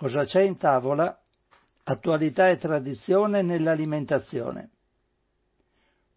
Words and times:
Cosa 0.00 0.22
c'è 0.22 0.42
in 0.42 0.56
tavola? 0.56 1.20
Attualità 1.82 2.50
e 2.50 2.56
tradizione 2.56 3.42
nell'alimentazione. 3.42 4.70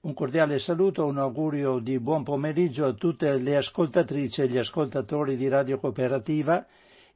Un 0.02 0.14
cordiale 0.14 0.60
saluto, 0.60 1.08
un 1.08 1.18
augurio 1.18 1.80
di 1.80 1.98
buon 1.98 2.22
pomeriggio 2.22 2.86
a 2.86 2.94
tutte 2.94 3.36
le 3.40 3.56
ascoltatrici 3.56 4.44
e 4.44 4.50
gli 4.50 4.60
ascoltatori 4.60 5.36
di 5.36 5.48
Radio 5.48 5.80
Cooperativa 5.80 6.64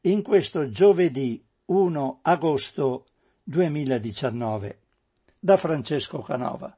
in 0.01 0.23
questo 0.23 0.67
giovedì 0.71 1.39
1 1.65 2.19
agosto 2.23 3.05
2019 3.43 4.79
da 5.37 5.57
Francesco 5.57 6.17
Canova. 6.21 6.75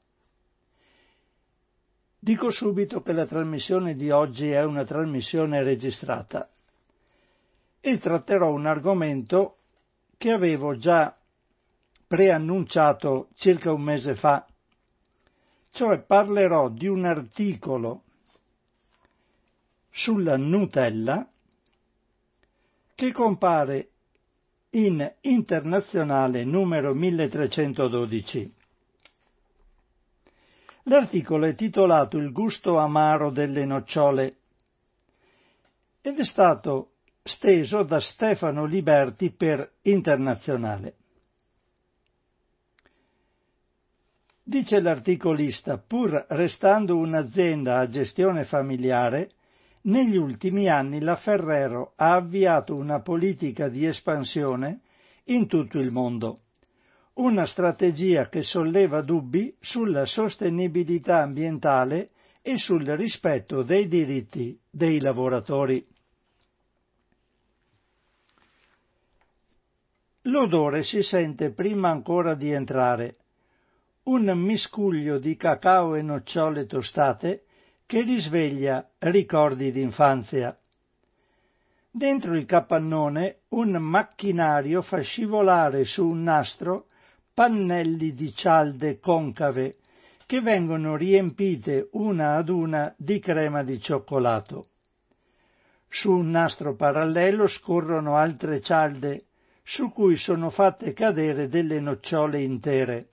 Dico 2.20 2.50
subito 2.50 3.02
che 3.02 3.14
la 3.14 3.26
trasmissione 3.26 3.96
di 3.96 4.12
oggi 4.12 4.52
è 4.52 4.66
una 4.66 4.84
trasmissione 4.84 5.64
registrata 5.64 6.50
e 7.80 7.98
tratterò 7.98 8.52
un 8.52 8.66
argomento 8.66 9.58
che 10.18 10.32
avevo 10.32 10.78
già 10.78 11.16
preannunciato 12.08 13.30
circa 13.36 13.72
un 13.72 13.82
mese 13.82 14.16
fa, 14.16 14.46
cioè 15.72 16.00
parlerò 16.00 16.70
di 16.70 16.88
un 16.88 17.06
articolo 17.06 18.04
sulla 19.90 20.38
Nutella 20.38 21.28
che 22.96 23.12
compare 23.12 23.90
in 24.72 25.14
internazionale 25.22 26.44
numero 26.44 26.94
1312. 26.94 28.54
L'articolo 30.84 31.46
è 31.46 31.54
titolato 31.54 32.18
Il 32.18 32.32
gusto 32.32 32.78
amaro 32.78 33.30
delle 33.30 33.66
nocciole 33.66 34.38
ed 36.02 36.20
è 36.20 36.24
stato 36.24 36.92
steso 37.28 37.84
da 37.84 38.00
Stefano 38.00 38.66
Liberti 38.66 39.32
per 39.32 39.74
Internazionale. 39.84 40.96
Dice 44.42 44.80
l'articolista, 44.80 45.78
pur 45.78 46.26
restando 46.30 46.98
un'azienda 46.98 47.80
a 47.80 47.88
gestione 47.88 48.46
familiare, 48.46 49.32
negli 49.84 50.18
ultimi 50.18 50.70
anni 50.70 51.02
la 51.02 51.16
Ferrero 51.16 51.94
ha 51.98 52.14
avviato 52.14 52.76
una 52.76 53.02
politica 53.02 53.70
di 53.70 53.86
espansione 53.86 54.80
in 55.26 55.48
tutto 55.48 55.80
il 55.80 55.92
mondo 55.92 56.40
una 57.18 57.46
strategia 57.48 58.30
che 58.30 58.44
solleva 58.44 59.02
dubbi 59.02 59.56
sulla 59.60 60.06
sostenibilità 60.06 61.22
ambientale 61.22 62.10
e 62.42 62.58
sul 62.58 62.86
rispetto 62.86 63.64
dei 63.64 63.88
diritti 63.88 64.60
dei 64.70 65.00
lavoratori. 65.00 65.86
L'odore 70.28 70.84
si 70.84 71.04
sente 71.04 71.52
prima 71.52 71.90
ancora 71.90 72.34
di 72.36 72.52
entrare. 72.52 73.16
Un 74.04 74.26
miscuglio 74.38 75.20
di 75.20 75.38
cacao 75.38 75.96
e 75.96 76.02
nocciole 76.02 76.66
tostate 76.66 77.46
che 77.86 78.02
risveglia 78.02 78.90
ricordi 79.00 79.72
d'infanzia. 79.72 80.58
Dentro 81.90 82.36
il 82.36 82.46
capannone 82.46 83.44
un 83.50 83.72
macchinario 83.80 84.82
fa 84.82 85.00
scivolare 85.00 85.86
su 85.86 86.06
un 86.06 86.24
nastro 86.24 86.88
pannelli 87.34 88.14
di 88.14 88.34
cialde 88.34 89.00
concave 89.00 89.78
che 90.26 90.42
vengono 90.42 90.98
riempite 90.98 91.88
una 91.94 92.36
ad 92.36 92.50
una 92.50 92.94
di 92.98 93.20
crema 93.20 93.64
di 93.64 93.80
cioccolato. 93.80 94.68
Su 95.88 96.12
un 96.12 96.30
nastro 96.30 96.76
parallelo 96.76 97.48
scorrono 97.48 98.18
altre 98.18 98.60
cialde 98.60 99.27
su 99.70 99.92
cui 99.92 100.16
sono 100.16 100.50
fatte 100.50 100.94
cadere 100.94 101.50
delle 101.50 101.82
nocciole 101.82 102.42
intere. 102.42 103.10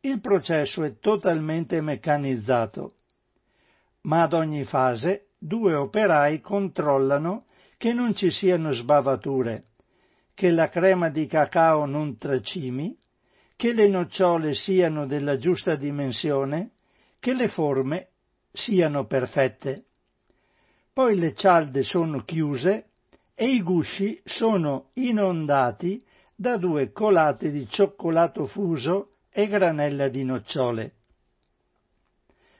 Il 0.00 0.18
processo 0.18 0.82
è 0.82 0.98
totalmente 0.98 1.80
meccanizzato, 1.80 2.94
ma 4.00 4.22
ad 4.22 4.32
ogni 4.32 4.64
fase 4.64 5.28
due 5.38 5.74
operai 5.74 6.40
controllano 6.40 7.44
che 7.76 7.92
non 7.92 8.16
ci 8.16 8.32
siano 8.32 8.72
sbavature, 8.72 9.62
che 10.34 10.50
la 10.50 10.68
crema 10.68 11.08
di 11.08 11.28
cacao 11.28 11.86
non 11.86 12.16
tracimi 12.16 12.98
che 13.54 13.72
le 13.72 13.86
nocciole 13.86 14.54
siano 14.54 15.06
della 15.06 15.36
giusta 15.36 15.76
dimensione, 15.76 16.72
che 17.20 17.32
le 17.32 17.46
forme 17.46 18.08
siano 18.50 19.06
perfette. 19.06 19.84
Poi 20.92 21.16
le 21.16 21.32
cialde 21.32 21.84
sono 21.84 22.24
chiuse 22.24 22.88
e 23.34 23.46
i 23.46 23.62
gusci 23.62 24.20
sono 24.24 24.90
inondati 24.94 26.02
da 26.34 26.56
due 26.56 26.92
colate 26.92 27.50
di 27.50 27.68
cioccolato 27.68 28.46
fuso 28.46 29.10
e 29.30 29.48
granella 29.48 30.08
di 30.08 30.24
nocciole. 30.24 30.94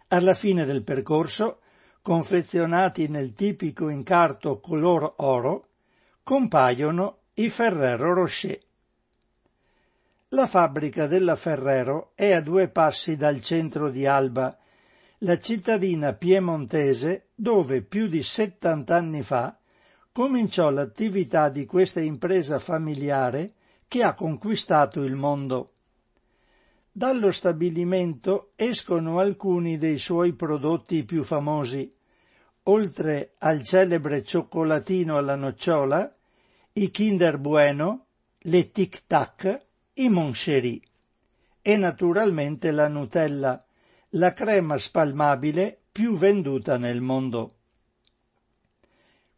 Alla 0.08 0.34
fine 0.34 0.64
del 0.64 0.82
percorso, 0.82 1.60
confezionati 2.02 3.08
nel 3.08 3.32
tipico 3.32 3.88
incarto 3.88 4.60
color 4.60 5.14
oro, 5.18 5.68
compaiono 6.22 7.18
i 7.34 7.48
Ferrero 7.48 8.12
Rocher. 8.12 8.58
La 10.28 10.46
fabbrica 10.46 11.06
della 11.06 11.36
Ferrero 11.36 12.10
è 12.14 12.32
a 12.32 12.40
due 12.40 12.68
passi 12.68 13.16
dal 13.16 13.40
centro 13.40 13.90
di 13.90 14.06
Alba, 14.06 14.56
la 15.18 15.38
cittadina 15.38 16.12
piemontese 16.12 17.28
dove 17.34 17.82
più 17.82 18.08
di 18.08 18.22
70 18.22 18.94
anni 18.94 19.22
fa 19.22 19.56
cominciò 20.14 20.70
l'attività 20.70 21.48
di 21.48 21.66
questa 21.66 21.98
impresa 21.98 22.60
familiare 22.60 23.54
che 23.88 24.02
ha 24.02 24.14
conquistato 24.14 25.02
il 25.02 25.16
mondo. 25.16 25.70
Dallo 26.92 27.32
stabilimento 27.32 28.52
escono 28.54 29.18
alcuni 29.18 29.76
dei 29.76 29.98
suoi 29.98 30.34
prodotti 30.34 31.02
più 31.02 31.24
famosi, 31.24 31.92
oltre 32.66 33.32
al 33.38 33.64
celebre 33.64 34.22
cioccolatino 34.22 35.16
alla 35.16 35.34
nocciola, 35.34 36.14
i 36.74 36.90
Kinder 36.92 37.38
Bueno, 37.38 38.06
le 38.38 38.70
Tic 38.70 39.06
Tac 39.08 39.66
i 39.94 40.08
Moncherie 40.08 40.80
e 41.60 41.76
naturalmente 41.76 42.70
la 42.70 42.86
Nutella, 42.86 43.64
la 44.10 44.32
crema 44.32 44.78
spalmabile 44.78 45.76
più 45.90 46.16
venduta 46.16 46.78
nel 46.78 47.00
mondo. 47.00 47.53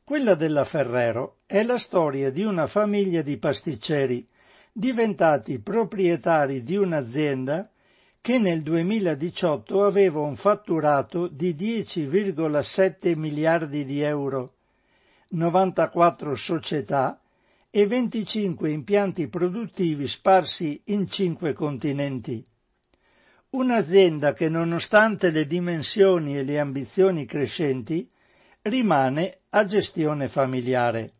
Quella 0.08 0.36
della 0.36 0.62
Ferrero 0.62 1.38
è 1.46 1.64
la 1.64 1.78
storia 1.78 2.30
di 2.30 2.44
una 2.44 2.68
famiglia 2.68 3.22
di 3.22 3.38
pasticceri 3.38 4.24
diventati 4.72 5.58
proprietari 5.58 6.62
di 6.62 6.76
un'azienda 6.76 7.68
che 8.20 8.38
nel 8.38 8.62
2018 8.62 9.82
aveva 9.82 10.20
un 10.20 10.36
fatturato 10.36 11.26
di 11.26 11.54
10,7 11.54 13.18
miliardi 13.18 13.84
di 13.84 14.00
euro, 14.00 14.54
94 15.30 16.36
società 16.36 17.20
e 17.68 17.84
25 17.88 18.70
impianti 18.70 19.26
produttivi 19.26 20.06
sparsi 20.06 20.80
in 20.84 21.08
cinque 21.08 21.52
continenti. 21.52 22.46
Un'azienda 23.50 24.34
che 24.34 24.48
nonostante 24.48 25.30
le 25.30 25.46
dimensioni 25.46 26.38
e 26.38 26.44
le 26.44 26.60
ambizioni 26.60 27.24
crescenti 27.26 28.08
rimane 28.68 29.40
a 29.50 29.64
gestione 29.64 30.28
familiare. 30.28 31.12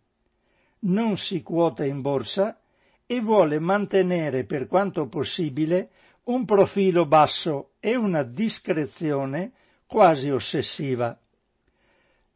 Non 0.81 1.17
si 1.17 1.43
quota 1.43 1.84
in 1.84 2.01
borsa 2.01 2.61
e 3.07 3.21
vuole 3.21 3.59
mantenere 3.59 4.45
per 4.45 4.67
quanto 4.67 5.09
possibile 5.09 5.91
un 6.25 6.45
profilo 6.45 7.06
basso 7.06 7.75
e 7.79 7.95
una 7.95 8.23
discrezione 8.25 9.53
quasi 9.87 10.31
ossessiva. 10.31 11.17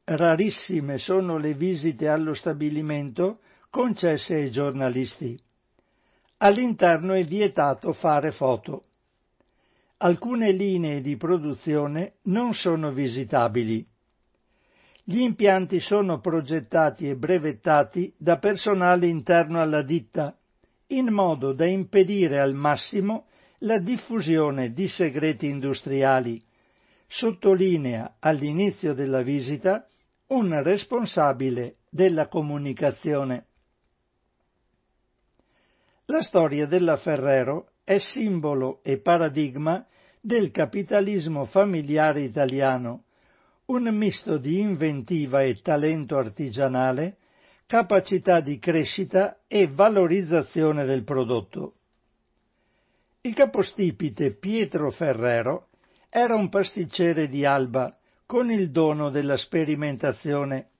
Rarissime 0.04 0.99
sono 0.99 1.38
le 1.38 1.54
visite 1.54 2.09
allo 2.09 2.34
stabilimento 2.34 3.41
concesse 3.69 4.34
ai 4.34 4.50
giornalisti. 4.50 5.40
All'interno 6.38 7.14
è 7.14 7.23
vietato 7.23 7.93
fare 7.93 8.31
foto. 8.31 8.84
Alcune 9.99 10.52
linee 10.52 11.00
di 11.00 11.17
produzione 11.17 12.14
non 12.23 12.55
sono 12.55 12.90
visitabili. 12.90 13.89
Gli 15.10 15.22
impianti 15.22 15.80
sono 15.80 16.20
progettati 16.20 17.08
e 17.08 17.16
brevettati 17.16 18.14
da 18.16 18.38
personale 18.38 19.08
interno 19.08 19.60
alla 19.60 19.82
ditta, 19.82 20.38
in 20.86 21.08
modo 21.08 21.52
da 21.52 21.66
impedire 21.66 22.38
al 22.38 22.54
massimo 22.54 23.26
la 23.62 23.80
diffusione 23.80 24.72
di 24.72 24.86
segreti 24.86 25.48
industriali, 25.48 26.40
sottolinea 27.08 28.18
all'inizio 28.20 28.94
della 28.94 29.20
visita 29.22 29.84
un 30.28 30.62
responsabile 30.62 31.78
della 31.88 32.28
comunicazione. 32.28 33.46
La 36.04 36.22
storia 36.22 36.68
della 36.68 36.96
Ferrero 36.96 37.72
è 37.82 37.98
simbolo 37.98 38.78
e 38.84 39.00
paradigma 39.00 39.84
del 40.20 40.52
capitalismo 40.52 41.44
familiare 41.46 42.20
italiano, 42.20 43.06
un 43.70 43.84
misto 43.94 44.37
di 44.37 44.58
inventiva 44.58 45.43
e 45.43 45.55
talento 45.55 46.19
artigianale 46.19 47.19
capacità 47.67 48.40
di 48.40 48.58
crescita 48.58 49.43
e 49.46 49.69
valorizzazione 49.69 50.84
del 50.84 51.05
prodotto. 51.05 51.75
Il 53.20 53.32
capostipite 53.32 54.32
Pietro 54.32 54.90
Ferrero 54.90 55.69
era 56.08 56.34
un 56.34 56.49
pasticcere 56.49 57.28
di 57.28 57.44
Alba 57.44 57.96
con 58.26 58.50
il 58.50 58.72
dono 58.72 59.08
della 59.08 59.37
sperimentazione. 59.37 60.70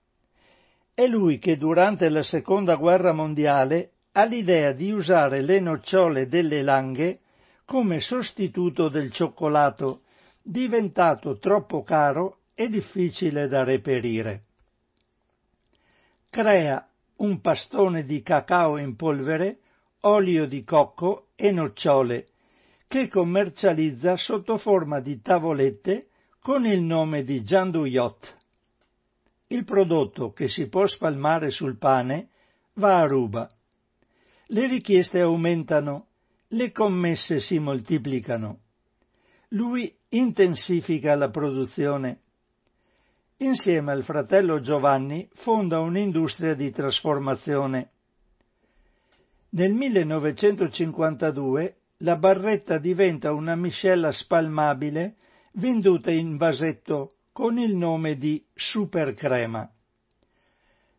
È 0.93 1.07
lui 1.07 1.39
che 1.39 1.55
durante 1.55 2.09
la 2.09 2.23
seconda 2.23 2.75
guerra 2.75 3.13
mondiale 3.13 3.91
ha 4.11 4.25
l'idea 4.25 4.73
di 4.73 4.91
usare 4.91 5.39
le 5.39 5.61
nocciole 5.61 6.27
delle 6.27 6.61
langhe 6.61 7.21
come 7.63 8.01
sostituto 8.01 8.89
del 8.89 9.11
cioccolato, 9.11 10.01
diventato 10.41 11.37
troppo 11.37 11.83
caro 11.83 12.39
e 12.61 12.69
difficile 12.69 13.47
da 13.47 13.63
reperire. 13.63 14.43
Crea 16.29 16.87
un 17.15 17.41
pastone 17.41 18.03
di 18.03 18.21
cacao 18.21 18.77
in 18.77 18.95
polvere, 18.95 19.61
olio 20.01 20.45
di 20.45 20.63
cocco 20.63 21.29
e 21.35 21.51
nocciole, 21.51 22.27
che 22.87 23.07
commercializza 23.07 24.15
sotto 24.15 24.59
forma 24.59 24.99
di 24.99 25.21
tavolette 25.21 26.09
con 26.39 26.67
il 26.67 26.81
nome 26.81 27.23
di 27.23 27.43
Gianduyot. 27.43 28.37
Il 29.47 29.63
prodotto 29.63 30.31
che 30.31 30.47
si 30.47 30.67
può 30.67 30.85
spalmare 30.85 31.49
sul 31.49 31.77
pane 31.77 32.29
va 32.73 32.99
a 32.99 33.07
ruba. 33.07 33.49
Le 34.45 34.67
richieste 34.67 35.19
aumentano, 35.19 36.09
le 36.49 36.71
commesse 36.71 37.39
si 37.39 37.57
moltiplicano. 37.57 38.59
Lui 39.49 39.91
intensifica 40.09 41.15
la 41.15 41.31
produzione. 41.31 42.19
Insieme 43.41 43.91
al 43.91 44.03
fratello 44.03 44.61
Giovanni 44.61 45.27
fonda 45.33 45.79
un'industria 45.79 46.53
di 46.53 46.69
trasformazione. 46.69 47.89
Nel 49.49 49.73
1952 49.73 51.77
la 51.97 52.17
barretta 52.17 52.77
diventa 52.77 53.33
una 53.33 53.55
miscela 53.55 54.11
spalmabile 54.11 55.15
venduta 55.53 56.11
in 56.11 56.37
vasetto 56.37 57.15
con 57.31 57.57
il 57.57 57.75
nome 57.75 58.15
di 58.15 58.45
Super 58.53 59.15
Crema. 59.15 59.67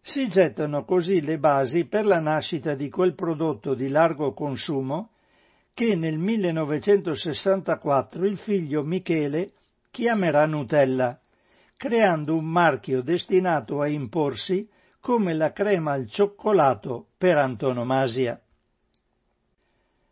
Si 0.00 0.26
gettano 0.26 0.84
così 0.84 1.22
le 1.22 1.38
basi 1.38 1.84
per 1.84 2.04
la 2.04 2.18
nascita 2.18 2.74
di 2.74 2.90
quel 2.90 3.14
prodotto 3.14 3.74
di 3.74 3.86
largo 3.86 4.32
consumo 4.32 5.10
che 5.72 5.94
nel 5.94 6.18
1964 6.18 8.26
il 8.26 8.36
figlio 8.36 8.82
Michele 8.82 9.52
chiamerà 9.92 10.46
Nutella, 10.46 11.20
creando 11.82 12.36
un 12.36 12.44
marchio 12.44 13.02
destinato 13.02 13.80
a 13.80 13.88
imporsi 13.88 14.68
come 15.00 15.34
la 15.34 15.50
crema 15.50 15.90
al 15.90 16.08
cioccolato 16.08 17.08
per 17.18 17.36
antonomasia. 17.36 18.40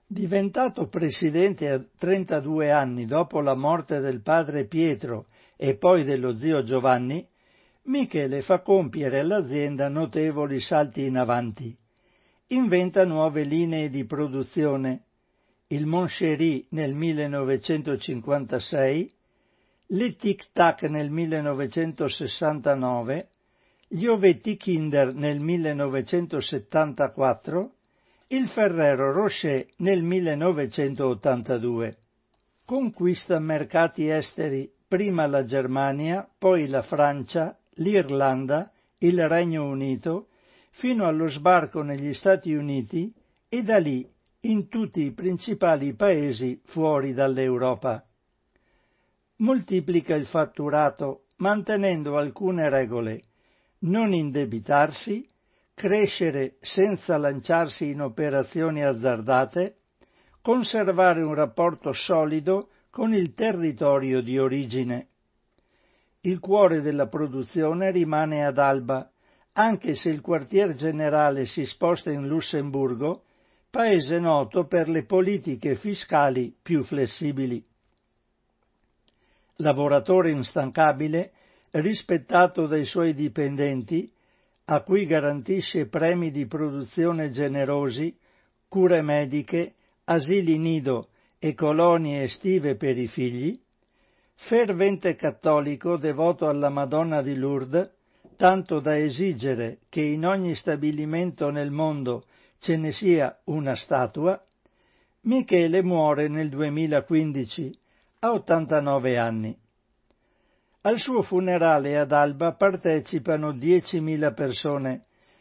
Diventato 0.05 0.89
presidente 0.89 1.71
a 1.71 1.81
32 1.97 2.73
anni 2.73 3.07
dopo 3.07 3.41
la 3.41 3.55
morte 3.55 4.01
del 4.01 4.21
padre 4.21 4.65
Pietro 4.65 5.27
e 5.57 5.77
poi 5.77 6.03
dello 6.03 6.33
zio 6.33 6.65
Giovanni, 6.65 7.25
Michele 7.83 8.43
fa 8.43 8.63
compiere 8.63 9.21
all'azienda 9.21 9.89
notevoli 9.89 10.59
salti 10.59 11.07
in 11.07 11.19
avanti. 11.19 11.73
Inventa 12.49 13.05
nuove 13.05 13.45
linee 13.45 13.91
di 13.91 14.05
produzione, 14.05 15.05
il 15.69 15.87
Moncherie 15.87 16.65
nel 16.71 16.95
1956, 16.95 19.19
le 19.93 20.15
Tic 20.15 20.51
Tac 20.53 20.83
nel 20.83 21.11
1969, 21.11 23.29
gli 23.89 24.07
ovetti 24.07 24.57
Kinder 24.57 25.13
nel 25.13 25.41
1974, 25.41 27.73
il 28.29 28.47
Ferrero 28.47 29.11
Rocher 29.11 29.67
nel 29.79 30.05
1982. 30.05 31.97
Conquista 32.65 33.41
mercati 33.41 34.09
esteri 34.09 34.73
prima 34.87 35.27
la 35.27 35.43
Germania, 35.43 36.25
poi 36.39 36.69
la 36.69 36.83
Francia, 36.83 37.59
l'Irlanda, 37.75 38.71
il 38.99 39.29
Regno 39.29 39.65
Unito, 39.65 40.29
fino 40.71 41.09
allo 41.09 41.27
sbarco 41.27 41.83
negli 41.83 42.15
Stati 42.15 42.53
Uniti 42.53 43.13
e 43.49 43.65
da 43.65 43.79
lì 43.79 44.09
in 44.43 44.69
tutti 44.69 45.03
i 45.03 45.11
principali 45.11 45.95
paesi 45.95 46.61
fuori 46.63 47.13
dall'Europa. 47.13 48.05
Moltiplica 49.41 50.15
il 50.15 50.27
fatturato 50.27 51.25
mantenendo 51.37 52.19
alcune 52.19 52.69
regole, 52.69 53.23
non 53.81 54.13
indebitarsi, 54.13 55.27
crescere 55.73 56.57
senza 56.61 57.17
lanciarsi 57.17 57.89
in 57.89 58.03
operazioni 58.03 58.85
azzardate, 58.85 59.79
conservare 60.43 61.23
un 61.23 61.33
rapporto 61.33 61.95
solido 61.95 62.69
con 62.91 63.15
il 63.15 63.33
territorio 63.33 64.21
di 64.21 64.39
origine. 64.39 65.09
Il 66.21 66.39
cuore 66.39 66.83
della 66.83 67.07
produzione 67.07 67.91
rimane 67.91 68.45
ad 68.45 68.59
Alba, 68.59 69.11
anche 69.53 69.95
se 69.95 70.11
il 70.11 70.21
quartier 70.21 70.75
generale 70.75 71.47
si 71.47 71.65
sposta 71.65 72.11
in 72.11 72.27
Lussemburgo, 72.27 73.25
paese 73.71 74.19
noto 74.19 74.67
per 74.67 74.91
le 74.91 75.07
politiche 75.07 75.77
fiscali 75.77 76.55
più 76.61 76.83
flessibili. 76.83 77.65
Lavoratore 79.61 80.31
instancabile, 80.31 81.33
rispettato 81.73 82.67
dai 82.67 82.87
suoi 82.87 83.13
dipendenti, 83.15 84.11
a 84.67 84.83
cui 84.83 85.05
garantisce 85.05 85.87
premi 85.87 86.31
di 86.31 86.47
produzione 86.47 87.31
generosi, 87.31 88.17
cure 88.69 89.03
mediche, 89.03 89.75
asili 90.05 90.57
nido 90.57 91.09
e 91.39 91.55
colonie 91.55 92.23
estive 92.23 92.77
per 92.77 92.97
i 92.97 93.07
figli, 93.07 93.61
fervente 94.35 95.15
cattolico 95.15 95.99
devoto 95.99 96.49
alla 96.49 96.71
Madonna 96.71 97.21
di 97.21 97.37
Lourdes, 97.37 97.91
tanto 98.37 98.81
da 98.81 98.97
esigere 98.97 99.81
che 99.91 100.01
in 100.01 100.25
ogni 100.25 100.55
stabilimento 100.55 101.51
nel 101.51 101.71
mondo 101.71 102.25
ce 102.59 102.79
ne 102.79 102.93
sia 102.93 103.39
una 103.45 103.77
statua, 103.77 104.43
Michele 105.23 105.83
muore 105.83 106.29
nel 106.29 106.49
2015 106.49 107.80
a 108.23 108.33
89 108.33 109.17
anni. 109.17 109.59
Al 110.83 110.99
suo 110.99 111.23
funerale 111.23 111.97
ad 111.97 112.13
Alba 112.13 112.53
partecipano 112.53 113.53
10.000 113.53 114.35
persone, 114.35 115.01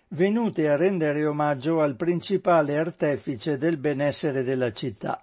venute 0.09 0.69
a 0.69 0.77
rendere 0.77 1.25
omaggio 1.25 1.81
al 1.81 1.97
principale 1.97 2.77
artefice 2.77 3.57
del 3.57 3.75
benessere 3.75 4.43
della 4.43 4.71
città. 4.71 5.21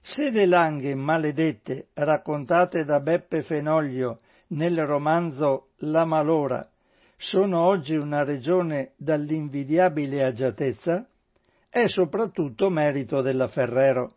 Se 0.00 0.30
le 0.30 0.46
langhe 0.46 0.94
maledette 0.94 1.88
raccontate 1.94 2.84
da 2.84 3.00
Beppe 3.00 3.42
Fenoglio 3.42 4.20
nel 4.48 4.78
romanzo 4.86 5.70
La 5.78 6.04
Malora 6.04 6.70
sono 7.16 7.64
oggi 7.64 7.96
una 7.96 8.22
regione 8.22 8.92
dall'invidiabile 8.94 10.22
agiatezza, 10.22 11.04
è 11.68 11.88
soprattutto 11.88 12.70
merito 12.70 13.22
della 13.22 13.48
Ferrero, 13.48 14.14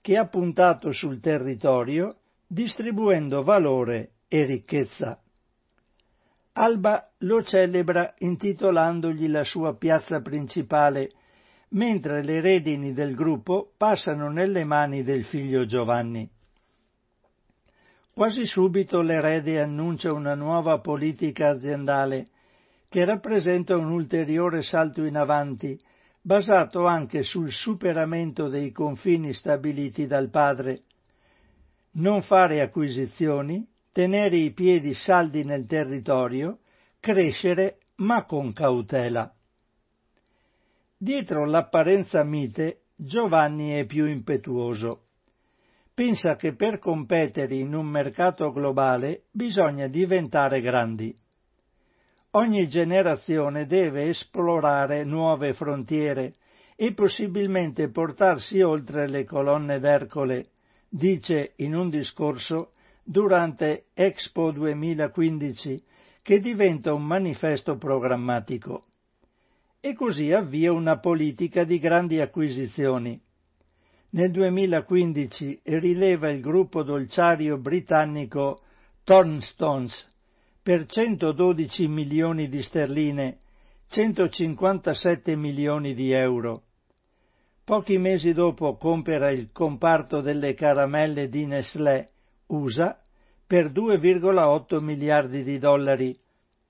che 0.00 0.16
ha 0.16 0.26
puntato 0.26 0.92
sul 0.92 1.20
territorio 1.20 2.16
distribuendo 2.46 3.42
valore 3.42 4.12
e 4.28 4.44
ricchezza. 4.44 5.20
Alba 6.52 7.12
lo 7.18 7.42
celebra 7.42 8.14
intitolandogli 8.18 9.28
la 9.28 9.44
sua 9.44 9.74
piazza 9.74 10.20
principale 10.20 11.12
mentre 11.70 12.24
le 12.24 12.40
redini 12.40 12.92
del 12.92 13.14
gruppo 13.14 13.72
passano 13.76 14.28
nelle 14.28 14.64
mani 14.64 15.02
del 15.02 15.22
figlio 15.22 15.64
Giovanni. 15.64 16.28
Quasi 18.12 18.44
subito 18.46 19.00
l'erede 19.00 19.60
annuncia 19.60 20.12
una 20.12 20.34
nuova 20.34 20.80
politica 20.80 21.50
aziendale 21.50 22.26
che 22.88 23.04
rappresenta 23.04 23.76
un 23.76 23.90
ulteriore 23.92 24.62
salto 24.62 25.04
in 25.04 25.16
avanti, 25.16 25.80
basato 26.20 26.86
anche 26.86 27.22
sul 27.22 27.50
superamento 27.50 28.48
dei 28.48 28.72
confini 28.72 29.32
stabiliti 29.32 30.06
dal 30.06 30.28
padre. 30.28 30.82
Non 31.92 32.22
fare 32.22 32.60
acquisizioni, 32.60 33.66
tenere 33.90 34.36
i 34.36 34.52
piedi 34.52 34.94
saldi 34.94 35.44
nel 35.44 35.66
territorio, 35.66 36.58
crescere 37.00 37.78
ma 37.96 38.24
con 38.24 38.52
cautela. 38.52 39.32
Dietro 40.96 41.46
l'apparenza 41.46 42.22
mite, 42.24 42.82
Giovanni 42.94 43.70
è 43.70 43.86
più 43.86 44.04
impetuoso. 44.04 45.04
Pensa 45.94 46.36
che 46.36 46.54
per 46.54 46.78
competere 46.78 47.54
in 47.54 47.74
un 47.74 47.86
mercato 47.86 48.52
globale 48.52 49.24
bisogna 49.30 49.86
diventare 49.86 50.60
grandi. 50.60 51.14
Ogni 52.34 52.68
generazione 52.68 53.66
deve 53.66 54.04
esplorare 54.04 55.02
nuove 55.02 55.52
frontiere 55.52 56.34
e 56.76 56.94
possibilmente 56.94 57.88
portarsi 57.88 58.60
oltre 58.62 59.08
le 59.08 59.24
colonne 59.24 59.80
d'Ercole, 59.80 60.50
dice 60.88 61.54
in 61.56 61.74
un 61.74 61.90
discorso 61.90 62.70
durante 63.02 63.86
Expo 63.94 64.52
2015 64.52 65.82
che 66.22 66.38
diventa 66.38 66.94
un 66.94 67.04
manifesto 67.04 67.76
programmatico. 67.76 68.84
e 69.80 69.94
così 69.94 70.30
avvia 70.30 70.72
una 70.72 70.98
politica 70.98 71.64
di 71.64 71.80
grandi 71.80 72.20
acquisizioni. 72.20 73.20
Nel 74.10 74.30
2015 74.30 75.62
rileva 75.64 76.28
il 76.28 76.40
gruppo 76.40 76.84
dolciario 76.84 77.56
britannico 77.56 78.60
Thornstones 79.02 80.06
per 80.62 80.84
112 80.84 81.88
milioni 81.88 82.48
di 82.48 82.62
sterline, 82.62 83.38
157 83.88 85.34
milioni 85.34 85.94
di 85.94 86.12
euro. 86.12 86.64
Pochi 87.64 87.96
mesi 87.96 88.34
dopo 88.34 88.76
compera 88.76 89.30
il 89.30 89.50
comparto 89.52 90.20
delle 90.20 90.54
caramelle 90.54 91.28
di 91.28 91.46
Nestlé, 91.46 92.08
USA, 92.48 93.00
per 93.46 93.70
2,8 93.70 94.80
miliardi 94.80 95.42
di 95.42 95.58
dollari, 95.58 96.18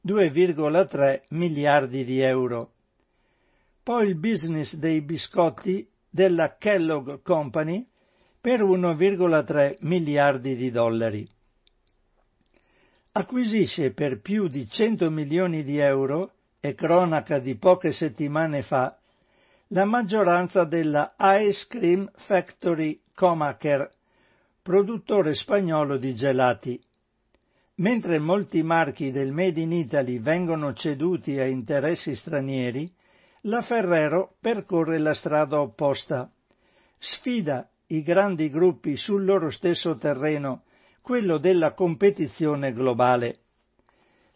2,3 0.07 1.23
miliardi 1.31 2.05
di 2.05 2.21
euro. 2.21 2.73
Poi 3.83 4.07
il 4.07 4.15
business 4.15 4.77
dei 4.77 5.01
biscotti 5.01 5.89
della 6.09 6.57
Kellogg 6.57 7.23
Company 7.23 7.87
per 8.41 8.63
1,3 8.63 9.77
miliardi 9.81 10.55
di 10.55 10.71
dollari. 10.71 11.29
Acquisisce 13.13 13.91
per 13.91 14.21
più 14.21 14.47
di 14.47 14.71
100 14.71 15.11
milioni 15.11 15.65
di 15.65 15.79
euro, 15.79 16.35
è 16.61 16.77
cronaca 16.77 17.41
di 17.41 17.57
poche 17.57 17.91
settimane 17.91 18.63
fa, 18.63 18.97
la 19.69 19.85
maggioranza 19.85 20.63
della 20.63 21.17
Ice 21.19 21.67
Cream 21.67 22.09
Factory 22.15 23.03
Comacher, 23.13 23.91
produttore 24.63 25.35
spagnolo 25.35 25.97
di 25.97 26.15
gelati. 26.15 26.81
Mentre 27.77 28.21
molti 28.21 28.63
marchi 28.63 29.11
del 29.11 29.33
Made 29.33 29.61
in 29.61 29.73
Italy 29.73 30.21
vengono 30.21 30.73
ceduti 30.73 31.37
a 31.41 31.47
interessi 31.47 32.15
stranieri, 32.15 32.93
la 33.43 33.61
Ferrero 33.61 34.37
percorre 34.39 34.99
la 34.99 35.15
strada 35.15 35.61
opposta. 35.61 36.31
Sfida 36.97 37.69
i 37.87 38.05
grandi 38.05 38.51
gruppi 38.51 38.97
sul 38.97 39.25
loro 39.25 39.51
stesso 39.51 39.97
terreno, 39.97 40.63
quello 41.11 41.39
della 41.39 41.73
competizione 41.73 42.73
globale. 42.73 43.39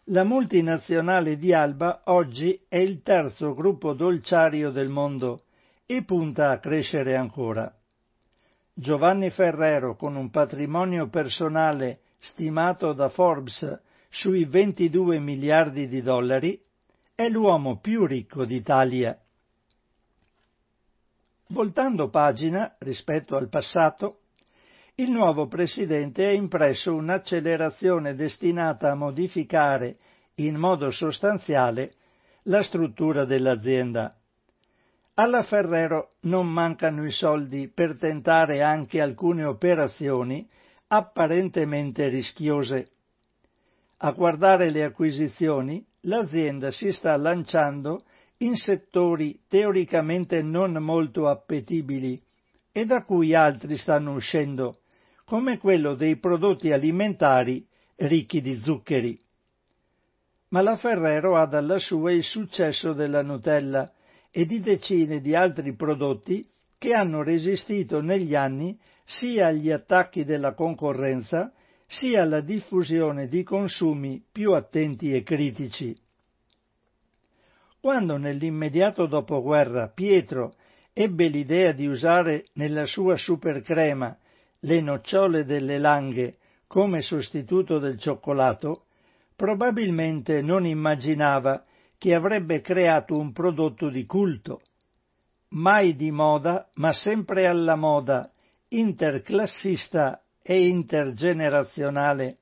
La 0.09 0.25
multinazionale 0.25 1.37
di 1.37 1.53
Alba 1.53 2.01
oggi 2.07 2.65
è 2.67 2.75
il 2.75 3.01
terzo 3.01 3.53
gruppo 3.53 3.93
dolciario 3.93 4.71
del 4.71 4.89
mondo 4.89 5.45
e 5.85 6.03
punta 6.03 6.49
a 6.49 6.59
crescere 6.59 7.15
ancora. 7.15 7.73
Giovanni 8.73 9.29
Ferrero, 9.29 9.95
con 9.95 10.17
un 10.17 10.29
patrimonio 10.29 11.07
personale 11.07 12.01
stimato 12.19 12.91
da 12.91 13.07
Forbes 13.07 13.79
sui 14.09 14.43
22 14.43 15.17
miliardi 15.19 15.87
di 15.87 16.01
dollari, 16.01 16.61
è 17.15 17.29
l'uomo 17.29 17.77
più 17.77 18.05
ricco 18.05 18.43
d'Italia. 18.43 19.17
Voltando 21.47 22.09
pagina 22.09 22.75
rispetto 22.79 23.37
al 23.37 23.47
passato, 23.47 24.23
il 24.97 25.11
nuovo 25.11 25.47
presidente 25.47 26.25
ha 26.25 26.31
impresso 26.31 26.95
un'accelerazione 26.95 28.15
destinata 28.15 28.91
a 28.91 28.95
modificare 28.95 29.97
in 30.35 30.55
modo 30.55 30.89
sostanziale 30.89 31.91
la 32.43 32.63
struttura 32.63 33.25
dell'azienda. 33.25 34.15
Alla 35.15 35.43
Ferrero 35.43 36.11
non 36.21 36.47
mancano 36.47 37.05
i 37.05 37.11
soldi 37.11 37.67
per 37.67 37.97
tentare 37.97 38.61
anche 38.61 39.01
alcune 39.01 39.43
operazioni 39.43 40.47
apparentemente 40.87 42.07
rischiose. 42.07 42.91
A 43.97 44.11
guardare 44.11 44.69
le 44.69 44.83
acquisizioni, 44.83 45.85
l'azienda 46.01 46.71
si 46.71 46.93
sta 46.93 47.17
lanciando 47.17 48.05
in 48.37 48.55
settori 48.55 49.41
teoricamente 49.45 50.41
non 50.41 50.71
molto 50.73 51.27
appetibili 51.27 52.21
e 52.71 52.85
da 52.85 53.03
cui 53.03 53.33
altri 53.33 53.77
stanno 53.77 54.13
uscendo, 54.13 54.81
come 55.25 55.57
quello 55.57 55.95
dei 55.95 56.17
prodotti 56.17 56.71
alimentari 56.71 57.67
ricchi 57.95 58.41
di 58.41 58.55
zuccheri. 58.55 59.19
Ma 60.49 60.61
la 60.61 60.75
Ferrero 60.75 61.35
ha 61.35 61.47
dalla 61.47 61.79
sua 61.79 62.11
il 62.11 62.23
successo 62.23 62.93
della 62.93 63.23
Nutella 63.23 63.91
e 64.29 64.45
di 64.45 64.59
decine 64.59 65.21
di 65.21 65.33
altri 65.33 65.73
prodotti 65.73 66.47
che 66.77 66.93
hanno 66.93 67.23
resistito 67.23 68.01
negli 68.01 68.35
anni 68.35 68.79
sia 69.03 69.47
agli 69.47 69.71
attacchi 69.71 70.23
della 70.23 70.53
concorrenza 70.53 71.51
sia 71.87 72.21
alla 72.21 72.41
diffusione 72.41 73.27
di 73.27 73.41
consumi 73.41 74.23
più 74.31 74.53
attenti 74.53 75.15
e 75.15 75.23
critici. 75.23 75.97
Quando 77.79 78.17
nell'immediato 78.17 79.07
dopoguerra 79.07 79.89
Pietro 79.89 80.53
ebbe 80.93 81.27
l'idea 81.27 81.71
di 81.71 81.87
usare 81.87 82.45
nella 82.53 82.85
sua 82.85 83.15
supercrema 83.15 84.15
le 84.65 84.81
nocciole 84.81 85.45
delle 85.45 85.77
langhe 85.77 86.37
come 86.65 87.03
sostituto 87.03 87.77
del 87.77 87.99
cioccolato, 87.99 88.85
probabilmente 89.35 90.41
non 90.41 90.65
immaginava 90.65 91.63
che 91.97 92.15
avrebbe 92.15 92.61
creato 92.61 93.17
un 93.17 93.31
prodotto 93.31 93.89
di 93.89 94.05
culto, 94.07 94.61
mai 95.49 95.95
di 95.95 96.09
moda, 96.09 96.67
ma 96.75 96.91
sempre 96.93 97.45
alla 97.45 97.75
moda, 97.75 98.31
interclassista 98.69 100.23
e 100.41 100.67
intergenerazionale, 100.67 102.39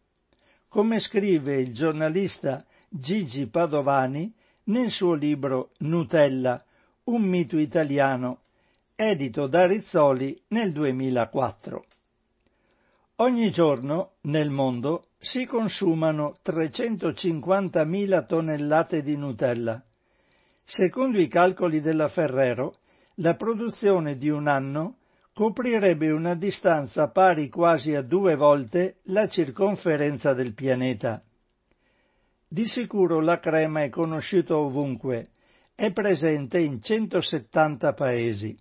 come 0.69 0.99
scrive 0.99 1.57
il 1.57 1.73
giornalista 1.73 2.65
Gigi 2.87 3.47
Padovani 3.47 4.33
nel 4.65 4.89
suo 4.89 5.13
libro 5.13 5.71
Nutella, 5.79 6.63
un 7.05 7.21
mito 7.23 7.57
italiano, 7.57 8.43
edito 8.95 9.47
da 9.47 9.67
Rizzoli 9.67 10.41
nel 10.47 10.71
2004. 10.71 11.85
Ogni 13.17 13.51
giorno 13.51 14.13
nel 14.22 14.50
mondo 14.50 15.10
si 15.20 15.46
consumano 15.46 16.34
350.000 16.43 18.25
tonnellate 18.25 19.03
di 19.03 19.15
Nutella. 19.15 19.84
Secondo 20.63 21.20
i 21.20 21.27
calcoli 21.27 21.79
della 21.79 22.08
Ferrero, 22.08 22.77
la 23.17 23.36
produzione 23.36 24.17
di 24.17 24.29
un 24.29 24.48
anno 24.48 24.98
coprirebbe 25.32 26.10
una 26.10 26.34
distanza 26.34 27.12
pari 27.12 27.50
quasi 27.50 27.93
a 27.93 28.01
due 28.01 28.36
volte 28.36 28.98
la 29.03 29.27
circonferenza 29.27 30.34
del 30.34 30.55
pianeta. 30.55 31.24
Di 32.48 32.67
sicuro 32.67 33.20
la 33.20 33.38
crema 33.38 33.84
è 33.84 33.89
conosciuta 33.89 34.58
ovunque, 34.58 35.29
è 35.75 35.91
presente 35.91 36.58
in 36.58 36.82
170 36.82 37.93
paesi. 37.93 38.58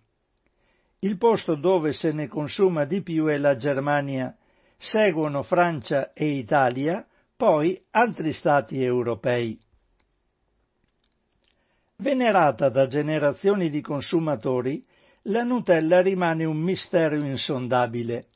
Il 0.98 1.16
posto 1.16 1.54
dove 1.54 1.94
se 1.94 2.12
ne 2.12 2.28
consuma 2.28 2.84
di 2.84 3.02
più 3.02 3.26
è 3.26 3.38
la 3.38 3.56
Germania, 3.56 4.36
seguono 4.82 5.44
Francia 5.44 6.12
e 6.12 6.26
Italia, 6.26 7.06
poi 7.36 7.80
altri 7.92 8.32
stati 8.32 8.82
europei. 8.82 9.56
Venerata 11.98 12.68
da 12.68 12.88
generazioni 12.88 13.70
di 13.70 13.80
consumatori, 13.80 14.84
la 15.26 15.44
Nutella 15.44 16.00
rimane 16.02 16.44
un 16.44 16.56
mistero 16.56 17.14
insondabile. 17.14 18.26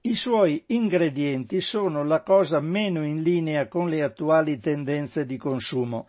I 0.00 0.14
suoi 0.16 0.64
ingredienti 0.68 1.60
sono 1.60 2.04
la 2.04 2.22
cosa 2.22 2.58
meno 2.60 3.04
in 3.04 3.20
linea 3.20 3.68
con 3.68 3.90
le 3.90 4.02
attuali 4.02 4.58
tendenze 4.58 5.26
di 5.26 5.36
consumo. 5.36 6.08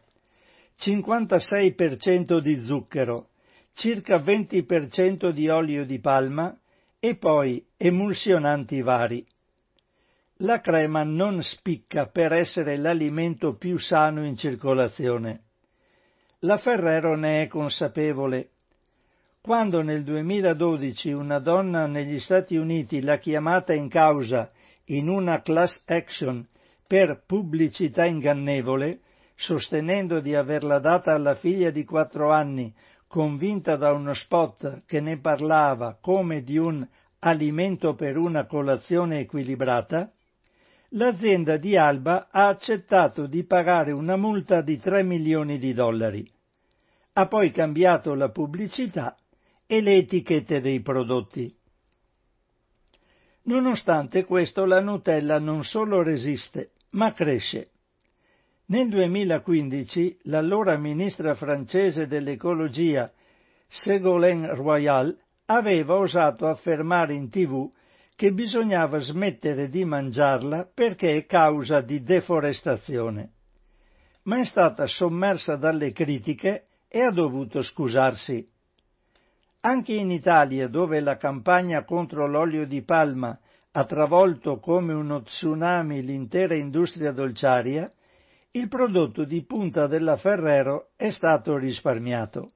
56% 0.80 2.38
di 2.38 2.58
zucchero, 2.64 3.32
circa 3.74 4.16
20% 4.16 5.32
di 5.32 5.50
olio 5.50 5.84
di 5.86 6.00
palma 6.00 6.58
e 7.00 7.16
poi 7.16 7.66
emulsionanti 7.78 8.82
vari. 8.82 9.26
La 10.42 10.62
crema 10.62 11.04
non 11.04 11.42
spicca 11.44 12.08
per 12.08 12.34
essere 12.34 12.78
l'alimento 12.78 13.56
più 13.56 13.78
sano 13.78 14.26
in 14.26 14.38
circolazione. 14.38 15.44
La 16.40 16.58
Ferrero 16.58 17.16
ne 17.16 17.44
è 17.44 17.48
consapevole 17.48 18.52
quando 19.42 19.82
nel 19.82 20.04
2012 20.04 21.14
una 21.14 21.40
donna 21.40 21.88
negli 21.88 22.20
Stati 22.20 22.58
Uniti 22.58 23.02
l'ha 23.02 23.18
chiamata 23.18 23.74
in 23.74 23.88
causa 23.88 24.52
in 24.86 25.08
una 25.08 25.42
class 25.42 25.84
action 25.86 26.46
per 26.86 27.24
pubblicità 27.26 28.06
ingannevole, 28.06 29.00
sostenendo 29.36 30.20
di 30.20 30.36
averla 30.36 30.80
data 30.80 31.14
alla 31.14 31.36
figlia 31.36 31.70
di 31.70 31.86
quattro 31.86 32.32
anni, 32.32 32.74
convinta 33.10 33.76
da 33.76 33.92
uno 33.92 34.14
spot 34.14 34.84
che 34.86 35.02
ne 35.02 35.18
parlava 35.18 35.98
come 36.00 36.44
di 36.44 36.60
un 36.60 36.88
alimento 37.22 37.96
per 37.96 38.18
una 38.18 38.46
colazione 38.46 39.22
equilibrata, 39.22 40.14
l'azienda 40.90 41.58
di 41.58 41.76
Alba 41.76 42.28
ha 42.30 42.48
accettato 42.48 43.26
di 43.26 43.44
pagare 43.44 43.92
una 43.92 44.16
multa 44.16 44.62
di 44.62 44.78
3 44.78 45.02
milioni 45.02 45.58
di 45.58 45.74
dollari. 45.74 46.32
Ha 47.14 47.26
poi 47.26 47.52
cambiato 47.52 48.14
la 48.14 48.30
pubblicità 48.30 49.18
e 49.66 49.82
le 49.82 49.96
etichette 49.96 50.62
dei 50.62 50.80
prodotti. 50.82 51.52
Nonostante 53.44 54.24
questo 54.24 54.66
la 54.66 54.82
Nutella 54.82 55.40
non 55.40 55.64
solo 55.64 56.04
resiste, 56.04 56.74
ma 56.92 57.12
cresce. 57.12 57.72
Nel 58.72 58.88
2015 58.88 60.20
l'allora 60.26 60.78
ministra 60.78 61.34
francese 61.34 62.06
dell'ecologia 62.06 63.12
Ségolène 63.68 64.54
Royal 64.54 65.18
aveva 65.46 65.96
osato 65.96 66.46
affermare 66.46 67.16
in 67.16 67.30
tv 67.30 67.68
che 68.16 68.32
bisognava 68.32 69.00
smettere 69.00 69.70
di 69.70 69.86
mangiarla 69.86 70.70
perché 70.72 71.16
è 71.16 71.26
causa 71.26 71.82
di 71.82 72.04
deforestazione. 72.04 73.32
Ma 74.24 74.38
è 74.38 74.44
stata 74.44 74.86
sommersa 74.86 75.56
dalle 75.56 75.92
critiche 75.92 76.68
e 76.88 77.02
ha 77.02 77.10
dovuto 77.10 77.64
scusarsi. 77.64 78.48
Anche 79.62 79.94
in 79.94 80.12
Italia, 80.12 80.68
dove 80.68 81.00
la 81.00 81.18
campagna 81.18 81.84
contro 81.86 82.28
l'olio 82.28 82.68
di 82.68 82.84
palma 82.84 83.36
ha 83.72 83.84
travolto 83.86 84.60
come 84.60 84.94
uno 84.94 85.24
tsunami 85.24 86.04
l'intera 86.04 86.54
industria 86.54 87.12
dolciaria, 87.12 87.92
il 88.52 88.68
prodotto 88.68 89.26
di 89.26 89.44
punta 89.44 89.86
della 89.86 90.18
Ferrero 90.18 90.90
è 90.96 91.12
stato 91.12 91.56
risparmiato. 91.56 92.54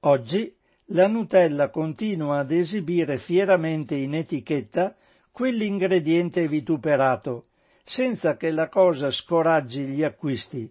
Oggi 0.00 0.52
la 0.86 1.06
Nutella 1.06 1.70
continua 1.70 2.38
ad 2.38 2.50
esibire 2.50 3.16
fieramente 3.18 3.94
in 3.94 4.16
etichetta 4.16 4.96
quell'ingrediente 5.30 6.48
vituperato, 6.48 7.50
senza 7.84 8.36
che 8.36 8.50
la 8.50 8.68
cosa 8.68 9.12
scoraggi 9.12 9.84
gli 9.84 10.02
acquisti. 10.02 10.68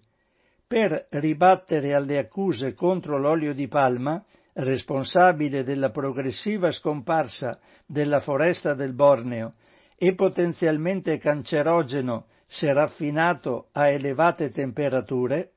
Per 0.67 1.07
ribattere 1.11 1.93
alle 1.93 2.17
accuse 2.17 2.73
contro 2.73 3.17
l'olio 3.17 3.53
di 3.53 3.69
palma, 3.69 4.21
responsabile 4.55 5.63
della 5.63 5.91
progressiva 5.91 6.71
scomparsa 6.71 7.57
della 7.85 8.19
foresta 8.19 8.73
del 8.73 8.93
Borneo 8.93 9.53
e 9.97 10.13
potenzialmente 10.13 11.17
cancerogeno 11.19 12.25
se 12.47 12.71
raffinato 12.73 13.69
a 13.71 13.87
elevate 13.89 14.49
temperature, 14.49 15.51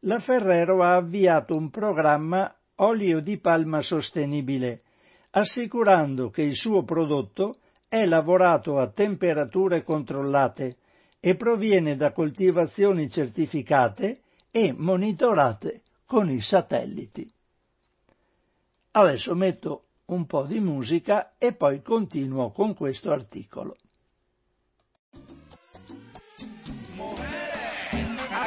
la 0.00 0.18
Ferrero 0.18 0.82
ha 0.82 0.96
avviato 0.96 1.56
un 1.56 1.70
programma 1.70 2.52
olio 2.76 3.20
di 3.20 3.38
palma 3.38 3.82
sostenibile, 3.82 4.82
assicurando 5.30 6.30
che 6.30 6.42
il 6.42 6.56
suo 6.56 6.82
prodotto 6.82 7.58
è 7.88 8.06
lavorato 8.06 8.78
a 8.78 8.88
temperature 8.88 9.82
controllate 9.82 10.76
e 11.20 11.36
proviene 11.36 11.94
da 11.94 12.10
coltivazioni 12.10 13.08
certificate 13.08 14.22
e 14.50 14.74
monitorate 14.76 15.82
con 16.04 16.28
i 16.28 16.40
satelliti. 16.40 17.30
Adesso 18.92 19.34
metto 19.34 19.84
un 20.06 20.26
po' 20.26 20.42
di 20.42 20.60
musica 20.60 21.34
e 21.38 21.54
poi 21.54 21.80
continuo 21.80 22.50
con 22.50 22.74
questo 22.74 23.12
articolo. 23.12 23.76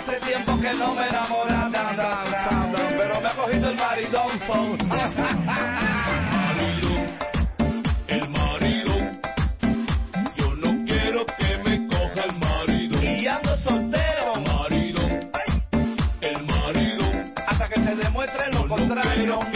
Hace 0.07 0.19
tiempo 0.19 0.59
que 0.61 0.71
no 0.75 0.93
me 0.93 1.07
enamoraba, 1.07 2.23
pero 2.95 3.21
me 3.21 3.27
ha 3.27 3.33
cogido 3.33 3.69
el 3.71 3.75
maridón. 3.75 4.27
El 8.07 8.29
marido, 8.29 8.97
yo 10.35 10.55
no 10.57 10.85
quiero 10.85 11.25
que 11.25 11.57
me 11.57 11.87
coja 11.87 12.23
el 12.23 12.37
marido. 12.37 13.03
Y 13.03 13.25
ando 13.25 13.57
soltero, 13.57 14.33
marido, 14.45 15.01
el 16.21 16.45
marido, 16.45 17.05
hasta 17.47 17.67
que 17.69 17.79
se 17.81 17.95
demuestre 17.95 18.51
lo 18.53 18.67
contrario. 18.67 19.54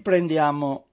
Riprendiamo 0.00 0.86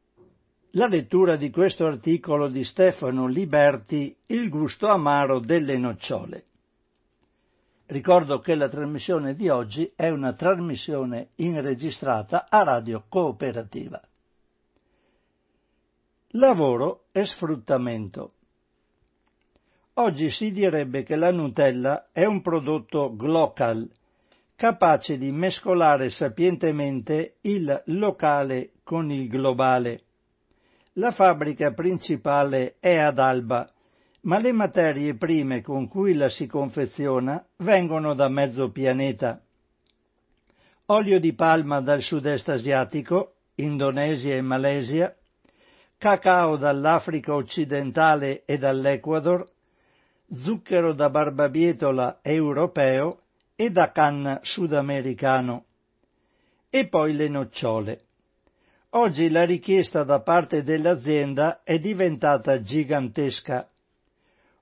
la 0.71 0.87
lettura 0.87 1.37
di 1.37 1.49
questo 1.49 1.85
articolo 1.85 2.49
di 2.49 2.65
Stefano 2.65 3.25
Liberti, 3.25 4.13
Il 4.25 4.49
gusto 4.49 4.87
amaro 4.87 5.39
delle 5.39 5.77
nocciole. 5.77 6.43
Ricordo 7.85 8.39
che 8.39 8.53
la 8.55 8.67
trasmissione 8.67 9.33
di 9.33 9.47
oggi 9.47 9.89
è 9.95 10.09
una 10.09 10.33
trasmissione 10.33 11.29
inregistrata 11.35 12.47
a 12.49 12.63
Radio 12.63 13.05
Cooperativa. 13.07 14.01
Lavoro 16.31 17.05
e 17.13 17.25
sfruttamento. 17.25 18.31
Oggi 19.93 20.29
si 20.29 20.51
direbbe 20.51 21.03
che 21.03 21.15
la 21.15 21.31
Nutella 21.31 22.09
è 22.11 22.25
un 22.25 22.41
prodotto 22.41 23.15
glocal, 23.15 23.89
capace 24.57 25.17
di 25.17 25.31
mescolare 25.31 26.09
sapientemente 26.09 27.37
il 27.41 27.83
locale 27.85 28.71
con 28.87 29.11
il 29.11 29.27
globale. 29.27 30.03
La 30.93 31.11
fabbrica 31.11 31.73
principale 31.73 32.77
è 32.79 32.95
ad 32.95 33.19
Alba, 33.19 33.69
ma 34.21 34.39
le 34.39 34.53
materie 34.53 35.13
prime 35.15 35.61
con 35.61 35.89
cui 35.89 36.13
la 36.13 36.29
si 36.29 36.47
confeziona 36.47 37.45
vengono 37.57 38.13
da 38.13 38.29
mezzo 38.29 38.71
pianeta. 38.71 39.41
Olio 40.85 41.19
di 41.19 41.33
palma 41.33 41.81
dal 41.81 42.01
sud-est 42.01 42.47
asiatico, 42.47 43.33
Indonesia 43.55 44.35
e 44.35 44.41
Malesia, 44.41 45.13
cacao 45.97 46.55
dall'Africa 46.55 47.33
occidentale 47.33 48.45
e 48.45 48.57
dall'Ecuador, 48.57 49.45
zucchero 50.31 50.93
da 50.93 51.09
barbabietola 51.09 52.19
europeo 52.21 53.23
e 53.53 53.69
da 53.69 53.91
canna 53.91 54.39
sudamericano. 54.43 55.65
E 56.69 56.87
poi 56.87 57.13
le 57.13 57.27
nocciole. 57.27 58.06
Oggi 58.91 59.29
la 59.29 59.43
richiesta 59.43 60.03
da 60.03 60.21
parte 60.21 60.63
dell'azienda 60.63 61.61
è 61.63 61.77
diventata 61.77 62.61
gigantesca 62.61 63.67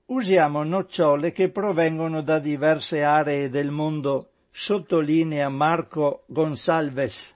Usiamo 0.06 0.62
nocciole 0.62 1.32
che 1.32 1.50
provengono 1.50 2.22
da 2.22 2.38
diverse 2.38 3.02
aree 3.02 3.48
del 3.50 3.72
mondo, 3.72 4.30
sottolinea 4.52 5.48
Marco 5.48 6.22
Gonsalves, 6.26 7.34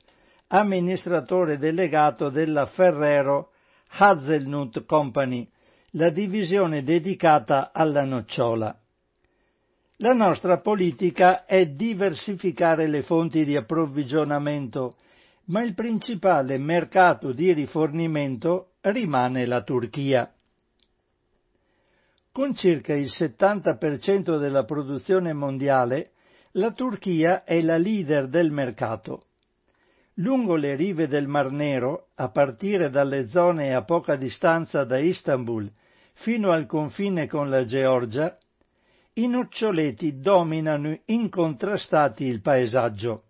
amministratore 0.49 1.59
delegato 1.59 2.29
della 2.29 2.67
Ferrero 2.67 3.51
Hazelnut 3.99 4.85
Company, 4.85 5.51
la 5.93 6.11
divisione 6.11 6.85
dedicata 6.85 7.73
alla 7.73 8.05
nocciola. 8.05 8.79
La 9.97 10.13
nostra 10.13 10.61
politica 10.61 11.45
è 11.47 11.67
diversificare 11.67 12.87
le 12.87 13.03
fonti 13.03 13.45
di 13.45 13.57
approvvigionamento, 13.57 14.95
ma 15.51 15.63
il 15.63 15.75
principale 15.75 16.59
mercato 16.59 17.33
di 17.33 17.53
rifornimento 17.53 18.75
rimane 18.83 19.47
la 19.47 19.63
Turchia. 19.63 20.33
Con 22.31 22.55
circa 22.55 22.95
il 22.95 23.07
70% 23.07 24.39
della 24.39 24.65
produzione 24.65 25.33
mondiale, 25.33 26.13
la 26.53 26.71
Turchia 26.71 27.43
è 27.43 27.61
la 27.63 27.77
leader 27.77 28.29
del 28.29 28.53
mercato. 28.53 29.25
Lungo 30.15 30.55
le 30.55 30.77
rive 30.77 31.09
del 31.09 31.27
Mar 31.27 31.51
Nero, 31.51 32.11
a 32.15 32.31
partire 32.31 32.89
dalle 32.89 33.27
zone 33.27 33.75
a 33.75 33.83
poca 33.83 34.15
distanza 34.15 34.85
da 34.85 34.99
Istanbul 34.99 35.71
fino 36.13 36.53
al 36.53 36.67
confine 36.67 37.27
con 37.27 37.49
la 37.49 37.65
Georgia, 37.65 38.37
i 39.15 39.27
noccioleti 39.27 40.21
dominano 40.21 40.97
incontrastati 41.07 42.25
il 42.25 42.41
paesaggio. 42.41 43.25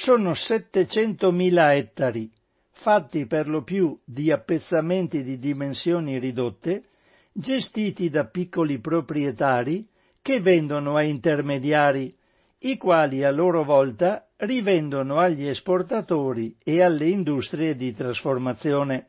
Sono 0.00 0.30
700.000 0.30 1.74
ettari, 1.74 2.30
fatti 2.70 3.26
per 3.26 3.48
lo 3.48 3.64
più 3.64 3.98
di 4.04 4.30
appezzamenti 4.30 5.24
di 5.24 5.38
dimensioni 5.38 6.20
ridotte, 6.20 6.84
gestiti 7.32 8.08
da 8.08 8.24
piccoli 8.24 8.78
proprietari 8.78 9.88
che 10.22 10.38
vendono 10.38 10.94
a 10.94 11.02
intermediari, 11.02 12.16
i 12.60 12.76
quali 12.76 13.24
a 13.24 13.32
loro 13.32 13.64
volta 13.64 14.28
rivendono 14.36 15.18
agli 15.18 15.48
esportatori 15.48 16.56
e 16.62 16.80
alle 16.80 17.06
industrie 17.06 17.74
di 17.74 17.92
trasformazione. 17.92 19.08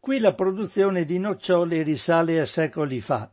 Qui 0.00 0.18
la 0.18 0.34
produzione 0.34 1.04
di 1.04 1.20
nocciole 1.20 1.84
risale 1.84 2.40
a 2.40 2.46
secoli 2.46 3.00
fa. 3.00 3.30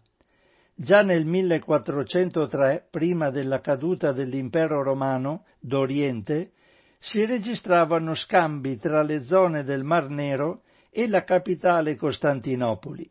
Già 0.77 1.03
nel 1.03 1.25
1403, 1.25 2.87
prima 2.91 3.29
della 3.29 3.61
caduta 3.61 4.11
dell'impero 4.11 4.83
romano 4.83 5.45
d'Oriente, 5.57 6.51
si 6.99 7.23
registravano 7.23 8.13
scambi 8.13 8.75
tra 8.75 9.01
le 9.01 9.23
zone 9.23 9.63
del 9.63 9.85
Mar 9.85 10.09
Nero 10.09 10.63
e 10.89 11.07
la 11.07 11.23
capitale 11.23 11.95
Costantinopoli. 11.95 13.09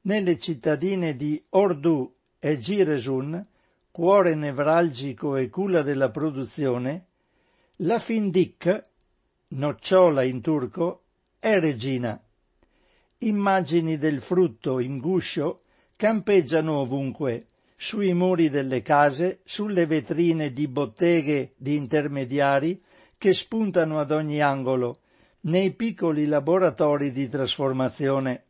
Nelle 0.00 0.36
cittadine 0.40 1.14
di 1.14 1.40
Ordu 1.50 2.12
e 2.40 2.58
Giresun, 2.58 3.40
cuore 3.92 4.34
nevralgico 4.34 5.36
e 5.36 5.48
culla 5.50 5.82
della 5.82 6.10
produzione, 6.10 7.06
la 7.82 8.00
Findic, 8.00 8.82
nocciola 9.50 10.24
in 10.24 10.40
turco, 10.40 11.04
è 11.38 11.56
regina. 11.60 12.20
Immagini 13.18 13.96
del 13.96 14.20
frutto 14.20 14.80
in 14.80 14.98
guscio 14.98 15.62
campeggiano 15.98 16.76
ovunque, 16.78 17.46
sui 17.76 18.14
muri 18.14 18.50
delle 18.50 18.82
case, 18.82 19.40
sulle 19.42 19.84
vetrine 19.84 20.52
di 20.52 20.68
botteghe 20.68 21.54
di 21.56 21.74
intermediari 21.74 22.80
che 23.18 23.32
spuntano 23.32 23.98
ad 23.98 24.12
ogni 24.12 24.40
angolo, 24.40 25.00
nei 25.40 25.72
piccoli 25.72 26.26
laboratori 26.26 27.10
di 27.10 27.26
trasformazione. 27.26 28.44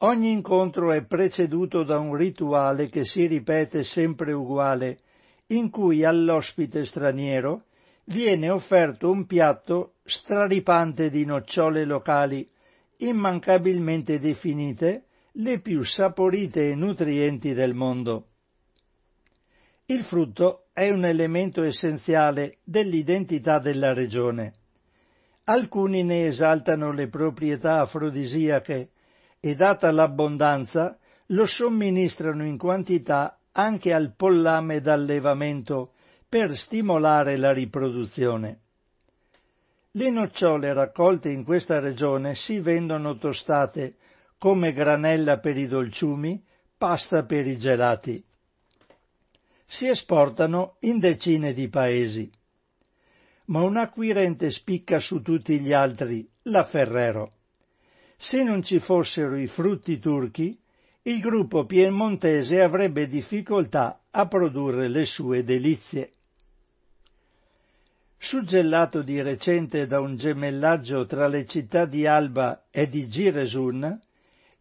Ogni 0.00 0.32
incontro 0.32 0.92
è 0.92 1.02
preceduto 1.02 1.82
da 1.82 1.98
un 1.98 2.14
rituale 2.14 2.90
che 2.90 3.06
si 3.06 3.24
ripete 3.24 3.82
sempre 3.82 4.34
uguale, 4.34 4.98
in 5.46 5.70
cui 5.70 6.04
all'ospite 6.04 6.84
straniero 6.84 7.62
viene 8.04 8.50
offerto 8.50 9.10
un 9.10 9.24
piatto 9.24 9.94
straripante 10.04 11.08
di 11.08 11.24
nocciole 11.24 11.86
locali, 11.86 12.46
immancabilmente 12.98 14.20
definite 14.20 15.04
le 15.38 15.58
più 15.58 15.82
saporite 15.82 16.70
e 16.70 16.74
nutrienti 16.76 17.54
del 17.54 17.74
mondo. 17.74 18.28
Il 19.86 20.04
frutto 20.04 20.66
è 20.72 20.88
un 20.90 21.04
elemento 21.04 21.62
essenziale 21.62 22.58
dell'identità 22.62 23.58
della 23.58 23.92
regione. 23.92 24.52
Alcuni 25.44 26.04
ne 26.04 26.26
esaltano 26.28 26.92
le 26.92 27.08
proprietà 27.08 27.80
afrodisiache 27.80 28.90
e 29.40 29.54
data 29.56 29.90
l'abbondanza 29.90 30.96
lo 31.28 31.46
somministrano 31.46 32.44
in 32.44 32.56
quantità 32.56 33.38
anche 33.52 33.92
al 33.92 34.14
pollame 34.14 34.80
d'allevamento 34.80 35.94
per 36.28 36.56
stimolare 36.56 37.36
la 37.36 37.52
riproduzione. 37.52 38.60
Le 39.90 40.10
nocciole 40.10 40.72
raccolte 40.72 41.30
in 41.30 41.44
questa 41.44 41.80
regione 41.80 42.34
si 42.36 42.60
vendono 42.60 43.16
tostate 43.16 43.96
come 44.44 44.72
granella 44.72 45.38
per 45.38 45.56
i 45.56 45.66
dolciumi, 45.66 46.44
pasta 46.76 47.24
per 47.24 47.46
i 47.46 47.56
gelati. 47.56 48.22
Si 49.64 49.88
esportano 49.88 50.76
in 50.80 50.98
decine 50.98 51.54
di 51.54 51.70
paesi. 51.70 52.30
Ma 53.46 53.62
un 53.62 53.78
acquirente 53.78 54.50
spicca 54.50 54.98
su 55.00 55.22
tutti 55.22 55.58
gli 55.60 55.72
altri, 55.72 56.28
la 56.42 56.62
Ferrero. 56.62 57.30
Se 58.18 58.42
non 58.42 58.62
ci 58.62 58.80
fossero 58.80 59.34
i 59.34 59.46
frutti 59.46 59.98
turchi, 59.98 60.60
il 61.04 61.20
gruppo 61.20 61.64
piemontese 61.64 62.60
avrebbe 62.60 63.06
difficoltà 63.06 64.02
a 64.10 64.28
produrre 64.28 64.88
le 64.88 65.06
sue 65.06 65.42
delizie. 65.42 66.10
Suggellato 68.18 69.00
di 69.00 69.22
recente 69.22 69.86
da 69.86 70.00
un 70.00 70.16
gemellaggio 70.16 71.06
tra 71.06 71.28
le 71.28 71.46
città 71.46 71.86
di 71.86 72.06
Alba 72.06 72.66
e 72.70 72.86
di 72.90 73.08
Giresun, 73.08 74.00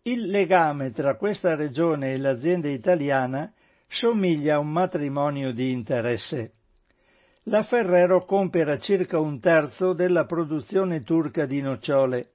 il 0.04 0.28
legame 0.30 0.92
tra 0.92 1.16
questa 1.16 1.56
regione 1.56 2.14
e 2.14 2.18
l'azienda 2.18 2.68
italiana 2.68 3.52
somiglia 3.88 4.56
a 4.56 4.60
un 4.60 4.70
matrimonio 4.70 5.52
di 5.54 5.72
interesse. 5.72 6.52
La 7.44 7.64
Ferrero 7.64 8.26
compera 8.26 8.78
circa 8.78 9.20
un 9.20 9.40
terzo 9.40 9.94
della 9.94 10.26
produzione 10.26 11.04
turca 11.04 11.46
di 11.46 11.62
nocciole 11.62 12.32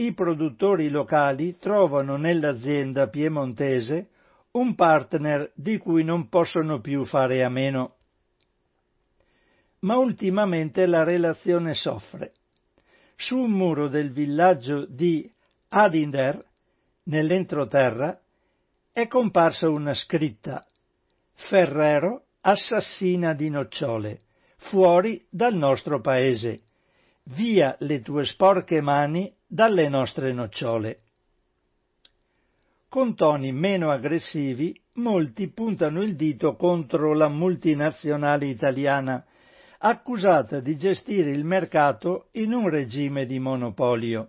i 0.00 0.12
produttori 0.12 0.90
locali 0.90 1.58
trovano 1.58 2.16
nell'azienda 2.16 3.08
piemontese 3.08 4.10
un 4.52 4.76
partner 4.76 5.50
di 5.54 5.76
cui 5.78 6.04
non 6.04 6.28
possono 6.28 6.80
più 6.80 7.04
fare 7.04 7.42
a 7.42 7.48
meno. 7.48 7.96
Ma 9.80 9.96
ultimamente 9.96 10.86
la 10.86 11.02
relazione 11.02 11.74
soffre. 11.74 12.32
Su 13.16 13.38
un 13.38 13.50
muro 13.50 13.88
del 13.88 14.12
villaggio 14.12 14.86
di 14.86 15.28
Adinder, 15.70 16.44
nell'entroterra, 17.08 18.18
è 18.90 19.06
comparsa 19.06 19.68
una 19.68 19.94
scritta 19.94 20.64
Ferrero 21.32 22.24
assassina 22.40 23.32
di 23.32 23.50
nocciole, 23.50 24.20
fuori 24.56 25.24
dal 25.28 25.54
nostro 25.54 26.00
paese. 26.00 26.62
Via 27.24 27.76
le 27.80 28.00
tue 28.00 28.24
sporche 28.24 28.80
mani 28.80 29.32
dalle 29.46 29.88
nostre 29.88 30.32
nocciole. 30.32 31.00
Con 32.88 33.14
toni 33.14 33.52
meno 33.52 33.90
aggressivi, 33.90 34.80
molti 34.94 35.48
puntano 35.48 36.02
il 36.02 36.16
dito 36.16 36.56
contro 36.56 37.12
la 37.12 37.28
multinazionale 37.28 38.46
italiana, 38.46 39.24
accusata 39.78 40.60
di 40.60 40.76
gestire 40.76 41.30
il 41.30 41.44
mercato 41.44 42.28
in 42.32 42.52
un 42.52 42.68
regime 42.68 43.26
di 43.26 43.38
monopolio. 43.38 44.26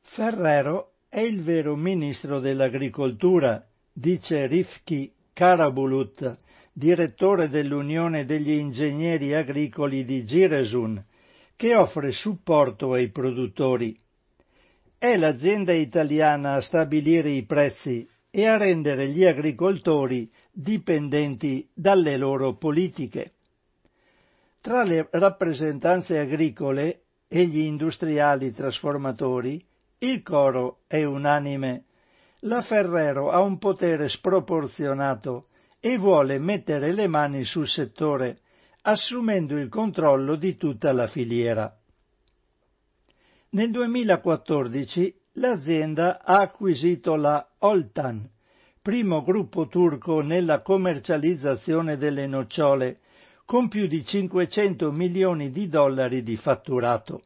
Ferrero 0.00 0.92
è 1.10 1.20
il 1.20 1.40
vero 1.42 1.74
ministro 1.74 2.38
dell'agricoltura, 2.38 3.66
dice 3.92 4.46
Rifki 4.46 5.10
Karabulut, 5.32 6.36
direttore 6.72 7.48
dell'Unione 7.48 8.26
degli 8.26 8.50
ingegneri 8.50 9.32
agricoli 9.32 10.04
di 10.04 10.24
Giresun, 10.24 11.02
che 11.56 11.74
offre 11.74 12.12
supporto 12.12 12.92
ai 12.92 13.08
produttori. 13.08 13.98
È 14.98 15.16
l'azienda 15.16 15.72
italiana 15.72 16.54
a 16.54 16.60
stabilire 16.60 17.30
i 17.30 17.44
prezzi 17.44 18.06
e 18.30 18.46
a 18.46 18.58
rendere 18.58 19.08
gli 19.08 19.24
agricoltori 19.24 20.30
dipendenti 20.52 21.66
dalle 21.72 22.18
loro 22.18 22.54
politiche. 22.56 23.32
Tra 24.60 24.82
le 24.82 25.08
rappresentanze 25.10 26.18
agricole 26.18 27.02
e 27.26 27.46
gli 27.46 27.60
industriali 27.60 28.52
trasformatori, 28.52 29.64
il 30.00 30.22
coro 30.22 30.82
è 30.86 31.02
unanime. 31.02 31.84
La 32.42 32.62
Ferrero 32.62 33.30
ha 33.30 33.40
un 33.40 33.58
potere 33.58 34.08
sproporzionato 34.08 35.48
e 35.80 35.98
vuole 35.98 36.38
mettere 36.38 36.92
le 36.92 37.08
mani 37.08 37.44
sul 37.44 37.66
settore 37.66 38.40
assumendo 38.82 39.56
il 39.56 39.68
controllo 39.68 40.36
di 40.36 40.56
tutta 40.56 40.92
la 40.92 41.06
filiera. 41.06 41.76
Nel 43.50 43.70
2014 43.70 45.20
l'azienda 45.32 46.22
ha 46.22 46.40
acquisito 46.42 47.16
la 47.16 47.46
Oltan, 47.58 48.28
primo 48.80 49.22
gruppo 49.22 49.66
turco 49.66 50.20
nella 50.20 50.62
commercializzazione 50.62 51.96
delle 51.96 52.26
nocciole, 52.26 53.00
con 53.44 53.68
più 53.68 53.86
di 53.86 54.04
500 54.04 54.92
milioni 54.92 55.50
di 55.50 55.68
dollari 55.68 56.22
di 56.22 56.36
fatturato. 56.36 57.22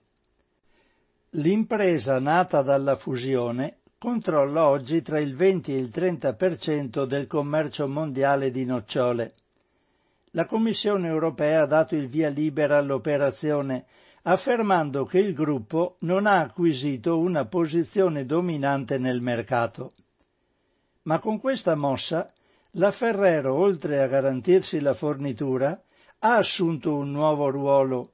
L'impresa 1.37 2.19
nata 2.21 2.63
dalla 2.63 2.95
fusione 2.95 3.79
controlla 3.99 4.69
oggi 4.69 5.01
tra 5.03 5.19
il 5.19 5.35
20 5.35 5.75
e 5.75 5.79
il 5.79 5.89
30 5.91 6.35
per 6.35 6.57
cento 6.57 7.05
del 7.05 7.27
commercio 7.27 7.89
mondiale 7.89 8.51
di 8.51 8.65
nocciole 8.65 9.33
la 10.35 10.47
Commissione 10.47 11.09
europea 11.09 11.63
ha 11.63 11.67
dato 11.67 11.95
il 11.95 12.09
via 12.09 12.31
libera 12.31 12.79
all'operazione, 12.79 13.85
affermando 14.23 15.05
che 15.05 15.19
il 15.19 15.35
gruppo 15.35 15.97
non 16.01 16.25
ha 16.27 16.41
acquisito 16.41 17.19
una 17.19 17.45
posizione 17.45 18.25
dominante 18.25 18.97
nel 18.97 19.21
mercato. 19.21 19.93
Ma 21.03 21.19
con 21.19 21.39
questa 21.39 21.75
mossa 21.77 22.27
la 22.73 22.91
Ferrero, 22.91 23.55
oltre 23.55 24.01
a 24.01 24.07
garantirsi 24.07 24.81
la 24.81 24.95
fornitura, 24.95 25.79
ha 26.21 26.37
assunto 26.37 26.95
un 26.97 27.11
nuovo 27.11 27.51
ruolo. 27.51 28.12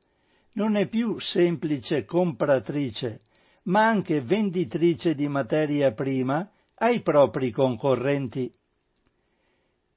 Non 0.58 0.74
è 0.74 0.88
più 0.88 1.20
semplice 1.20 2.04
compratrice, 2.04 3.20
ma 3.66 3.86
anche 3.86 4.20
venditrice 4.20 5.14
di 5.14 5.28
materia 5.28 5.92
prima 5.92 6.50
ai 6.78 7.00
propri 7.00 7.52
concorrenti. 7.52 8.52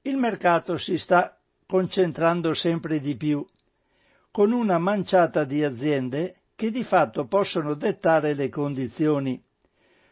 Il 0.02 0.16
mercato 0.16 0.76
si 0.76 0.98
sta 0.98 1.36
concentrando 1.66 2.54
sempre 2.54 3.00
di 3.00 3.16
più, 3.16 3.44
con 4.30 4.52
una 4.52 4.78
manciata 4.78 5.42
di 5.42 5.64
aziende 5.64 6.42
che 6.54 6.70
di 6.70 6.84
fatto 6.84 7.26
possono 7.26 7.74
dettare 7.74 8.32
le 8.34 8.48
condizioni. 8.48 9.42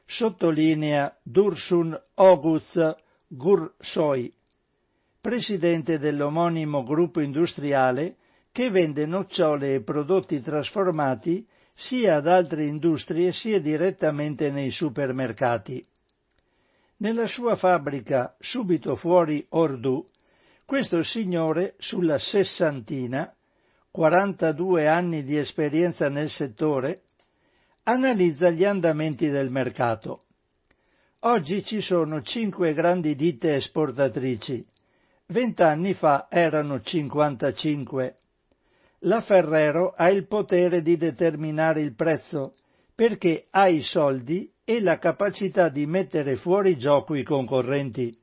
Sottolinea 0.05 1.17
Dursun 1.23 1.97
Oguz 2.15 2.97
Gursoy, 3.29 4.33
presidente 5.21 6.01
dell'omonimo 6.01 6.83
gruppo 6.83 7.21
industriale 7.21 8.17
che 8.53 8.71
vende 8.71 9.07
nocciole 9.07 9.75
e 9.75 9.83
prodotti 9.83 10.41
trasformati 10.41 11.47
sia 11.75 12.17
ad 12.17 12.27
altre 12.27 12.65
industrie 12.65 13.33
sia 13.33 13.61
direttamente 13.61 14.51
nei 14.51 14.71
supermercati. 14.71 15.87
Nella 16.99 17.27
sua 17.27 17.57
fabbrica 17.57 18.37
subito 18.39 18.97
fuori 18.97 19.47
Ordu 19.51 20.11
questo 20.71 21.03
signore, 21.03 21.75
sulla 21.79 22.17
sessantina, 22.19 23.35
42 23.91 24.87
anni 24.87 25.25
di 25.25 25.37
esperienza 25.37 26.09
nel 26.09 26.31
settore, 26.31 27.03
analizza 27.83 28.51
gli 28.51 28.65
andamenti 28.65 29.31
del 29.31 29.51
mercato. 29.51 30.27
Oggi 31.21 31.65
ci 31.65 31.81
sono 31.81 32.23
cinque 32.23 32.73
grandi 32.73 33.17
ditte 33.17 33.57
esportatrici, 33.57 34.65
vent'anni 35.27 35.93
fa 35.93 36.29
erano 36.31 36.81
55. 36.81 38.15
La 39.05 39.23
Ferrero 39.23 39.95
ha 39.97 40.11
il 40.11 40.27
potere 40.27 40.83
di 40.83 40.99
determinare 40.99 41.81
il 41.81 41.95
prezzo 41.95 42.53
perché 42.95 43.47
ha 43.49 43.67
i 43.67 43.81
soldi 43.81 44.53
e 44.63 44.83
la 44.83 44.99
capacità 44.99 45.71
di 45.71 45.87
mettere 45.87 46.37
fuori 46.37 46.77
gioco 46.77 47.15
i 47.15 47.23
concorrenti. 47.23 48.15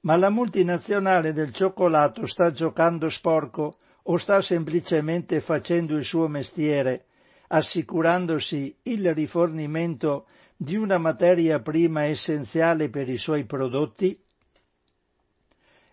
Ma 0.00 0.16
la 0.16 0.28
multinazionale 0.28 1.32
del 1.32 1.54
cioccolato 1.54 2.26
sta 2.26 2.50
giocando 2.50 3.08
sporco 3.08 3.78
o 4.02 4.18
sta 4.18 4.42
semplicemente 4.42 5.40
facendo 5.40 5.96
il 5.96 6.04
suo 6.04 6.28
mestiere, 6.28 7.06
assicurandosi 7.48 8.76
il 8.82 9.14
rifornimento 9.14 10.26
di 10.54 10.76
una 10.76 10.98
materia 10.98 11.60
prima 11.60 12.04
essenziale 12.04 12.90
per 12.90 13.08
i 13.08 13.16
suoi 13.16 13.44
prodotti? 13.46 14.22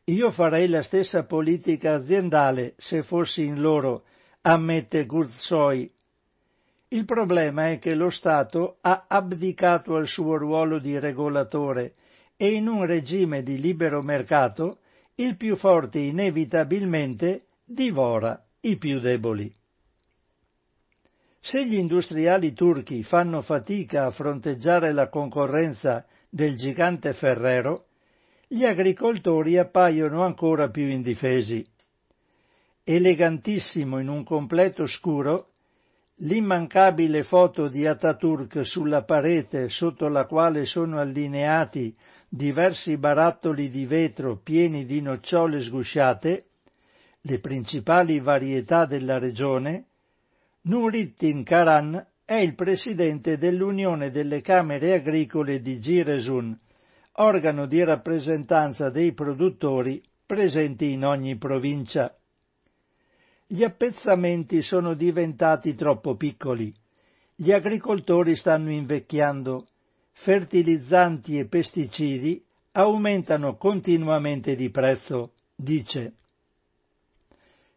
Io 0.09 0.31
farei 0.31 0.67
la 0.67 0.81
stessa 0.81 1.23
politica 1.23 1.93
aziendale 1.93 2.73
se 2.77 3.03
fossi 3.03 3.43
in 3.43 3.61
loro, 3.61 4.05
ammette 4.41 5.05
Gurzoi. 5.05 5.91
Il 6.87 7.05
problema 7.05 7.69
è 7.69 7.77
che 7.77 7.93
lo 7.93 8.09
Stato 8.09 8.77
ha 8.81 9.05
abdicato 9.07 9.95
al 9.95 10.07
suo 10.07 10.35
ruolo 10.37 10.79
di 10.79 10.97
regolatore 10.97 11.93
e 12.37 12.53
in 12.53 12.67
un 12.67 12.87
regime 12.87 13.43
di 13.43 13.59
libero 13.59 14.01
mercato 14.01 14.79
il 15.15 15.35
più 15.35 15.55
forte 15.55 15.99
inevitabilmente 15.99 17.45
divora 17.63 18.43
i 18.61 18.77
più 18.77 18.99
deboli. 18.99 19.53
Se 21.39 21.63
gli 21.67 21.75
industriali 21.75 22.53
turchi 22.53 23.03
fanno 23.03 23.43
fatica 23.43 24.05
a 24.05 24.09
fronteggiare 24.09 24.91
la 24.91 25.07
concorrenza 25.07 26.03
del 26.27 26.57
gigante 26.57 27.13
Ferrero, 27.13 27.88
gli 28.51 28.65
agricoltori 28.65 29.59
appaiono 29.59 30.23
ancora 30.23 30.71
più 30.71 30.87
indifesi. 30.87 31.63
Elegantissimo 32.83 33.99
in 33.99 34.07
un 34.07 34.23
completo 34.23 34.87
scuro, 34.87 35.51
l'immancabile 36.21 37.21
foto 37.21 37.67
di 37.67 37.85
Ataturk 37.85 38.65
sulla 38.65 39.03
parete 39.03 39.69
sotto 39.69 40.07
la 40.07 40.25
quale 40.25 40.65
sono 40.65 40.97
allineati 40.99 41.95
diversi 42.27 42.97
barattoli 42.97 43.69
di 43.69 43.85
vetro 43.85 44.37
pieni 44.37 44.83
di 44.83 44.99
nocciole 44.99 45.61
sgusciate, 45.61 46.45
le 47.21 47.39
principali 47.39 48.19
varietà 48.19 48.87
della 48.87 49.19
regione, 49.19 49.85
Nurittin 50.61 51.43
Karan 51.43 52.03
è 52.25 52.37
il 52.37 52.55
presidente 52.55 53.37
dell'Unione 53.37 54.09
delle 54.09 54.41
Camere 54.41 54.93
Agricole 54.93 55.61
di 55.61 55.79
Giresun, 55.79 56.57
organo 57.13 57.65
di 57.65 57.83
rappresentanza 57.83 58.89
dei 58.89 59.13
produttori 59.13 60.01
presenti 60.25 60.91
in 60.91 61.05
ogni 61.05 61.37
provincia. 61.37 62.15
Gli 63.45 63.63
appezzamenti 63.63 64.61
sono 64.61 64.93
diventati 64.93 65.75
troppo 65.75 66.15
piccoli. 66.15 66.73
Gli 67.35 67.51
agricoltori 67.51 68.35
stanno 68.35 68.71
invecchiando. 68.71 69.65
Fertilizzanti 70.11 71.39
e 71.39 71.47
pesticidi 71.47 72.43
aumentano 72.73 73.55
continuamente 73.55 74.55
di 74.55 74.69
prezzo, 74.69 75.33
dice 75.55 76.13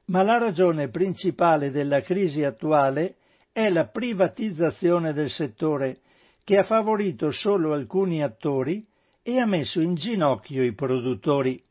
ma 0.07 0.23
la 0.23 0.39
ragione 0.39 0.89
principale 0.89 1.71
della 1.71 2.01
crisi 2.03 2.45
attuale 2.45 3.17
è 3.53 3.71
la 3.71 3.87
privatizzazione 3.87 5.13
del 5.13 5.31
settore, 5.31 6.01
che 6.45 6.59
ha 6.59 6.63
favorito 6.63 7.31
solo 7.31 7.73
alcuni 7.73 8.23
attori 8.23 8.85
e 9.23 9.39
ha 9.39 9.47
messo 9.47 9.81
in 9.81 9.95
ginocchio 9.95 10.65
i 10.65 10.73
produttori. 10.73 11.63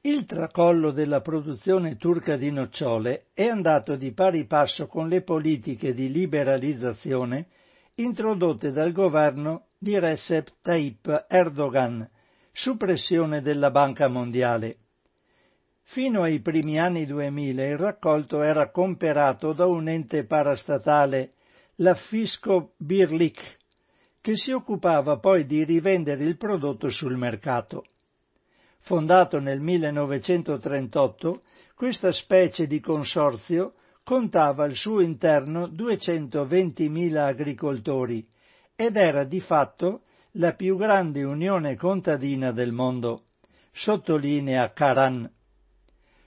Il 0.00 0.26
tracollo 0.26 0.90
della 0.90 1.20
produzione 1.20 1.96
turca 1.96 2.36
di 2.36 2.50
nocciole 2.50 3.26
è 3.32 3.46
andato 3.46 3.96
di 3.96 4.12
pari 4.12 4.44
passo 4.44 4.86
con 4.86 5.08
le 5.08 5.22
politiche 5.22 5.94
di 5.94 6.10
liberalizzazione 6.10 7.46
introdotte 7.94 8.72
dal 8.72 8.92
governo 8.92 9.68
di 9.78 9.98
Recep 9.98 10.56
Tayyip 10.60 11.26
Erdogan, 11.28 12.08
suppressione 12.50 13.40
della 13.40 13.70
Banca 13.70 14.08
Mondiale. 14.08 14.78
Fino 15.82 16.22
ai 16.22 16.40
primi 16.40 16.78
anni 16.78 17.06
2000 17.06 17.64
il 17.66 17.78
raccolto 17.78 18.42
era 18.42 18.70
comperato 18.70 19.52
da 19.52 19.66
un 19.66 19.86
ente 19.88 20.24
parastatale, 20.24 21.34
la 21.76 21.94
Fisco 21.94 22.72
Birlik, 22.76 23.58
che 24.24 24.38
si 24.38 24.52
occupava 24.52 25.18
poi 25.18 25.44
di 25.44 25.64
rivendere 25.64 26.24
il 26.24 26.38
prodotto 26.38 26.88
sul 26.88 27.14
mercato. 27.14 27.84
Fondato 28.78 29.38
nel 29.38 29.60
1938, 29.60 31.42
questa 31.74 32.10
specie 32.10 32.66
di 32.66 32.80
consorzio 32.80 33.74
contava 34.02 34.64
al 34.64 34.72
suo 34.72 35.00
interno 35.00 35.66
220.000 35.66 37.16
agricoltori 37.16 38.26
ed 38.74 38.96
era 38.96 39.24
di 39.24 39.40
fatto 39.40 40.04
la 40.36 40.54
più 40.54 40.78
grande 40.78 41.22
unione 41.22 41.76
contadina 41.76 42.50
del 42.50 42.72
mondo, 42.72 43.24
sottolinea 43.72 44.72
Karan. 44.72 45.30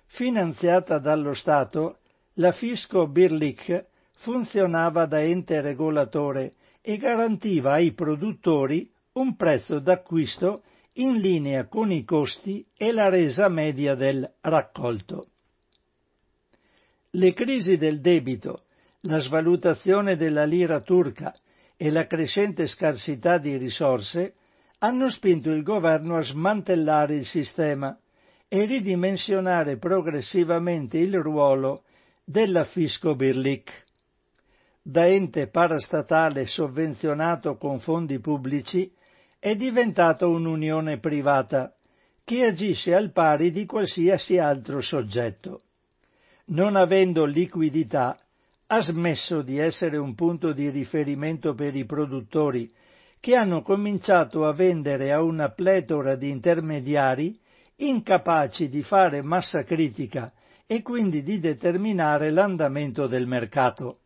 Finanziata 0.05 0.99
dallo 0.99 1.33
Stato, 1.33 1.97
la 2.33 2.51
Fisco 2.51 3.07
Birlik 3.07 3.87
funzionava 4.11 5.07
da 5.07 5.19
ente 5.19 5.61
regolatore 5.61 6.56
e 6.89 6.95
garantiva 6.95 7.73
ai 7.73 7.91
produttori 7.91 8.89
un 9.15 9.35
prezzo 9.35 9.79
d'acquisto 9.79 10.63
in 10.93 11.17
linea 11.17 11.67
con 11.67 11.91
i 11.91 12.05
costi 12.05 12.65
e 12.77 12.93
la 12.93 13.09
resa 13.09 13.49
media 13.49 13.93
del 13.93 14.25
raccolto. 14.39 15.27
Le 17.09 17.33
crisi 17.33 17.75
del 17.75 17.99
debito, 17.99 18.63
la 19.01 19.19
svalutazione 19.19 20.15
della 20.15 20.45
lira 20.45 20.79
turca 20.79 21.35
e 21.75 21.91
la 21.91 22.07
crescente 22.07 22.67
scarsità 22.67 23.37
di 23.37 23.57
risorse 23.57 24.35
hanno 24.77 25.09
spinto 25.09 25.49
il 25.51 25.63
governo 25.63 26.15
a 26.15 26.21
smantellare 26.21 27.15
il 27.15 27.25
sistema 27.25 27.99
e 28.47 28.63
ridimensionare 28.63 29.75
progressivamente 29.75 30.99
il 30.99 31.19
ruolo 31.19 31.83
della 32.23 32.63
Fisco 32.63 33.13
Birlik. 33.13 33.83
Da 34.89 35.05
ente 35.05 35.47
parastatale 35.47 36.45
sovvenzionato 36.45 37.57
con 37.57 37.77
fondi 37.77 38.19
pubblici 38.19 38.89
è 39.37 39.53
diventato 39.53 40.29
un'unione 40.29 40.97
privata 40.97 41.73
che 42.23 42.45
agisce 42.45 42.95
al 42.95 43.11
pari 43.11 43.51
di 43.51 43.65
qualsiasi 43.65 44.37
altro 44.37 44.79
soggetto. 44.79 45.63
Non 46.45 46.77
avendo 46.77 47.25
liquidità, 47.25 48.17
ha 48.67 48.79
smesso 48.79 49.41
di 49.41 49.57
essere 49.57 49.97
un 49.97 50.15
punto 50.15 50.53
di 50.53 50.69
riferimento 50.69 51.53
per 51.53 51.75
i 51.75 51.83
produttori 51.83 52.71
che 53.19 53.35
hanno 53.35 53.61
cominciato 53.63 54.45
a 54.47 54.53
vendere 54.53 55.11
a 55.11 55.21
una 55.21 55.49
pletora 55.49 56.15
di 56.15 56.29
intermediari 56.29 57.37
incapaci 57.75 58.69
di 58.69 58.83
fare 58.83 59.21
massa 59.21 59.65
critica 59.65 60.31
e 60.65 60.81
quindi 60.81 61.23
di 61.23 61.41
determinare 61.41 62.29
l'andamento 62.29 63.05
del 63.07 63.27
mercato. 63.27 63.99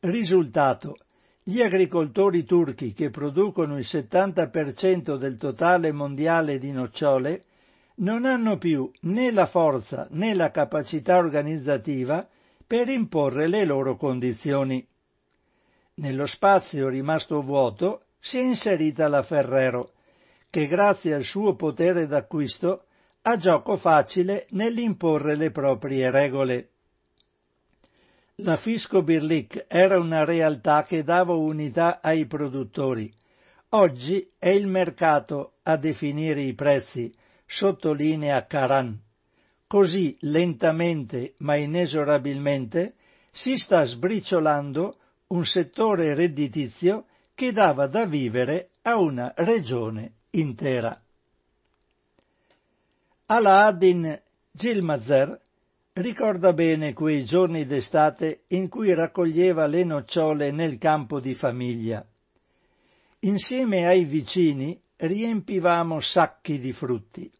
Risultato. 0.00 0.96
Gli 1.42 1.60
agricoltori 1.60 2.44
turchi 2.44 2.92
che 2.92 3.10
producono 3.10 3.78
il 3.78 3.84
70% 3.84 5.16
del 5.16 5.36
totale 5.36 5.90
mondiale 5.90 6.60
di 6.60 6.70
nocciole 6.70 7.42
non 7.96 8.24
hanno 8.24 8.58
più 8.58 8.88
né 9.00 9.32
la 9.32 9.46
forza 9.46 10.06
né 10.10 10.34
la 10.34 10.52
capacità 10.52 11.16
organizzativa 11.16 12.28
per 12.64 12.88
imporre 12.88 13.48
le 13.48 13.64
loro 13.64 13.96
condizioni. 13.96 14.86
Nello 15.94 16.26
spazio 16.26 16.88
rimasto 16.88 17.42
vuoto 17.42 18.04
si 18.20 18.38
è 18.38 18.42
inserita 18.42 19.08
la 19.08 19.24
Ferrero, 19.24 19.94
che 20.48 20.68
grazie 20.68 21.14
al 21.14 21.24
suo 21.24 21.56
potere 21.56 22.06
d'acquisto 22.06 22.84
ha 23.22 23.36
gioco 23.36 23.76
facile 23.76 24.46
nell'imporre 24.50 25.34
le 25.34 25.50
proprie 25.50 26.08
regole. 26.12 26.70
La 28.42 28.54
Fisco 28.54 29.02
Birlik 29.02 29.64
era 29.66 29.98
una 29.98 30.24
realtà 30.24 30.84
che 30.84 31.02
dava 31.02 31.34
unità 31.34 32.00
ai 32.00 32.24
produttori. 32.26 33.12
Oggi 33.70 34.30
è 34.38 34.50
il 34.50 34.68
mercato 34.68 35.54
a 35.64 35.76
definire 35.76 36.42
i 36.42 36.54
prezzi, 36.54 37.12
sottolinea 37.44 38.46
Karan. 38.46 38.96
Così 39.66 40.16
lentamente 40.20 41.34
ma 41.38 41.56
inesorabilmente 41.56 42.94
si 43.32 43.56
sta 43.56 43.82
sbriciolando 43.82 44.96
un 45.28 45.44
settore 45.44 46.14
redditizio 46.14 47.06
che 47.34 47.50
dava 47.52 47.88
da 47.88 48.06
vivere 48.06 48.70
a 48.82 49.00
una 49.00 49.32
regione 49.34 50.12
intera. 50.30 50.96
Ala-ad-Din 53.26 54.22
Gilmazer 54.52 55.40
ricorda 56.00 56.52
bene 56.52 56.92
quei 56.92 57.24
giorni 57.24 57.64
d'estate 57.64 58.44
in 58.48 58.68
cui 58.68 58.94
raccoglieva 58.94 59.66
le 59.66 59.82
nocciole 59.82 60.52
nel 60.52 60.78
campo 60.78 61.18
di 61.18 61.34
famiglia. 61.34 62.06
Insieme 63.20 63.86
ai 63.86 64.04
vicini 64.04 64.80
riempivamo 64.96 65.98
sacchi 65.98 66.60
di 66.60 66.72
frutti. 66.72 67.30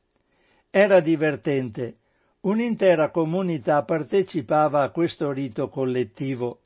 Era 0.71 1.01
divertente. 1.01 1.99
Un'intera 2.41 3.11
comunità 3.11 3.85
partecipava 3.85 4.83
a 4.83 4.91
questo 4.91 5.31
rito 5.31 5.69
collettivo. 5.69 6.61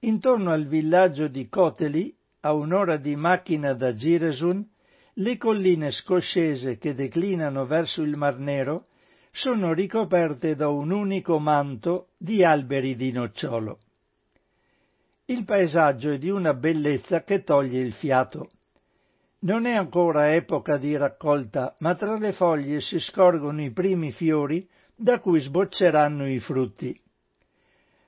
Intorno 0.00 0.52
al 0.52 0.66
villaggio 0.66 1.28
di 1.28 1.48
Koteli, 1.48 2.14
a 2.40 2.52
un'ora 2.52 2.96
di 2.96 3.16
macchina 3.16 3.74
da 3.74 3.92
Giresun, 3.92 4.66
le 5.14 5.36
colline 5.36 5.90
scoscese 5.90 6.78
che 6.78 6.94
declinano 6.94 7.66
verso 7.66 8.02
il 8.02 8.16
Mar 8.16 8.38
Nero 8.38 8.86
sono 9.40 9.72
ricoperte 9.72 10.54
da 10.54 10.68
un 10.68 10.90
unico 10.90 11.38
manto 11.38 12.08
di 12.18 12.44
alberi 12.44 12.94
di 12.94 13.10
nocciolo. 13.10 13.78
Il 15.24 15.46
paesaggio 15.46 16.10
è 16.10 16.18
di 16.18 16.28
una 16.28 16.52
bellezza 16.52 17.24
che 17.24 17.42
toglie 17.42 17.80
il 17.80 17.94
fiato. 17.94 18.50
Non 19.38 19.64
è 19.64 19.72
ancora 19.72 20.34
epoca 20.34 20.76
di 20.76 20.94
raccolta, 20.94 21.74
ma 21.78 21.94
tra 21.94 22.18
le 22.18 22.32
foglie 22.32 22.82
si 22.82 23.00
scorgono 23.00 23.62
i 23.62 23.70
primi 23.70 24.12
fiori 24.12 24.68
da 24.94 25.20
cui 25.20 25.40
sbocceranno 25.40 26.28
i 26.28 26.38
frutti. 26.38 27.00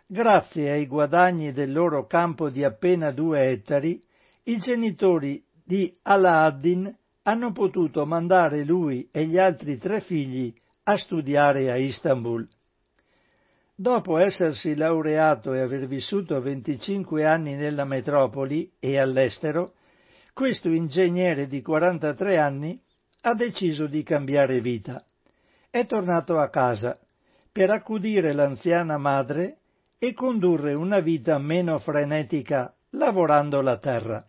Grazie 0.05 0.73
ai 0.73 0.87
guadagni 0.87 1.51
del 1.53 1.73
loro 1.73 2.07
campo 2.07 2.51
di 2.51 2.63
appena 2.63 3.11
due 3.11 3.49
ettari, 3.49 3.99
i 4.43 4.59
genitori 4.59 5.43
di 5.65 5.97
Alaaddin 6.03 6.95
hanno 7.23 7.53
potuto 7.53 8.05
mandare 8.05 8.65
lui 8.65 9.09
e 9.11 9.25
gli 9.25 9.39
altri 9.39 9.79
tre 9.79 9.99
figli 9.99 10.55
a 10.85 10.97
studiare 10.97 11.71
a 11.71 11.77
Istanbul. 11.77 12.49
Dopo 13.75 14.19
essersi 14.19 14.75
laureato 14.75 15.55
e 15.55 15.61
aver 15.61 15.87
vissuto 15.87 16.41
25 16.41 17.25
anni 17.25 17.55
nella 17.55 17.85
metropoli 17.85 18.73
e 18.79 18.99
all'estero, 18.99 19.75
questo 20.33 20.69
ingegnere 20.69 21.47
di 21.47 21.63
43 21.63 22.39
anni 22.39 22.81
ha 23.23 23.35
deciso 23.35 23.87
di 23.87 24.03
cambiare 24.03 24.61
vita. 24.61 25.05
È 25.71 25.87
tornato 25.87 26.39
a 26.39 26.49
casa 26.49 26.99
per 27.51 27.71
accudire 27.71 28.33
l'anziana 28.33 28.99
madre 28.99 29.59
e 29.99 30.15
condurre 30.15 30.75
una 30.75 30.99
vita 30.99 31.39
meno 31.39 31.79
frenetica 31.79 32.75
lavorando 32.91 33.61
la 33.61 33.79
terra. 33.79 34.27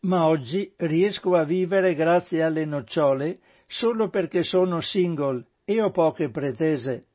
Ma 0.00 0.26
oggi 0.26 0.72
riesco 0.76 1.34
a 1.36 1.44
vivere 1.44 1.94
grazie 1.94 2.42
alle 2.42 2.64
nocciole 2.64 3.38
solo 3.72 4.10
perché 4.10 4.42
sono 4.42 4.82
single 4.82 5.46
e 5.64 5.80
ho 5.80 5.90
poche 5.90 6.28
pretese. 6.28 7.06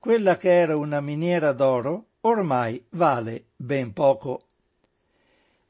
Quella 0.00 0.36
che 0.36 0.52
era 0.52 0.76
una 0.76 1.00
miniera 1.00 1.52
d'oro 1.52 2.06
ormai 2.22 2.84
vale 2.90 3.50
ben 3.54 3.92
poco. 3.92 4.40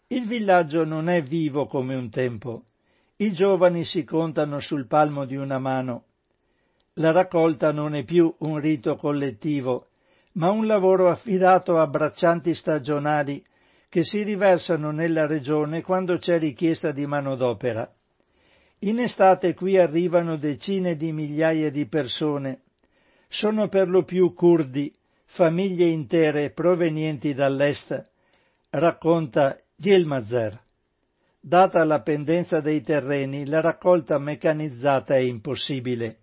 Il 0.07 0.27
villaggio 0.27 0.87
non 0.87 1.11
è 1.11 1.21
vivo 1.21 1.67
come 1.67 1.95
un 1.95 2.09
tempo. 2.09 2.63
I 3.17 3.35
giovani 3.35 3.85
si 3.85 4.05
contano 4.05 4.61
sul 4.61 4.87
palmo 4.87 5.27
di 5.27 5.37
una 5.37 5.59
mano. 5.59 6.05
La 6.95 7.13
raccolta 7.13 7.71
non 7.71 7.95
è 7.95 8.03
più 8.03 8.35
un 8.39 8.59
rito 8.59 8.97
collettivo, 8.97 9.89
ma 10.33 10.51
un 10.51 10.67
lavoro 10.67 11.11
affidato 11.11 11.77
a 11.77 11.87
braccianti 11.87 12.55
stagionali 12.55 13.45
che 13.91 14.03
si 14.03 14.23
riversano 14.23 14.91
nella 14.91 15.27
regione 15.27 15.83
quando 15.83 16.17
c'è 16.17 16.39
richiesta 16.39 16.93
di 16.93 17.07
manodopera. 17.07 17.95
In 18.85 18.99
estate 18.99 19.55
qui 19.55 19.79
arrivano 19.79 20.37
decine 20.37 20.95
di 20.95 21.11
migliaia 21.11 21.71
di 21.71 21.87
persone. 21.87 22.65
Sono 23.29 23.69
per 23.69 23.89
lo 23.89 24.03
più 24.03 24.35
curdi, 24.35 24.95
famiglie 25.25 25.87
intere 25.87 26.51
provenienti 26.51 27.33
dall'est, 27.33 28.11
racconta 28.69 29.59
Gilmazer. 29.75 30.61
Data 31.41 31.83
la 31.85 32.03
pendenza 32.03 32.61
dei 32.61 32.83
terreni, 32.83 33.47
la 33.47 33.63
raccolta 33.63 34.19
meccanizzata 34.19 35.15
è 35.15 35.21
impossibile. 35.21 36.19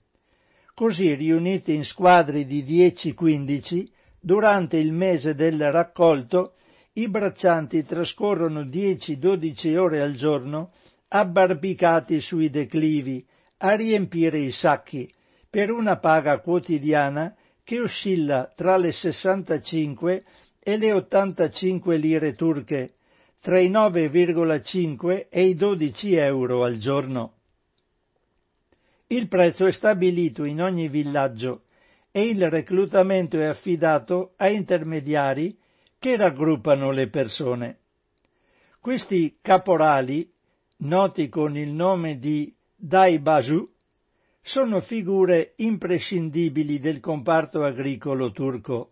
Così, 0.76 1.16
riuniti 1.16 1.74
in 1.74 1.84
squadri 1.84 2.46
di 2.46 2.64
10-15, 2.64 3.88
durante 4.20 4.78
il 4.78 4.92
mese 4.92 5.34
del 5.34 5.72
raccolto, 5.72 6.54
i 6.94 7.10
braccianti 7.10 7.84
trascorrono 7.84 8.62
10-12 8.62 9.78
ore 9.78 10.02
al 10.02 10.14
giorno 10.14 10.72
abbarbicati 11.14 12.22
sui 12.22 12.50
declivi, 12.50 13.26
a 13.58 13.76
riempire 13.76 14.38
i 14.38 14.52
sacchi, 14.52 15.14
per 15.50 15.70
una 15.70 15.98
paga 15.98 16.40
quotidiana 16.40 17.36
che 17.64 17.82
oscilla 17.82 18.50
tra 18.56 18.78
le 18.78 18.94
65 18.94 20.24
e 20.58 20.78
le 20.78 20.94
85 20.94 21.98
lire 21.98 22.34
turche, 22.34 22.94
tra 23.42 23.60
i 23.60 23.70
9,5 23.70 25.28
e 25.30 25.46
i 25.46 25.56
12 25.56 26.16
euro 26.16 26.64
al 26.64 26.78
giorno. 26.78 27.34
Il 29.08 29.28
prezzo 29.28 29.66
è 29.66 29.72
stabilito 29.72 30.46
in 30.46 30.62
ogni 30.62 30.88
villaggio 30.88 31.64
e 32.12 32.28
il 32.30 32.50
reclutamento 32.50 33.38
è 33.38 33.44
affidato 33.46 34.34
a 34.38 34.48
intermediari 34.48 35.58
che 36.00 36.16
raggruppano 36.16 36.90
le 36.92 37.10
persone. 37.10 37.80
Questi 38.80 39.40
caporali 39.42 40.31
noti 40.84 41.30
con 41.30 41.58
il 41.58 41.70
nome 41.70 42.18
di 42.18 42.54
Dai 42.76 43.20
Basu, 43.20 43.64
sono 44.42 44.82
figure 44.82 45.54
imprescindibili 45.58 46.80
del 46.80 47.00
comparto 47.00 47.64
agricolo 47.64 48.32
turco. 48.32 48.90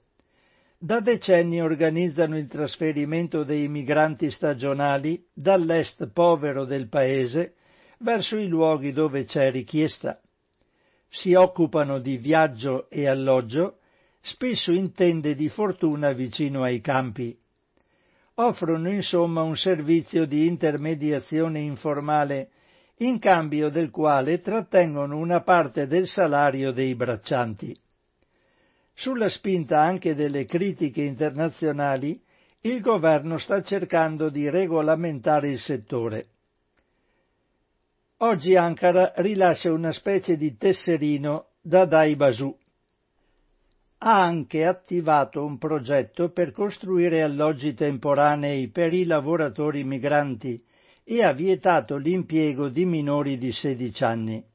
Da 0.78 1.00
decenni 1.00 1.60
organizzano 1.60 2.38
il 2.38 2.48
trasferimento 2.48 3.44
dei 3.44 3.68
migranti 3.68 4.30
stagionali 4.30 5.26
dall'est 5.34 6.08
povero 6.10 6.64
del 6.64 6.88
paese 6.88 7.56
verso 8.00 8.38
i 8.38 8.48
luoghi 8.48 8.94
dove 8.94 9.24
c'è 9.24 9.50
richiesta. 9.50 10.22
Si 11.08 11.34
occupano 11.34 11.98
di 11.98 12.18
viaggio 12.18 12.88
e 12.90 13.08
alloggio, 13.08 13.80
spesso 14.22 14.72
in 14.72 14.94
tende 14.94 15.34
di 15.34 15.50
fortuna 15.50 16.12
vicino 16.12 16.62
ai 16.62 16.82
campi 16.82 17.36
offrono 18.42 18.90
insomma 18.90 19.42
un 19.42 19.58
servizio 19.58 20.26
di 20.26 20.48
intermediazione 20.48 21.60
informale 21.60 22.50
in 22.98 23.20
cambio 23.20 23.70
del 23.70 23.90
quale 23.90 24.40
trattengono 24.40 25.18
una 25.18 25.42
parte 25.42 25.88
del 25.88 26.08
salario 26.08 26.72
dei 26.72 26.96
braccianti. 26.96 27.78
Sulla 28.94 29.30
spinta 29.30 29.82
anche 29.82 30.16
delle 30.16 30.46
critiche 30.46 31.04
internazionali, 31.04 32.22
il 32.62 32.82
governo 32.82 33.38
sta 33.38 33.62
cercando 33.62 34.30
di 34.30 34.50
regolamentare 34.50 35.50
il 35.50 35.60
settore. 35.60 36.28
Oggi 38.18 38.56
Ankara 38.56 39.14
rilascia 39.18 39.72
una 39.72 39.94
specie 39.94 40.36
di 40.36 40.58
tesserino 40.58 41.52
da 41.62 41.86
Dai 41.86 42.18
Basu 42.18 42.59
ha 44.02 44.22
anche 44.22 44.66
attivato 44.66 45.44
un 45.44 45.58
progetto 45.58 46.30
per 46.32 46.52
costruire 46.52 47.22
alloggi 47.22 47.74
temporanei 47.74 48.70
per 48.70 48.94
i 48.94 49.04
lavoratori 49.04 49.84
migranti 49.84 50.64
e 51.04 51.24
ha 51.24 51.34
vietato 51.34 51.98
l'impiego 51.98 52.70
di 52.70 52.86
minori 52.86 53.38
di 53.38 53.52
16 53.52 54.04
anni. 54.04 54.46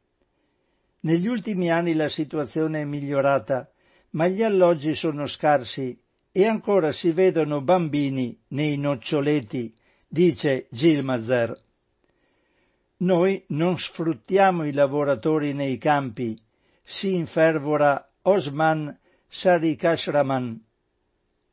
Negli 1.00 1.26
ultimi 1.26 1.70
anni 1.70 1.92
la 1.92 2.08
situazione 2.08 2.80
è 2.80 2.84
migliorata, 2.84 3.70
ma 4.10 4.28
gli 4.28 4.42
alloggi 4.42 4.94
sono 4.94 5.26
scarsi 5.26 6.00
e 6.32 6.46
ancora 6.46 6.92
si 6.92 7.10
vedono 7.10 7.60
bambini 7.60 8.38
nei 8.48 8.78
noccioleti, 8.78 9.74
dice 10.08 10.68
Gilmazer. 10.70 11.54
Noi 12.98 13.44
non 13.48 13.78
sfruttiamo 13.78 14.64
i 14.64 14.72
lavoratori 14.72 15.52
nei 15.52 15.76
campi, 15.76 16.40
si 16.82 17.14
infervora 17.14 18.10
Osman 18.22 18.98
Sarikashraman. 19.36 20.60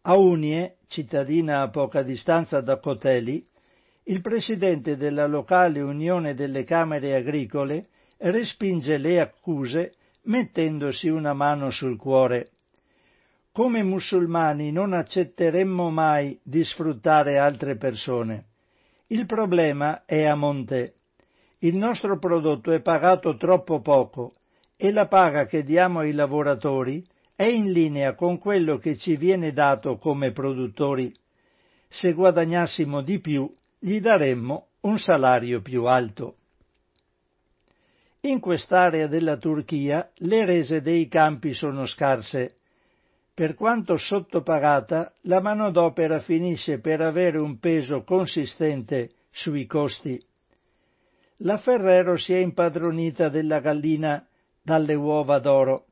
A 0.04 0.16
Unie, 0.16 0.78
cittadina 0.88 1.62
a 1.64 1.70
poca 1.70 2.04
distanza 2.04 2.62
da 2.62 2.78
Coteli, 2.78 3.44
il 4.04 4.22
presidente 4.22 4.98
della 4.98 5.26
locale 5.26 5.82
Unione 5.82 6.36
delle 6.36 6.64
Camere 6.64 7.16
Agricole 7.16 7.84
respinge 8.18 9.00
le 9.00 9.20
accuse 9.20 9.94
mettendosi 10.26 11.10
una 11.10 11.34
mano 11.34 11.72
sul 11.72 11.98
cuore. 11.98 12.52
Come 13.52 13.82
musulmani 13.82 14.72
non 14.72 14.94
accetteremmo 14.94 15.90
mai 15.90 16.40
di 16.44 16.64
sfruttare 16.64 17.40
altre 17.40 17.78
persone. 17.78 18.46
Il 19.08 19.26
problema 19.26 20.06
è 20.06 20.24
a 20.26 20.36
monte. 20.36 20.94
Il 21.58 21.78
nostro 21.78 22.20
prodotto 22.20 22.72
è 22.74 22.80
pagato 22.80 23.36
troppo 23.38 23.82
poco 23.82 24.34
e 24.76 24.92
la 24.92 25.08
paga 25.08 25.46
che 25.46 25.64
diamo 25.64 26.00
ai 26.00 26.12
lavoratori 26.12 27.04
è 27.42 27.48
in 27.48 27.72
linea 27.72 28.14
con 28.14 28.38
quello 28.38 28.78
che 28.78 28.96
ci 28.96 29.16
viene 29.16 29.52
dato 29.52 29.98
come 29.98 30.32
produttori. 30.32 31.12
Se 31.88 32.14
guadagnassimo 32.14 33.02
di 33.02 33.20
più, 33.20 33.52
gli 33.80 34.00
daremmo 34.00 34.68
un 34.82 35.00
salario 35.00 35.60
più 35.60 35.86
alto. 35.86 36.36
In 38.22 38.40
quest'area 38.40 39.08
della 39.08 39.38
Turchia 39.38 40.12
le 40.18 40.46
rese 40.46 40.82
dei 40.82 41.08
campi 41.08 41.56
sono 41.56 41.88
scarse. 41.88 42.58
Per 43.34 43.56
quanto 43.56 43.98
sottopagata, 43.98 45.12
la 45.22 45.42
manodopera 45.42 46.20
finisce 46.20 46.78
per 46.78 47.02
avere 47.02 47.40
un 47.40 47.58
peso 47.58 48.04
consistente 48.04 49.14
sui 49.32 49.66
costi. 49.66 50.24
la 51.38 51.58
Ferrero 51.58 52.18
si 52.18 52.36
è 52.36 52.38
impadronita 52.38 53.30
della 53.30 53.60
gallina 53.62 54.24
dalle 54.62 54.94
uova 54.94 55.40
d'oro. 55.40 55.88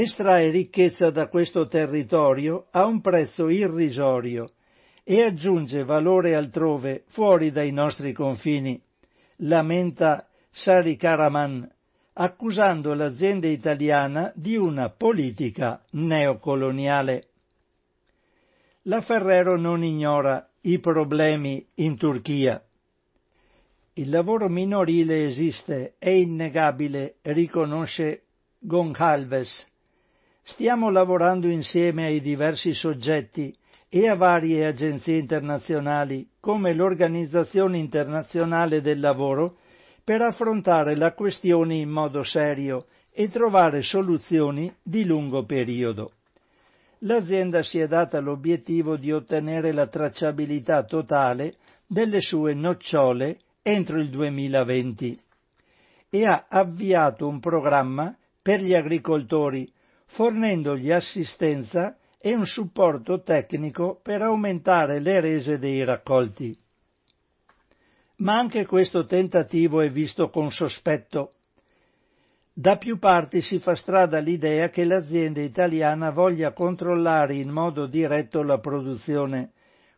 Estrae 0.00 0.50
ricchezza 0.50 1.10
da 1.10 1.26
questo 1.26 1.66
territorio 1.66 2.68
a 2.70 2.86
un 2.86 3.00
prezzo 3.00 3.48
irrisorio 3.48 4.48
e 5.02 5.22
aggiunge 5.22 5.82
valore 5.82 6.36
altrove, 6.36 7.02
fuori 7.08 7.50
dai 7.50 7.72
nostri 7.72 8.12
confini, 8.12 8.80
lamenta 9.38 10.28
Sari 10.52 10.94
Karaman, 10.94 11.68
accusando 12.12 12.94
l'azienda 12.94 13.48
italiana 13.48 14.30
di 14.36 14.54
una 14.54 14.88
politica 14.88 15.82
neocoloniale. 15.90 17.28
La 18.82 19.00
Ferrero 19.00 19.58
non 19.58 19.82
ignora 19.82 20.48
i 20.60 20.78
problemi 20.78 21.66
in 21.74 21.96
Turchia. 21.96 22.64
Il 23.94 24.10
lavoro 24.10 24.46
minorile 24.46 25.26
esiste, 25.26 25.94
è 25.98 26.10
innegabile, 26.10 27.16
riconosce 27.22 28.22
Goncalves. 28.60 29.66
Stiamo 30.50 30.88
lavorando 30.88 31.46
insieme 31.46 32.06
ai 32.06 32.22
diversi 32.22 32.72
soggetti 32.72 33.54
e 33.86 34.08
a 34.08 34.16
varie 34.16 34.64
agenzie 34.64 35.18
internazionali 35.18 36.26
come 36.40 36.72
l'Organizzazione 36.72 37.76
internazionale 37.76 38.80
del 38.80 38.98
lavoro 38.98 39.58
per 40.02 40.22
affrontare 40.22 40.96
la 40.96 41.12
questione 41.12 41.74
in 41.74 41.90
modo 41.90 42.22
serio 42.22 42.86
e 43.12 43.28
trovare 43.28 43.82
soluzioni 43.82 44.74
di 44.82 45.04
lungo 45.04 45.44
periodo. 45.44 46.12
L'azienda 47.00 47.62
si 47.62 47.78
è 47.78 47.86
data 47.86 48.18
l'obiettivo 48.18 48.96
di 48.96 49.12
ottenere 49.12 49.70
la 49.72 49.86
tracciabilità 49.86 50.82
totale 50.84 51.56
delle 51.86 52.22
sue 52.22 52.54
nocciole 52.54 53.38
entro 53.60 54.00
il 54.00 54.08
2020 54.08 55.20
e 56.08 56.24
ha 56.24 56.46
avviato 56.48 57.28
un 57.28 57.38
programma 57.38 58.16
per 58.40 58.62
gli 58.62 58.74
agricoltori 58.74 59.70
fornendogli 60.08 60.90
assistenza 60.90 61.96
e 62.18 62.34
un 62.34 62.46
supporto 62.46 63.22
tecnico 63.22 63.98
per 64.02 64.20
aumentare 64.22 64.98
le 64.98 65.20
rese 65.20 65.58
dei 65.58 65.84
raccolti 65.84 66.58
ma 68.18 68.36
anche 68.36 68.66
questo 68.66 69.04
tentativo 69.04 69.80
è 69.80 69.90
visto 69.90 70.28
con 70.30 70.50
sospetto. 70.50 71.30
Da 72.52 72.76
più 72.76 72.98
parti 72.98 73.40
si 73.40 73.58
fa 73.60 73.74
strada 73.76 74.18
l'idea 74.18 74.70
che 74.70 74.84
l'azienda 74.84 75.40
italiana 75.40 76.10
voglia 76.10 76.52
controllare 76.52 77.34
in 77.34 77.50
modo 77.50 77.86
diretto 77.86 78.42
la 78.42 78.58
produzione, 78.58 79.52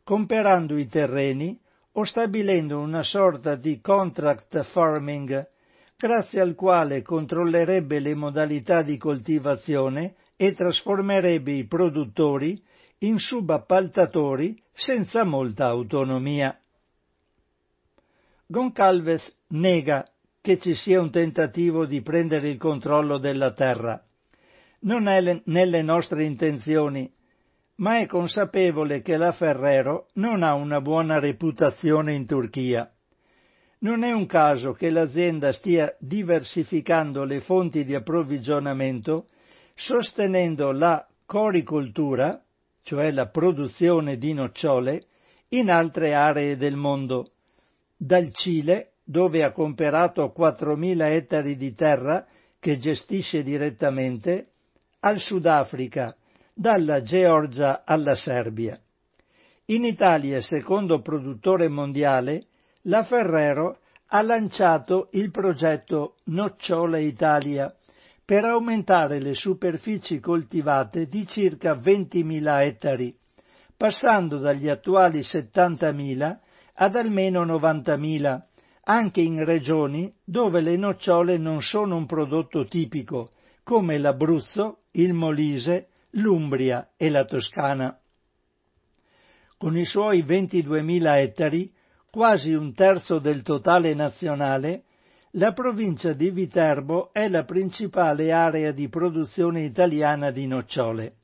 comperando 0.05 0.77
i 0.77 0.87
terreni 0.87 1.59
o 1.93 2.05
stabilendo 2.05 2.79
una 2.79 3.03
sorta 3.03 3.55
di 3.57 3.81
contract 3.81 4.63
farming, 4.63 5.49
grazie 6.01 6.41
al 6.41 6.55
quale 6.55 7.03
controllerebbe 7.03 7.99
le 8.01 8.15
modalità 8.15 8.81
di 8.81 8.97
coltivazione 8.97 10.15
e 10.35 10.55
trasformerebbe 10.55 11.53
i 11.53 11.67
produttori 11.67 12.59
in 13.01 13.19
subappaltatori 13.19 14.59
senza 14.73 15.25
molta 15.25 15.67
autonomia. 15.67 16.59
Goncalves 18.47 19.37
nega 19.49 20.07
che 20.41 20.59
ci 20.59 20.73
sia 20.73 21.03
un 21.03 21.11
tentativo 21.11 21.85
di 21.85 22.01
prendere 22.01 22.49
il 22.49 22.57
controllo 22.57 23.19
della 23.19 23.53
terra. 23.53 24.03
Non 24.81 25.07
è 25.07 25.21
le, 25.21 25.43
nelle 25.45 25.83
nostre 25.83 26.25
intenzioni, 26.25 27.13
ma 27.77 27.99
è 27.99 28.07
consapevole 28.07 29.03
che 29.03 29.19
la 29.19 29.33
Ferrero 29.33 30.09
non 30.15 30.43
ha 30.43 30.55
una 30.55 30.81
buona 30.81 31.19
reputazione 31.19 32.15
in 32.15 32.25
Turchia. 32.25 32.91
Non 33.83 34.03
è 34.03 34.13
un 34.13 34.27
caso 34.27 34.73
che 34.73 34.91
l'azienda 34.91 35.53
stia 35.53 35.95
diversificando 35.99 37.25
le 37.25 37.41
fonti 37.41 37.85
di 37.85 37.95
approvvigionamento, 37.95 39.27
sostenendo 39.75 40.71
la 40.73 41.07
coricoltura, 41.25 42.43
cioè 42.83 43.11
la 43.11 43.27
produzione 43.29 44.19
di 44.19 44.35
nocciole, 44.35 45.05
in 45.51 45.71
altre 45.71 46.13
aree 46.13 46.59
del 46.59 46.77
mondo 46.77 47.31
dal 47.97 48.33
Cile, 48.35 48.93
dove 49.03 49.43
ha 49.43 49.51
comperato 49.51 50.33
4.000 50.37 51.01
ettari 51.13 51.57
di 51.57 51.75
terra 51.75 52.27
che 52.59 52.79
gestisce 52.79 53.43
direttamente, 53.43 54.49
al 55.01 55.19
Sudafrica, 55.21 56.15
dalla 56.53 57.01
Georgia 57.01 57.83
alla 57.85 58.15
Serbia. 58.15 58.79
In 59.67 59.85
Italia, 59.85 60.43
secondo 60.43 61.01
produttore 61.01 61.69
mondiale, 61.69 62.49
la 62.83 63.03
Ferrero 63.03 63.79
ha 64.07 64.23
lanciato 64.23 65.09
il 65.13 65.31
progetto 65.31 66.17
Nocciola 66.25 66.99
Italia 66.99 67.75
per 68.25 68.45
aumentare 68.45 69.19
le 69.19 69.35
superfici 69.35 70.21
coltivate 70.21 71.07
di 71.07 71.27
circa 71.27 71.75
20.000 71.75 72.61
ettari, 72.61 73.17
passando 73.77 74.39
dagli 74.39 74.69
attuali 74.69 75.21
70.000 75.21 76.39
ad 76.75 76.97
almeno 76.97 77.45
90.000, 77.45 78.41
anche 78.85 79.21
in 79.21 79.45
regioni 79.45 80.13
dove 80.25 80.61
le 80.61 80.77
nocciole 80.77 81.37
non 81.37 81.61
sono 81.61 81.97
un 81.97 82.07
prodotto 82.07 82.65
tipico, 82.65 83.33
come 83.63 83.99
l'Abruzzo, 83.99 84.85
il 84.93 85.13
Molise, 85.13 85.89
l'Umbria 86.11 86.93
e 86.97 87.11
la 87.11 87.25
Toscana. 87.25 87.97
Con 89.57 89.77
i 89.77 89.85
suoi 89.85 90.23
22.000 90.23 91.17
ettari, 91.19 91.73
quasi 92.11 92.53
un 92.55 92.75
terzo 92.75 93.21
del 93.21 93.43
totale 93.43 93.95
nazionale, 93.95 94.83
la 95.35 95.53
provincia 95.53 96.13
di 96.13 96.31
Viterbo 96.31 97.11
è 97.13 97.29
la 97.29 97.45
principale 97.45 98.33
area 98.33 98.73
di 98.73 98.89
produzione 98.89 99.61
italiana 99.61 100.33
di 100.33 100.49
nocciole. 100.49 101.15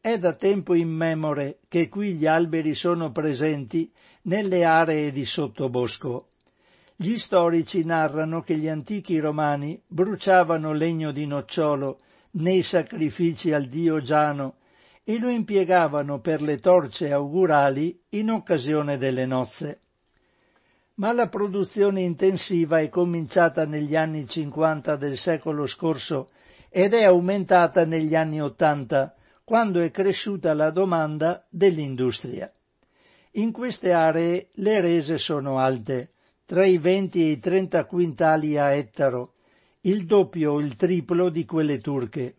È 0.00 0.18
da 0.18 0.32
tempo 0.32 0.74
immemore 0.74 1.60
che 1.68 1.88
qui 1.88 2.14
gli 2.14 2.26
alberi 2.26 2.74
sono 2.74 3.12
presenti 3.12 3.92
nelle 4.22 4.64
aree 4.64 5.12
di 5.12 5.24
sottobosco. 5.24 6.26
Gli 6.96 7.16
storici 7.16 7.84
narrano 7.84 8.42
che 8.42 8.56
gli 8.56 8.68
antichi 8.68 9.20
romani 9.20 9.80
bruciavano 9.86 10.72
legno 10.72 11.12
di 11.12 11.26
nocciolo 11.26 12.00
nei 12.32 12.64
sacrifici 12.64 13.52
al 13.52 13.66
dio 13.66 14.00
Giano 14.00 14.56
e 15.04 15.20
lo 15.20 15.30
impiegavano 15.30 16.18
per 16.18 16.42
le 16.42 16.58
torce 16.58 17.12
augurali 17.12 18.00
in 18.10 18.30
occasione 18.30 18.98
delle 18.98 19.26
nozze. 19.26 19.78
Ma 20.94 21.12
la 21.12 21.28
produzione 21.28 22.02
intensiva 22.02 22.80
è 22.80 22.88
cominciata 22.88 23.64
negli 23.64 23.96
anni 23.96 24.28
50 24.28 24.96
del 24.96 25.16
secolo 25.16 25.66
scorso 25.66 26.28
ed 26.68 26.92
è 26.92 27.04
aumentata 27.04 27.84
negli 27.84 28.14
anni 28.14 28.40
80 28.40 29.14
quando 29.44 29.80
è 29.80 29.90
cresciuta 29.90 30.52
la 30.54 30.70
domanda 30.70 31.46
dell'industria. 31.48 32.50
In 33.32 33.52
queste 33.52 33.92
aree 33.92 34.48
le 34.54 34.80
rese 34.80 35.16
sono 35.16 35.58
alte, 35.58 36.12
tra 36.44 36.66
i 36.66 36.76
20 36.76 37.20
e 37.20 37.30
i 37.30 37.38
30 37.38 37.86
quintali 37.86 38.58
a 38.58 38.72
ettaro, 38.72 39.34
il 39.82 40.04
doppio 40.04 40.52
o 40.52 40.60
il 40.60 40.74
triplo 40.74 41.30
di 41.30 41.44
quelle 41.46 41.78
turche. 41.78 42.36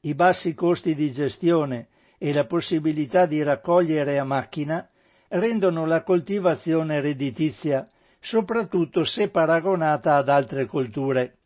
I 0.00 0.14
bassi 0.14 0.54
costi 0.54 0.94
di 0.94 1.12
gestione 1.12 1.88
e 2.18 2.32
la 2.32 2.44
possibilità 2.44 3.26
di 3.26 3.42
raccogliere 3.42 4.18
a 4.18 4.24
macchina 4.24 4.86
rendono 5.30 5.86
la 5.86 6.02
coltivazione 6.02 7.00
redditizia, 7.00 7.86
soprattutto 8.18 9.04
se 9.04 9.28
paragonata 9.28 10.16
ad 10.16 10.28
altre 10.28 10.66
colture. 10.66 11.36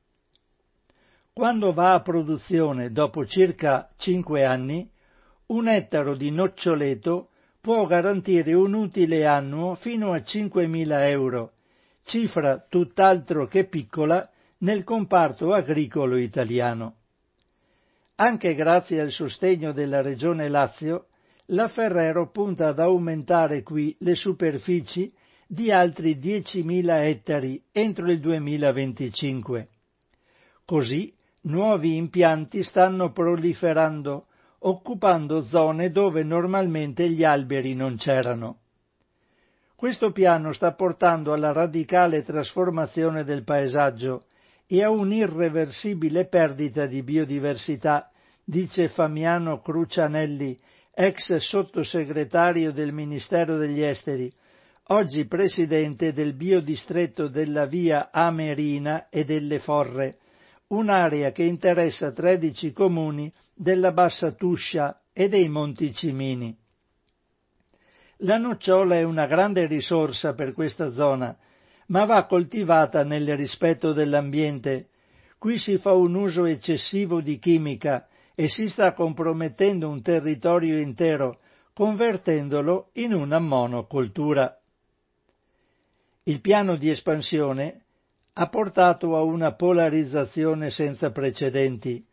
Quando 1.32 1.72
va 1.72 1.94
a 1.94 2.00
produzione 2.00 2.92
dopo 2.92 3.26
circa 3.26 3.90
cinque 3.96 4.44
anni, 4.44 4.88
un 5.46 5.68
ettaro 5.68 6.14
di 6.14 6.30
noccioleto 6.30 7.30
può 7.60 7.86
garantire 7.86 8.54
un 8.54 8.72
utile 8.74 9.26
annuo 9.26 9.74
fino 9.74 10.12
a 10.12 10.18
5.000 10.18 11.08
euro, 11.08 11.52
cifra 12.04 12.58
tutt'altro 12.58 13.46
che 13.46 13.64
piccola 13.64 14.28
nel 14.58 14.84
comparto 14.84 15.52
agricolo 15.52 16.16
italiano. 16.16 16.96
Anche 18.16 18.54
grazie 18.54 19.00
al 19.00 19.10
sostegno 19.10 19.72
della 19.72 20.00
Regione 20.00 20.48
Lazio, 20.48 21.06
la 21.48 21.68
Ferrero 21.68 22.30
punta 22.30 22.68
ad 22.68 22.78
aumentare 22.78 23.62
qui 23.62 23.94
le 24.00 24.14
superfici 24.14 25.12
di 25.46 25.70
altri 25.70 26.16
10.000 26.16 27.02
ettari 27.02 27.62
entro 27.70 28.10
il 28.10 28.18
2025. 28.18 29.68
Così 30.64 31.14
nuovi 31.42 31.96
impianti 31.96 32.62
stanno 32.62 33.12
proliferando, 33.12 34.26
occupando 34.60 35.42
zone 35.42 35.90
dove 35.90 36.22
normalmente 36.22 37.10
gli 37.10 37.24
alberi 37.24 37.74
non 37.74 37.96
c'erano. 37.96 38.60
Questo 39.76 40.12
piano 40.12 40.52
sta 40.52 40.72
portando 40.72 41.34
alla 41.34 41.52
radicale 41.52 42.22
trasformazione 42.22 43.22
del 43.22 43.44
paesaggio 43.44 44.24
e 44.66 44.82
a 44.82 44.88
un'irreversibile 44.88 46.24
perdita 46.24 46.86
di 46.86 47.02
biodiversità, 47.02 48.10
dice 48.42 48.88
Famiano 48.88 49.60
Crucianelli, 49.60 50.58
ex 50.96 51.34
sottosegretario 51.36 52.70
del 52.70 52.92
Ministero 52.92 53.56
degli 53.56 53.82
Esteri, 53.82 54.32
oggi 54.88 55.26
presidente 55.26 56.12
del 56.12 56.34
biodistretto 56.34 57.26
della 57.26 57.66
via 57.66 58.10
Amerina 58.12 59.08
e 59.08 59.24
delle 59.24 59.58
Forre, 59.58 60.18
un'area 60.68 61.32
che 61.32 61.42
interessa 61.42 62.12
13 62.12 62.72
comuni 62.72 63.32
della 63.52 63.90
Bassa 63.90 64.30
Tuscia 64.32 65.02
e 65.12 65.28
dei 65.28 65.48
Monti 65.48 65.92
Cimini. 65.92 66.56
La 68.18 68.38
nocciola 68.38 68.94
è 68.94 69.02
una 69.02 69.26
grande 69.26 69.66
risorsa 69.66 70.34
per 70.34 70.52
questa 70.52 70.92
zona, 70.92 71.36
ma 71.88 72.04
va 72.04 72.24
coltivata 72.24 73.02
nel 73.02 73.36
rispetto 73.36 73.92
dell'ambiente. 73.92 74.90
Qui 75.38 75.58
si 75.58 75.76
fa 75.76 75.92
un 75.92 76.14
uso 76.14 76.44
eccessivo 76.44 77.20
di 77.20 77.40
chimica 77.40 78.06
e 78.34 78.48
si 78.48 78.68
sta 78.68 78.92
compromettendo 78.92 79.88
un 79.88 80.02
territorio 80.02 80.78
intero, 80.78 81.40
convertendolo 81.72 82.90
in 82.94 83.14
una 83.14 83.38
monocoltura. 83.38 84.58
Il 86.24 86.40
piano 86.40 86.76
di 86.76 86.90
espansione 86.90 87.84
ha 88.32 88.48
portato 88.48 89.16
a 89.16 89.22
una 89.22 89.52
polarizzazione 89.52 90.70
senza 90.70 91.10
precedenti. 91.12 92.04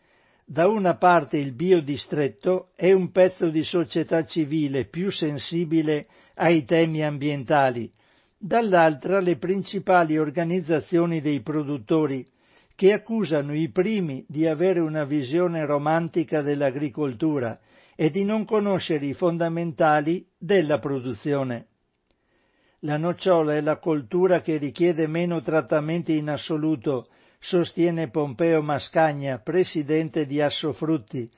Da 0.46 0.68
una 0.68 0.98
parte 0.98 1.38
il 1.38 1.54
biodistretto 1.54 2.72
è 2.76 2.92
un 2.92 3.12
pezzo 3.12 3.50
di 3.50 3.64
società 3.64 4.24
civile 4.26 4.86
più 4.86 5.10
sensibile 5.10 6.08
ai 6.36 6.66
temi 6.66 7.04
ambientali, 7.04 7.90
dall'altra 8.38 9.20
le 9.20 9.38
principali 9.38 10.18
organizzazioni 10.18 11.22
dei 11.22 11.42
produttori, 11.42 12.28
che 12.82 12.94
accusano 12.94 13.54
i 13.54 13.70
primi 13.70 14.26
di 14.28 14.48
avere 14.48 14.80
una 14.80 15.04
visione 15.04 15.64
romantica 15.68 16.42
dell'agricoltura 16.42 17.60
e 17.96 18.10
di 18.10 18.26
non 18.26 18.44
conoscere 18.44 19.06
i 19.06 19.14
fondamentali 19.14 20.28
della 20.36 20.80
produzione. 20.80 21.68
La 22.80 22.98
nocciola 22.98 23.56
è 23.56 23.62
la 23.62 23.78
coltura 23.78 24.42
che 24.42 24.58
richiede 24.58 25.06
meno 25.06 25.42
trattamenti 25.42 26.18
in 26.18 26.32
assoluto, 26.32 27.10
sostiene 27.38 28.10
Pompeo 28.10 28.64
Mascagna, 28.64 29.38
presidente 29.38 30.26
di 30.26 30.42
Assofrutti, 30.42 31.30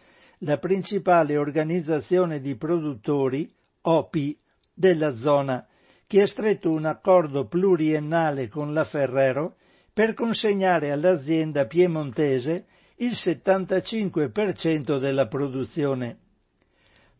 la 0.45 0.57
principale 0.59 1.35
organizzazione 1.35 2.39
di 2.39 2.55
produttori, 2.55 3.53
OPI, 3.81 4.39
della 4.73 5.13
zona, 5.13 5.67
che 6.07 6.21
ha 6.21 6.25
stretto 6.27 6.71
un 6.71 6.85
accordo 6.85 7.47
pluriennale 7.47 8.47
con 8.47 8.71
la 8.71 8.85
Ferrero 8.85 9.57
per 9.93 10.15
consegnare 10.15 10.91
all'azienda 10.91 11.65
piemontese 11.65 12.65
il 12.97 13.11
75% 13.11 14.97
della 14.97 15.27
produzione. 15.27 16.17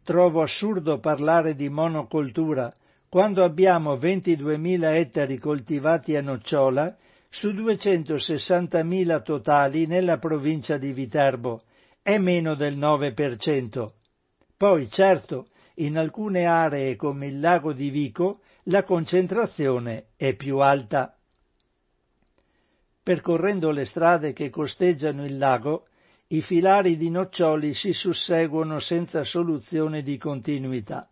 Trovo 0.03 0.41
assurdo 0.41 0.99
parlare 0.99 1.55
di 1.55 1.69
monocoltura 1.69 2.73
quando 3.07 3.43
abbiamo 3.43 3.95
22.000 3.95 4.95
ettari 4.95 5.37
coltivati 5.37 6.15
a 6.15 6.21
nocciola 6.21 6.97
su 7.29 7.49
260.000 7.49 9.21
totali 9.21 9.85
nella 9.85 10.17
provincia 10.17 10.77
di 10.77 10.93
Viterbo, 10.93 11.63
è 12.01 12.17
meno 12.17 12.55
del 12.55 12.77
9%. 12.77 13.91
Poi, 14.57 14.89
certo, 14.89 15.47
in 15.75 15.97
alcune 15.97 16.45
aree 16.45 16.95
come 16.95 17.27
il 17.27 17.39
lago 17.39 17.71
di 17.71 17.89
Vico 17.89 18.41
la 18.63 18.83
concentrazione 18.83 20.07
è 20.15 20.35
più 20.35 20.57
alta. 20.59 21.15
Percorrendo 23.03 23.71
le 23.71 23.83
strade 23.83 24.31
che 24.31 24.49
costeggiano 24.49 25.25
il 25.25 25.37
lago, 25.37 25.87
i 26.27 26.41
filari 26.41 26.95
di 26.95 27.09
noccioli 27.09 27.73
si 27.73 27.91
susseguono 27.91 28.79
senza 28.79 29.25
soluzione 29.25 30.01
di 30.01 30.17
continuità. 30.17 31.11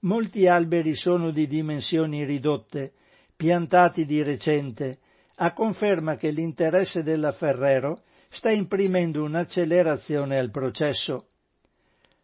Molti 0.00 0.46
alberi 0.46 0.94
sono 0.94 1.32
di 1.32 1.48
dimensioni 1.48 2.24
ridotte, 2.24 2.92
piantati 3.34 4.04
di 4.04 4.22
recente, 4.22 5.00
a 5.36 5.52
conferma 5.52 6.14
che 6.14 6.30
l'interesse 6.30 7.02
della 7.02 7.32
Ferrero 7.32 8.02
sta 8.28 8.50
imprimendo 8.50 9.24
un'accelerazione 9.24 10.38
al 10.38 10.50
processo. 10.50 11.26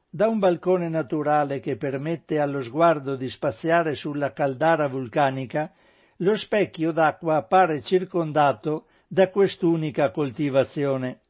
Da 0.08 0.28
un 0.28 0.38
balcone 0.38 0.88
naturale 0.88 1.58
che 1.58 1.76
permette 1.76 2.38
allo 2.38 2.62
sguardo 2.62 3.16
di 3.16 3.28
spaziare 3.28 3.96
sulla 3.96 4.32
caldara 4.32 4.86
vulcanica, 4.86 5.72
lo 6.18 6.36
specchio 6.36 6.92
d'acqua 6.92 7.36
appare 7.36 7.82
circondato 7.82 8.86
da 9.06 9.30
quest'unica 9.30 10.10
coltivazione. 10.10 11.20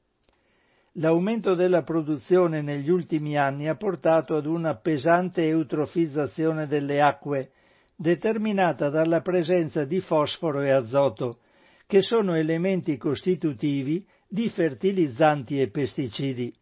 L'aumento 0.93 1.55
della 1.55 1.82
produzione 1.82 2.62
negli 2.62 2.91
ultimi 2.91 3.36
anni 3.36 3.68
ha 3.68 3.76
portato 3.76 4.34
ad 4.36 4.47
una 4.47 4.74
pesante 4.74 5.47
eutrofizzazione 5.47 6.66
delle 6.66 7.01
acque, 7.01 7.53
determinata 7.95 8.89
dalla 8.89 9.20
presenza 9.20 9.84
di 9.84 10.01
fosforo 10.01 10.61
e 10.62 10.70
azoto, 10.70 11.41
che 11.86 12.03
sono 12.03 12.34
elementi 12.34 12.97
costitutivi 12.97 14.07
di 14.26 14.49
fertilizzanti 14.49 15.61
e 15.61 15.68
pesticidi. 15.68 16.53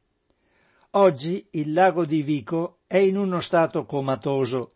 Oggi 0.92 1.46
il 1.52 1.72
lago 1.72 2.04
di 2.04 2.22
Vico 2.22 2.78
è 2.86 2.98
in 2.98 3.16
uno 3.16 3.40
stato 3.40 3.84
comatoso, 3.86 4.70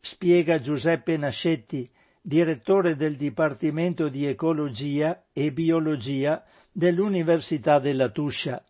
spiega 0.00 0.58
Giuseppe 0.58 1.16
Nascetti, 1.16 1.90
direttore 2.22 2.96
del 2.96 3.16
Dipartimento 3.16 4.08
di 4.08 4.26
Ecologia 4.26 5.24
e 5.32 5.52
Biologia 5.52 6.42
dell'Università 6.70 7.78
della 7.78 8.10
Tuscia. 8.10 8.62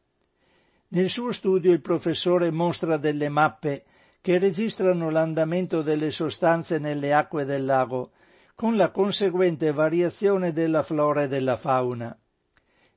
Nel 0.88 1.10
suo 1.10 1.32
studio 1.32 1.72
il 1.72 1.80
professore 1.80 2.50
mostra 2.50 2.96
delle 2.96 3.28
mappe 3.28 3.84
che 4.20 4.38
registrano 4.38 5.10
l'andamento 5.10 5.82
delle 5.82 6.10
sostanze 6.10 6.78
nelle 6.78 7.12
acque 7.12 7.44
del 7.44 7.64
lago, 7.64 8.12
con 8.54 8.76
la 8.76 8.90
conseguente 8.90 9.72
variazione 9.72 10.52
della 10.52 10.82
flora 10.82 11.22
e 11.24 11.28
della 11.28 11.56
fauna. 11.56 12.16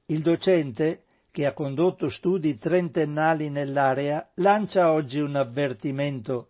Il 0.06 0.22
docente, 0.22 1.06
che 1.32 1.46
ha 1.46 1.54
condotto 1.54 2.10
studi 2.10 2.58
trentennali 2.58 3.50
nell'area, 3.50 4.30
lancia 4.36 4.92
oggi 4.92 5.20
un 5.20 5.36
avvertimento. 5.36 6.50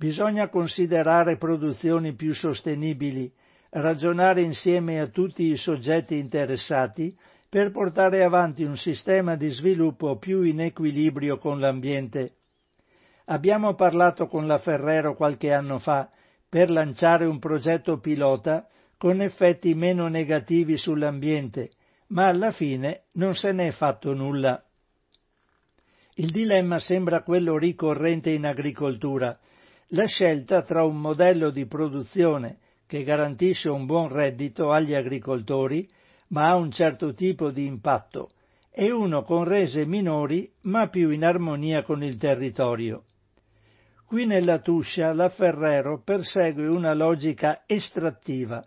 Bisogna 0.00 0.48
considerare 0.48 1.38
produzioni 1.38 2.14
più 2.14 2.32
sostenibili, 2.32 3.32
ragionare 3.70 4.42
insieme 4.42 5.00
a 5.00 5.08
tutti 5.08 5.50
i 5.50 5.56
soggetti 5.56 6.16
interessati 6.16 7.18
per 7.48 7.72
portare 7.72 8.22
avanti 8.22 8.62
un 8.62 8.76
sistema 8.76 9.34
di 9.34 9.50
sviluppo 9.50 10.16
più 10.16 10.42
in 10.42 10.60
equilibrio 10.60 11.36
con 11.38 11.58
l'ambiente. 11.58 12.36
Abbiamo 13.24 13.74
parlato 13.74 14.28
con 14.28 14.46
la 14.46 14.58
Ferrero 14.58 15.16
qualche 15.16 15.52
anno 15.52 15.80
fa 15.80 16.08
per 16.48 16.70
lanciare 16.70 17.24
un 17.24 17.40
progetto 17.40 17.98
pilota 17.98 18.68
con 18.96 19.20
effetti 19.20 19.74
meno 19.74 20.06
negativi 20.06 20.76
sull'ambiente, 20.76 21.72
ma 22.08 22.28
alla 22.28 22.52
fine 22.52 23.06
non 23.14 23.34
se 23.34 23.50
ne 23.50 23.66
è 23.66 23.70
fatto 23.72 24.14
nulla. 24.14 24.64
Il 26.14 26.30
dilemma 26.30 26.78
sembra 26.78 27.24
quello 27.24 27.58
ricorrente 27.58 28.30
in 28.30 28.46
agricoltura, 28.46 29.36
la 29.92 30.04
scelta 30.04 30.60
tra 30.60 30.84
un 30.84 30.98
modello 30.98 31.48
di 31.48 31.64
produzione 31.64 32.58
che 32.86 33.02
garantisce 33.04 33.70
un 33.70 33.86
buon 33.86 34.08
reddito 34.08 34.70
agli 34.70 34.94
agricoltori 34.94 35.88
ma 36.28 36.48
ha 36.48 36.56
un 36.56 36.70
certo 36.70 37.14
tipo 37.14 37.50
di 37.50 37.64
impatto, 37.64 38.30
e 38.70 38.90
uno 38.90 39.22
con 39.22 39.44
rese 39.44 39.86
minori 39.86 40.50
ma 40.62 40.88
più 40.88 41.08
in 41.10 41.24
armonia 41.24 41.82
con 41.82 42.02
il 42.02 42.18
territorio. 42.18 43.04
Qui 44.04 44.26
nella 44.26 44.58
Tuscia 44.58 45.14
la 45.14 45.30
Ferrero 45.30 46.02
persegue 46.02 46.66
una 46.66 46.92
logica 46.92 47.62
estrattiva, 47.66 48.62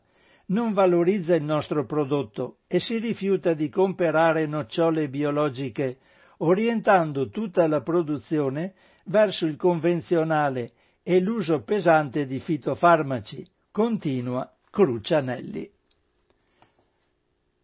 non 0.47 0.74
valorizza 0.74 1.36
il 1.36 1.43
nostro 1.43 1.86
prodotto 1.86 2.61
e 2.67 2.80
si 2.80 2.97
rifiuta 2.97 3.53
di 3.53 3.69
comperare 3.69 4.47
nocciole 4.47 5.07
biologiche, 5.07 5.99
orientando 6.38 7.30
tutta 7.30 7.67
la 7.67 7.82
produzione 7.82 8.74
verso 9.05 9.45
il 9.45 9.55
convenzionale 9.55 10.74
e 11.04 11.20
l'uso 11.20 11.62
pesante 11.62 12.26
di 12.26 12.39
fitofarmaci, 12.39 13.49
continua 13.72 14.52
Crucianelli. 14.70 15.70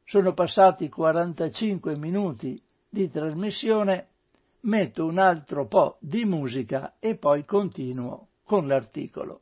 Sono 0.04 0.34
passati 0.34 0.90
45 0.90 1.98
minuti 1.98 2.62
di 2.90 3.10
trasmissione, 3.10 4.08
metto 4.62 5.06
un 5.06 5.18
altro 5.18 5.68
po' 5.68 5.98
di 6.00 6.26
musica 6.26 6.96
e 7.00 7.16
poi 7.16 7.46
continuo 7.46 8.28
con 8.44 8.68
l'articolo. 8.68 9.40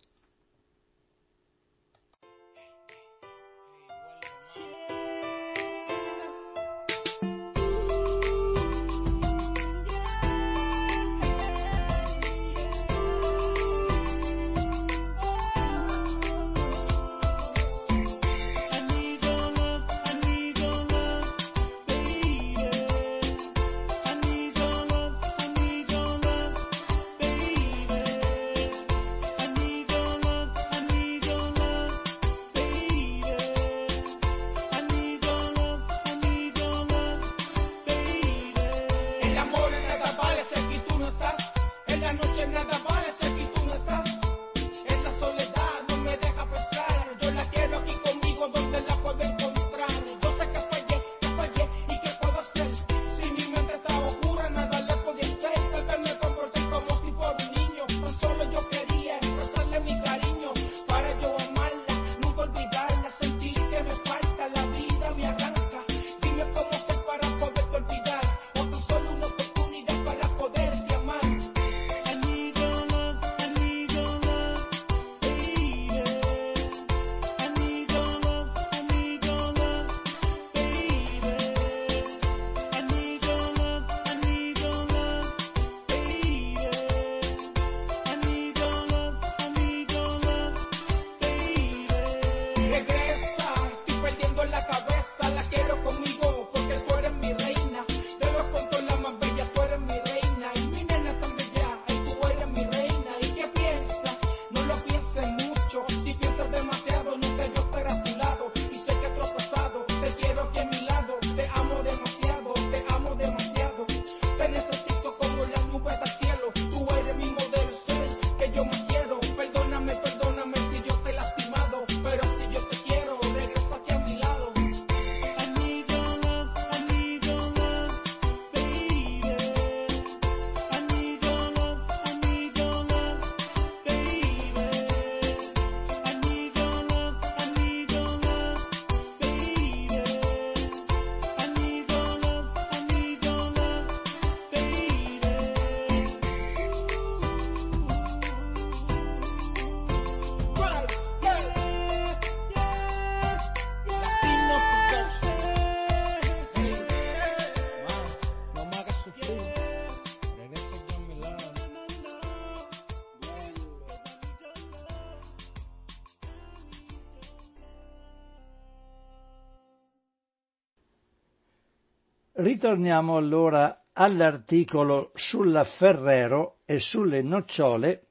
Ritorniamo 172.46 173.18
allora 173.18 173.86
all'articolo 173.94 175.10
sulla 175.16 175.64
Ferrero 175.64 176.58
e 176.66 176.78
sulle 176.80 177.24
nocciole, 177.24 178.04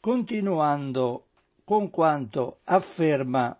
continuando 0.00 1.28
con 1.64 1.88
quanto 1.88 2.58
afferma 2.64 3.58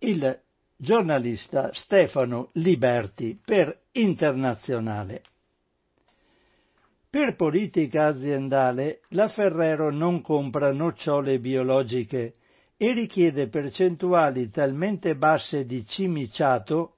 il 0.00 0.38
giornalista 0.76 1.72
Stefano 1.72 2.50
Liberti 2.52 3.40
per 3.42 3.84
Internazionale. 3.92 5.22
Per 7.08 7.34
politica 7.34 8.08
aziendale 8.08 9.00
la 9.12 9.28
Ferrero 9.28 9.90
non 9.90 10.20
compra 10.20 10.70
nocciole 10.70 11.38
biologiche 11.38 12.34
e 12.76 12.92
richiede 12.92 13.48
percentuali 13.48 14.50
talmente 14.50 15.16
basse 15.16 15.64
di 15.64 15.86
cimiciato 15.86 16.92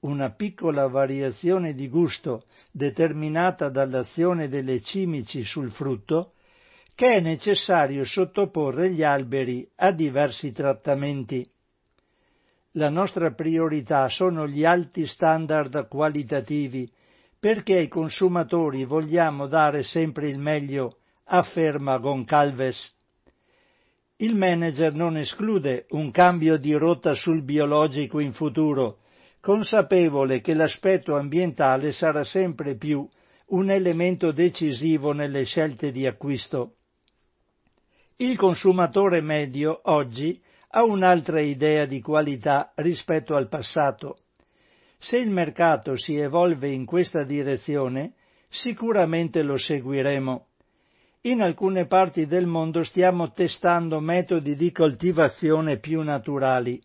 una 0.00 0.30
piccola 0.30 0.86
variazione 0.88 1.74
di 1.74 1.88
gusto 1.88 2.42
determinata 2.70 3.68
dall'azione 3.68 4.48
delle 4.48 4.80
cimici 4.80 5.42
sul 5.42 5.70
frutto, 5.70 6.32
che 6.94 7.14
è 7.14 7.20
necessario 7.20 8.04
sottoporre 8.04 8.90
gli 8.90 9.02
alberi 9.02 9.68
a 9.76 9.92
diversi 9.92 10.52
trattamenti. 10.52 11.48
La 12.72 12.90
nostra 12.90 13.32
priorità 13.32 14.08
sono 14.08 14.46
gli 14.46 14.64
alti 14.64 15.06
standard 15.06 15.88
qualitativi, 15.88 16.90
perché 17.38 17.76
ai 17.76 17.88
consumatori 17.88 18.84
vogliamo 18.84 19.46
dare 19.46 19.82
sempre 19.82 20.28
il 20.28 20.38
meglio, 20.38 20.98
afferma 21.24 21.98
Goncalves. 21.98 22.94
Il 24.16 24.34
manager 24.34 24.94
non 24.94 25.16
esclude 25.16 25.86
un 25.90 26.10
cambio 26.10 26.56
di 26.56 26.72
rotta 26.72 27.12
sul 27.12 27.42
biologico 27.42 28.18
in 28.18 28.32
futuro, 28.32 29.00
consapevole 29.46 30.40
che 30.40 30.54
l'aspetto 30.54 31.14
ambientale 31.14 31.92
sarà 31.92 32.24
sempre 32.24 32.74
più 32.74 33.08
un 33.50 33.70
elemento 33.70 34.32
decisivo 34.32 35.12
nelle 35.12 35.44
scelte 35.44 35.92
di 35.92 36.04
acquisto. 36.04 36.78
Il 38.16 38.36
consumatore 38.36 39.20
medio 39.20 39.82
oggi 39.84 40.42
ha 40.70 40.82
un'altra 40.82 41.38
idea 41.38 41.86
di 41.86 42.00
qualità 42.00 42.72
rispetto 42.74 43.36
al 43.36 43.46
passato. 43.46 44.16
Se 44.98 45.16
il 45.16 45.30
mercato 45.30 45.94
si 45.94 46.16
evolve 46.16 46.68
in 46.70 46.84
questa 46.84 47.22
direzione, 47.22 48.14
sicuramente 48.48 49.42
lo 49.42 49.56
seguiremo. 49.56 50.46
In 51.20 51.40
alcune 51.40 51.86
parti 51.86 52.26
del 52.26 52.46
mondo 52.46 52.82
stiamo 52.82 53.30
testando 53.30 54.00
metodi 54.00 54.56
di 54.56 54.72
coltivazione 54.72 55.78
più 55.78 56.02
naturali. 56.02 56.82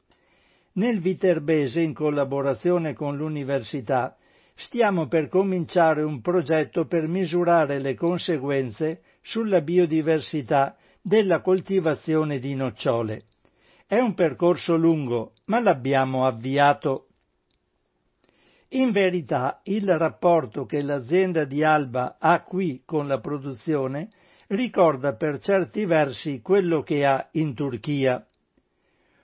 Nel 0.73 0.99
Viterbese, 0.99 1.81
in 1.81 1.93
collaborazione 1.93 2.93
con 2.93 3.17
l'università, 3.17 4.15
stiamo 4.55 5.07
per 5.07 5.27
cominciare 5.27 6.01
un 6.01 6.21
progetto 6.21 6.85
per 6.85 7.07
misurare 7.07 7.79
le 7.79 7.93
conseguenze 7.93 9.01
sulla 9.21 9.59
biodiversità 9.59 10.77
della 11.01 11.41
coltivazione 11.41 12.39
di 12.39 12.55
nocciole. 12.55 13.23
È 13.85 13.99
un 13.99 14.13
percorso 14.13 14.77
lungo, 14.77 15.33
ma 15.47 15.59
l'abbiamo 15.59 16.25
avviato. 16.25 17.07
In 18.69 18.91
verità, 18.91 19.59
il 19.65 19.85
rapporto 19.97 20.65
che 20.65 20.81
l'azienda 20.81 21.43
di 21.43 21.61
Alba 21.65 22.15
ha 22.17 22.41
qui 22.43 22.83
con 22.85 23.07
la 23.07 23.19
produzione 23.19 24.07
ricorda 24.47 25.15
per 25.15 25.39
certi 25.39 25.83
versi 25.83 26.41
quello 26.41 26.81
che 26.81 27.05
ha 27.05 27.27
in 27.31 27.53
Turchia 27.53 28.25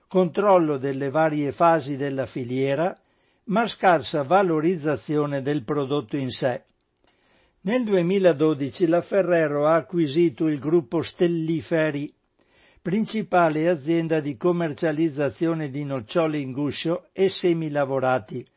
controllo 0.07 0.77
delle 0.77 1.09
varie 1.09 1.51
fasi 1.51 1.95
della 1.97 2.25
filiera, 2.25 2.97
ma 3.45 3.67
scarsa 3.67 4.23
valorizzazione 4.23 5.41
del 5.41 5.63
prodotto 5.63 6.17
in 6.17 6.31
sé. 6.31 6.63
Nel 7.61 7.83
2012 7.83 8.87
la 8.87 9.01
Ferrero 9.01 9.67
ha 9.67 9.75
acquisito 9.75 10.47
il 10.47 10.59
gruppo 10.59 11.01
Stelliferi, 11.01 12.13
principale 12.81 13.67
azienda 13.67 14.21
di 14.21 14.37
commercializzazione 14.37 15.69
di 15.69 15.83
nocciole 15.83 16.37
in 16.39 16.53
guscio 16.53 17.09
e 17.11 17.27
semilavorati, 17.27 18.47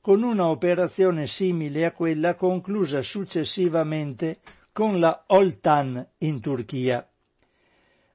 con 0.00 0.22
una 0.22 0.48
operazione 0.48 1.26
simile 1.26 1.84
a 1.84 1.92
quella 1.92 2.34
conclusa 2.34 3.02
successivamente 3.02 4.38
con 4.72 4.98
la 4.98 5.24
Oltan 5.28 6.04
in 6.18 6.40
Turchia. 6.40 7.09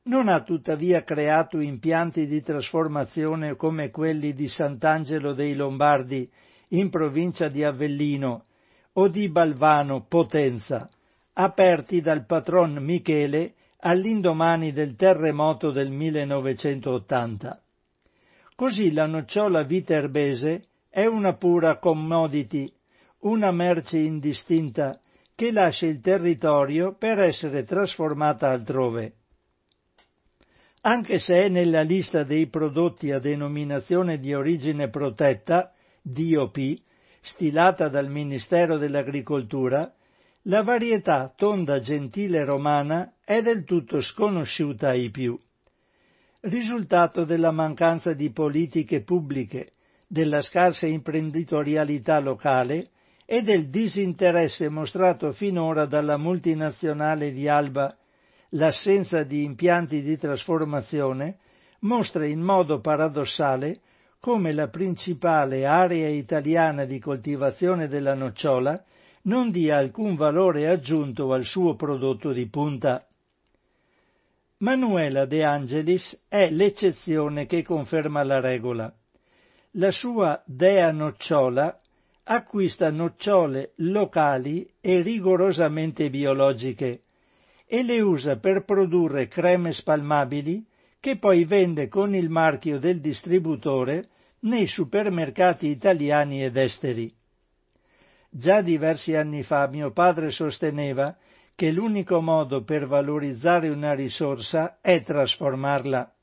Non 0.08 0.28
ha 0.28 0.44
tuttavia 0.44 1.04
creato 1.04 1.60
impianti 1.60 2.28
di 2.28 2.40
trasformazione 2.40 3.56
come 3.56 3.90
quelli 3.90 4.36
di 4.36 4.48
Sant'Angelo 4.48 5.34
dei 5.34 5.56
Lombardi 5.56 6.30
in 6.70 6.92
provincia 6.92 7.48
di 7.48 7.64
Avellino 7.64 8.44
o 8.94 9.08
di 9.08 9.28
Balvano 9.30 10.06
Potenza, 10.08 10.88
aperti 11.34 12.02
dal 12.02 12.24
patron 12.24 12.74
Michele 12.74 13.56
all'indomani 13.80 14.72
del 14.72 14.96
terremoto 14.96 15.72
del 15.72 15.90
1980. 15.90 17.64
Così 18.54 18.94
la 18.94 19.08
nocciola 19.08 19.64
viterbese 19.64 20.66
è 20.88 21.08
una 21.08 21.34
pura 21.34 21.80
commodity, 21.80 22.72
una 23.22 23.52
merce 23.52 23.98
indistinta 23.98 25.00
che 25.34 25.52
lascia 25.52 25.88
il 25.88 26.00
territorio 26.00 26.94
per 26.94 27.18
essere 27.18 27.64
trasformata 27.64 28.52
altrove 28.52 29.16
anche 30.88 31.18
se 31.18 31.46
è 31.46 31.50
nella 31.50 31.82
lista 31.82 32.24
dei 32.24 32.46
prodotti 32.46 33.12
a 33.12 33.18
denominazione 33.18 34.20
di 34.20 34.36
origine 34.36 34.88
protetta, 34.88 35.74
DOP, 36.04 36.76
stilata 37.22 37.90
dal 37.90 38.08
Ministero 38.08 38.78
dell'Agricoltura, 38.78 39.92
la 40.44 40.62
varietà 40.62 41.34
tonda 41.36 41.80
gentile 41.80 42.46
romana 42.46 43.14
è 43.24 43.42
del 43.42 43.64
tutto 43.64 44.00
sconosciuta 44.00 44.90
ai 44.90 45.10
più. 45.10 45.40
Risultato 46.42 47.24
della 47.24 47.52
mancanza 47.52 48.14
di 48.14 48.30
politiche 48.30 49.02
pubbliche, 49.02 49.72
della 50.06 50.42
scarsa 50.42 50.86
imprenditorialità 50.86 52.20
locale 52.20 52.90
e 53.26 53.42
del 53.42 53.70
disinteresse 53.70 54.70
mostrato 54.70 55.32
finora 55.32 55.86
dalla 55.86 56.18
multinazionale 56.18 57.34
di 57.34 57.48
Alba 57.48 57.98
l'assenza 58.50 59.24
di 59.24 59.44
impianti 59.44 60.02
di 60.02 60.18
trasformazione 60.18 61.38
mostra 61.80 62.26
in 62.26 62.42
modo 62.42 62.80
paradossale 62.80 63.80
come 64.20 64.54
la 64.54 64.68
principale 64.70 65.66
area 65.66 66.08
italiana 66.08 66.86
di 66.86 67.00
coltivazione 67.00 67.88
della 67.88 68.16
nocciola 68.16 68.84
non 69.24 69.52
dia 69.52 69.78
alcun 69.78 70.16
valore 70.16 70.68
aggiunto 70.68 71.34
al 71.34 71.46
suo 71.46 71.76
prodotto 71.76 72.32
di 72.32 72.48
punta. 72.48 73.06
Manuela 74.58 75.26
De 75.26 75.44
Angelis 75.44 76.24
è 76.28 76.50
l'eccezione 76.50 77.46
che 77.46 77.62
conferma 77.62 78.24
la 78.24 78.40
regola. 78.40 78.92
La 79.72 79.92
sua 79.92 80.42
Dea 80.46 80.92
Nocciola 80.92 81.78
acquista 82.24 82.90
nocciole 82.90 83.74
locali 83.76 84.68
e 84.80 85.02
rigorosamente 85.02 86.10
biologiche, 86.10 87.04
e 87.66 87.84
le 87.84 88.00
usa 88.02 88.38
per 88.38 88.64
produrre 88.64 89.28
creme 89.28 89.74
spalmabili 89.74 90.66
che 91.00 91.18
poi 91.18 91.46
vende 91.46 91.88
con 91.88 92.16
il 92.16 92.30
marchio 92.30 92.80
del 92.80 93.00
distributore 93.00 94.10
nei 94.42 94.68
supermercati 94.68 95.68
italiani 95.68 96.44
ed 96.44 96.58
esteri. 96.58 97.14
Già 98.30 98.62
diversi 98.62 99.16
anni 99.16 99.44
fa 99.44 99.68
mio 99.68 99.92
padre 99.92 100.30
sosteneva 100.30 101.16
che 101.56 101.72
l'unico 101.72 102.22
modo 102.22 102.64
per 102.64 102.86
valorizzare 102.86 103.70
una 103.70 103.94
risorsa 103.94 104.80
è 104.82 105.02
trasformarla. 105.02 106.14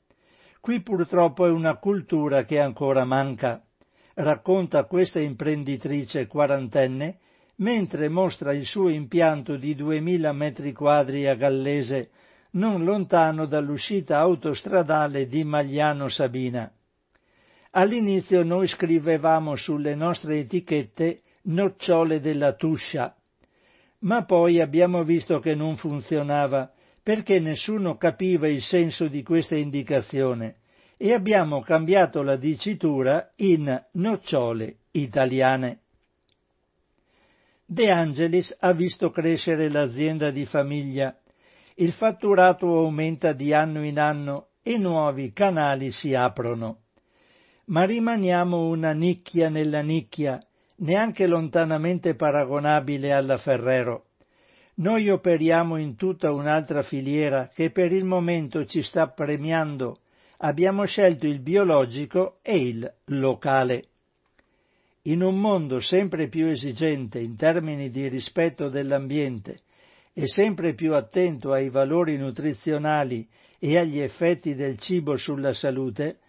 Qui 0.59 0.81
purtroppo 0.81 1.45
è 1.45 1.49
una 1.49 1.75
cultura 1.77 2.45
che 2.45 2.59
ancora 2.59 3.03
manca. 3.03 3.65
Racconta 4.13 4.85
questa 4.85 5.19
imprenditrice 5.19 6.27
quarantenne 6.27 7.19
mentre 7.57 8.09
mostra 8.09 8.53
il 8.53 8.65
suo 8.65 8.89
impianto 8.89 9.55
di 9.55 9.75
2000 9.75 10.31
metri 10.31 10.73
quadri 10.73 11.27
a 11.27 11.35
Gallese, 11.35 12.09
non 12.51 12.83
lontano 12.83 13.45
dall'uscita 13.45 14.17
autostradale 14.19 15.27
di 15.27 15.43
Magliano 15.43 16.07
Sabina. 16.07 16.71
All'inizio 17.71 18.43
noi 18.43 18.67
scrivevamo 18.67 19.55
sulle 19.55 19.95
nostre 19.95 20.39
etichette 20.39 21.21
nocciole 21.43 22.19
della 22.19 22.53
Tuscia, 22.53 23.15
ma 23.99 24.23
poi 24.25 24.59
abbiamo 24.59 25.03
visto 25.03 25.39
che 25.39 25.55
non 25.55 25.77
funzionava 25.77 26.71
perché 27.01 27.39
nessuno 27.39 27.97
capiva 27.97 28.47
il 28.47 28.61
senso 28.61 29.07
di 29.07 29.23
questa 29.23 29.55
indicazione 29.55 30.57
e 30.97 31.13
abbiamo 31.13 31.61
cambiato 31.61 32.21
la 32.21 32.35
dicitura 32.35 33.33
in 33.37 33.83
nocciole 33.93 34.77
italiane. 34.91 35.82
De 37.73 37.89
Angelis 37.89 38.55
ha 38.59 38.71
visto 38.71 39.09
crescere 39.09 39.67
l'azienda 39.67 40.29
di 40.29 40.45
famiglia. 40.45 41.17
Il 41.73 41.91
fatturato 41.91 42.67
aumenta 42.67 43.33
di 43.33 43.51
anno 43.51 43.83
in 43.83 43.97
anno 43.97 44.49
e 44.61 44.77
nuovi 44.77 45.33
canali 45.33 45.89
si 45.89 46.13
aprono. 46.13 46.83
Ma 47.65 47.83
rimaniamo 47.85 48.67
una 48.67 48.91
nicchia 48.91 49.49
nella 49.49 49.81
nicchia, 49.81 50.39
neanche 50.81 51.25
lontanamente 51.25 52.13
paragonabile 52.13 53.11
alla 53.11 53.37
Ferrero. 53.37 54.09
Noi 54.75 55.09
operiamo 55.09 55.77
in 55.77 55.95
tutta 55.95 56.31
un'altra 56.31 56.83
filiera 56.83 57.49
che 57.51 57.71
per 57.71 57.91
il 57.91 58.05
momento 58.05 58.65
ci 58.65 58.83
sta 58.83 59.07
premiando. 59.07 60.01
Abbiamo 60.41 60.85
scelto 60.85 61.25
il 61.25 61.39
biologico 61.39 62.37
e 62.43 62.55
il 62.55 62.93
locale. 63.05 63.92
In 65.05 65.21
un 65.21 65.35
mondo 65.35 65.81
sempre 65.81 66.29
più 66.29 66.45
esigente 66.45 67.19
in 67.19 67.35
termini 67.35 67.89
di 67.89 68.07
rispetto 68.07 68.69
dell'ambiente 68.69 69.63
e 70.13 70.27
sempre 70.27 70.75
più 70.75 70.93
attento 70.93 71.51
ai 71.51 71.67
valori 71.67 72.15
nutrizionali 72.15 73.27
e 73.59 73.77
agli 73.77 73.99
effetti 73.99 74.55
del 74.55 74.77
cibo 74.77 75.17
sulla 75.17 75.51
salute, 75.51 76.19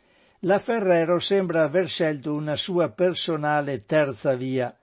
la 0.40 0.58
Ferrero 0.58 1.20
sembra 1.20 1.62
aver 1.62 1.88
scelto 1.88 2.34
una 2.34 2.56
sua 2.56 2.88
personale 2.90 3.84
terza 3.84 4.34
via, 4.34 4.76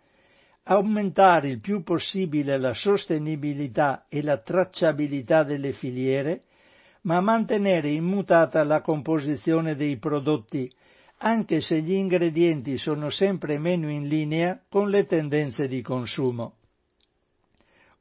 aumentare 0.63 1.49
il 1.49 1.59
più 1.59 1.83
possibile 1.83 2.57
la 2.57 2.73
sostenibilità 2.73 4.05
e 4.07 4.23
la 4.23 4.37
tracciabilità 4.37 5.43
delle 5.43 5.73
filiere, 5.73 6.43
ma 7.01 7.19
mantenere 7.19 7.89
immutata 7.89 8.63
la 8.63 8.79
composizione 8.79 9.75
dei 9.75 9.97
prodotti, 9.97 10.71
anche 11.23 11.61
se 11.61 11.81
gli 11.81 11.93
ingredienti 11.93 12.77
sono 12.77 13.09
sempre 13.09 13.57
meno 13.57 13.89
in 13.89 14.07
linea 14.07 14.59
con 14.67 14.89
le 14.89 15.05
tendenze 15.05 15.67
di 15.67 15.81
consumo. 15.81 16.57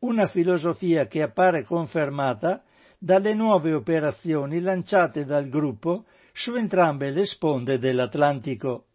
Una 0.00 0.26
filosofia 0.26 1.06
che 1.06 1.20
appare 1.20 1.62
confermata 1.64 2.62
dalle 2.98 3.34
nuove 3.34 3.74
operazioni 3.74 4.60
lanciate 4.60 5.24
dal 5.24 5.48
gruppo 5.48 6.06
su 6.32 6.54
entrambe 6.54 7.10
le 7.10 7.26
sponde 7.26 7.78
dell'Atlantico. 7.78 8.86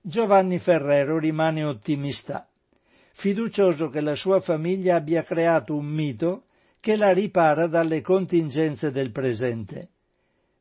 Giovanni 0.00 0.58
Ferrero 0.58 1.18
rimane 1.18 1.64
ottimista 1.64 2.48
fiducioso 3.12 3.90
che 3.90 4.00
la 4.00 4.14
sua 4.14 4.40
famiglia 4.40 4.96
abbia 4.96 5.22
creato 5.22 5.76
un 5.76 5.84
mito 5.84 6.44
che 6.80 6.96
la 6.96 7.12
ripara 7.12 7.66
dalle 7.66 8.00
contingenze 8.00 8.90
del 8.90 9.10
presente. 9.12 9.90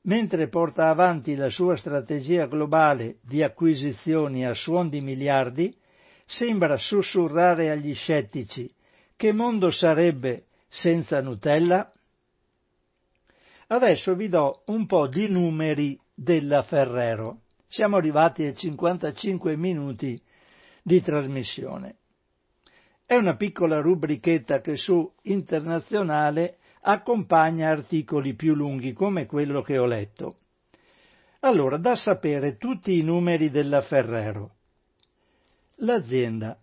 Mentre 0.02 0.48
porta 0.48 0.88
avanti 0.88 1.36
la 1.36 1.50
sua 1.50 1.76
strategia 1.76 2.46
globale 2.48 3.18
di 3.22 3.44
acquisizioni 3.44 4.46
a 4.46 4.54
suon 4.54 4.90
di 4.90 5.02
miliardi, 5.02 5.78
sembra 6.26 6.78
sussurrare 6.78 7.70
agli 7.70 7.94
scettici 7.94 8.72
che 9.16 9.34
mondo 9.34 9.70
sarebbe 9.70 10.46
senza 10.70 11.20
Nutella? 11.22 11.92
Adesso 13.68 14.16
vi 14.16 14.30
do 14.30 14.64
un 14.68 14.86
po' 14.86 15.08
di 15.08 15.28
numeri 15.28 16.00
della 16.14 16.64
Ferrero. 16.64 17.42
Siamo 17.68 17.98
arrivati 17.98 18.44
ai 18.44 18.56
55 18.56 19.58
minuti 19.58 20.20
di 20.82 21.02
trasmissione. 21.02 21.98
È 23.06 23.16
una 23.16 23.36
piccola 23.36 23.82
rubrichetta 23.82 24.62
che 24.62 24.78
su 24.78 25.12
internazionale 25.24 26.60
accompagna 26.82 27.70
articoli 27.70 28.34
più 28.34 28.54
lunghi 28.54 28.94
come 28.94 29.26
quello 29.26 29.62
che 29.62 29.78
ho 29.78 29.86
letto. 29.86 30.36
Allora, 31.42 31.78
da 31.78 31.96
sapere 31.96 32.58
tutti 32.58 32.98
i 32.98 33.02
numeri 33.02 33.50
della 33.50 33.82
Ferrero. 33.82 34.56
L'azienda. 35.76 36.60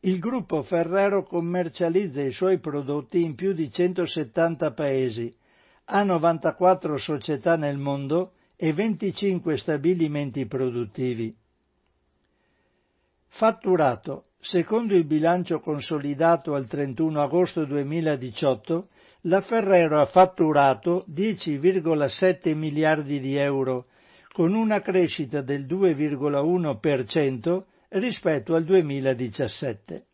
Il 0.00 0.18
gruppo 0.18 0.62
Ferrero 0.62 1.24
commercializza 1.24 2.22
i 2.22 2.30
suoi 2.30 2.58
prodotti 2.58 3.22
in 3.22 3.34
più 3.34 3.52
di 3.52 3.70
170 3.70 4.72
paesi, 4.72 5.34
ha 5.86 6.02
94 6.02 6.96
società 6.96 7.56
nel 7.56 7.76
mondo 7.76 8.32
e 8.56 8.72
25 8.72 9.56
stabilimenti 9.56 10.46
produttivi. 10.46 11.34
Fatturato 13.26 14.24
Secondo 14.42 14.94
il 14.94 15.04
bilancio 15.04 15.60
consolidato 15.60 16.54
al 16.54 16.66
31 16.66 17.20
agosto 17.20 17.66
2018, 17.66 18.88
la 19.24 19.42
Ferrero 19.42 20.00
ha 20.00 20.06
fatturato 20.06 21.04
10,7 21.10 22.54
miliardi 22.54 23.20
di 23.20 23.36
euro, 23.36 23.88
con 24.32 24.54
una 24.54 24.80
crescita 24.80 25.42
del 25.42 25.66
2,1% 25.66 27.64
rispetto 27.88 28.54
al 28.54 28.64
2017. 28.64 30.06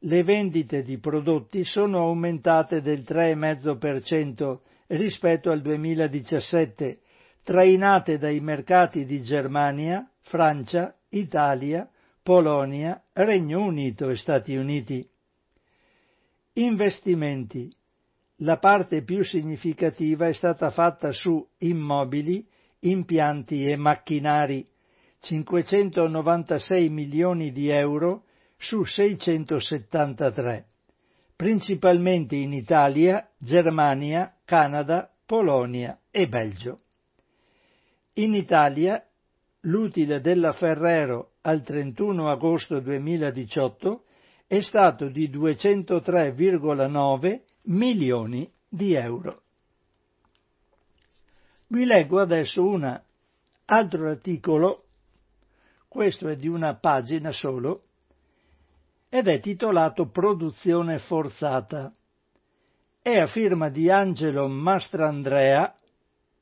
Le 0.00 0.22
vendite 0.22 0.82
di 0.82 0.98
prodotti 0.98 1.64
sono 1.64 1.98
aumentate 1.98 2.80
del 2.80 3.00
3,5% 3.00 4.58
rispetto 4.88 5.50
al 5.50 5.60
2017, 5.60 7.00
trainate 7.42 8.18
dai 8.18 8.40
mercati 8.40 9.04
di 9.04 9.22
Germania, 9.22 10.10
Francia, 10.20 10.96
Italia, 11.10 11.88
Polonia, 12.22 13.02
Regno 13.12 13.62
Unito 13.62 14.08
e 14.08 14.16
Stati 14.16 14.56
Uniti. 14.56 15.06
Investimenti 16.54 17.70
la 18.38 18.58
parte 18.58 19.02
più 19.02 19.22
significativa 19.22 20.26
è 20.26 20.32
stata 20.32 20.70
fatta 20.70 21.12
su 21.12 21.46
immobili, 21.58 22.46
impianti 22.80 23.66
e 23.66 23.76
macchinari, 23.76 24.66
596 25.24 26.90
milioni 26.90 27.50
di 27.50 27.70
euro 27.70 28.24
su 28.58 28.84
673, 28.84 30.66
principalmente 31.34 32.36
in 32.36 32.52
Italia, 32.52 33.26
Germania, 33.38 34.36
Canada, 34.44 35.10
Polonia 35.24 35.98
e 36.10 36.28
Belgio. 36.28 36.80
In 38.16 38.34
Italia 38.34 39.02
l'utile 39.60 40.20
della 40.20 40.52
Ferrero 40.52 41.36
al 41.40 41.62
31 41.62 42.30
agosto 42.30 42.80
2018 42.80 44.04
è 44.46 44.60
stato 44.60 45.08
di 45.08 45.30
203,9 45.30 47.40
milioni 47.62 48.52
di 48.68 48.92
euro. 48.92 49.40
Vi 51.68 51.86
leggo 51.86 52.20
adesso 52.20 52.66
un 52.66 53.00
altro 53.64 54.08
articolo, 54.08 54.83
questo 55.94 56.26
è 56.26 56.34
di 56.34 56.48
una 56.48 56.74
pagina 56.74 57.30
solo, 57.30 57.80
ed 59.08 59.28
è 59.28 59.38
titolato 59.38 60.08
Produzione 60.08 60.98
forzata. 60.98 61.92
È 63.00 63.16
a 63.16 63.28
firma 63.28 63.68
di 63.68 63.88
Angelo 63.88 64.48
Mastrandrea, 64.48 65.72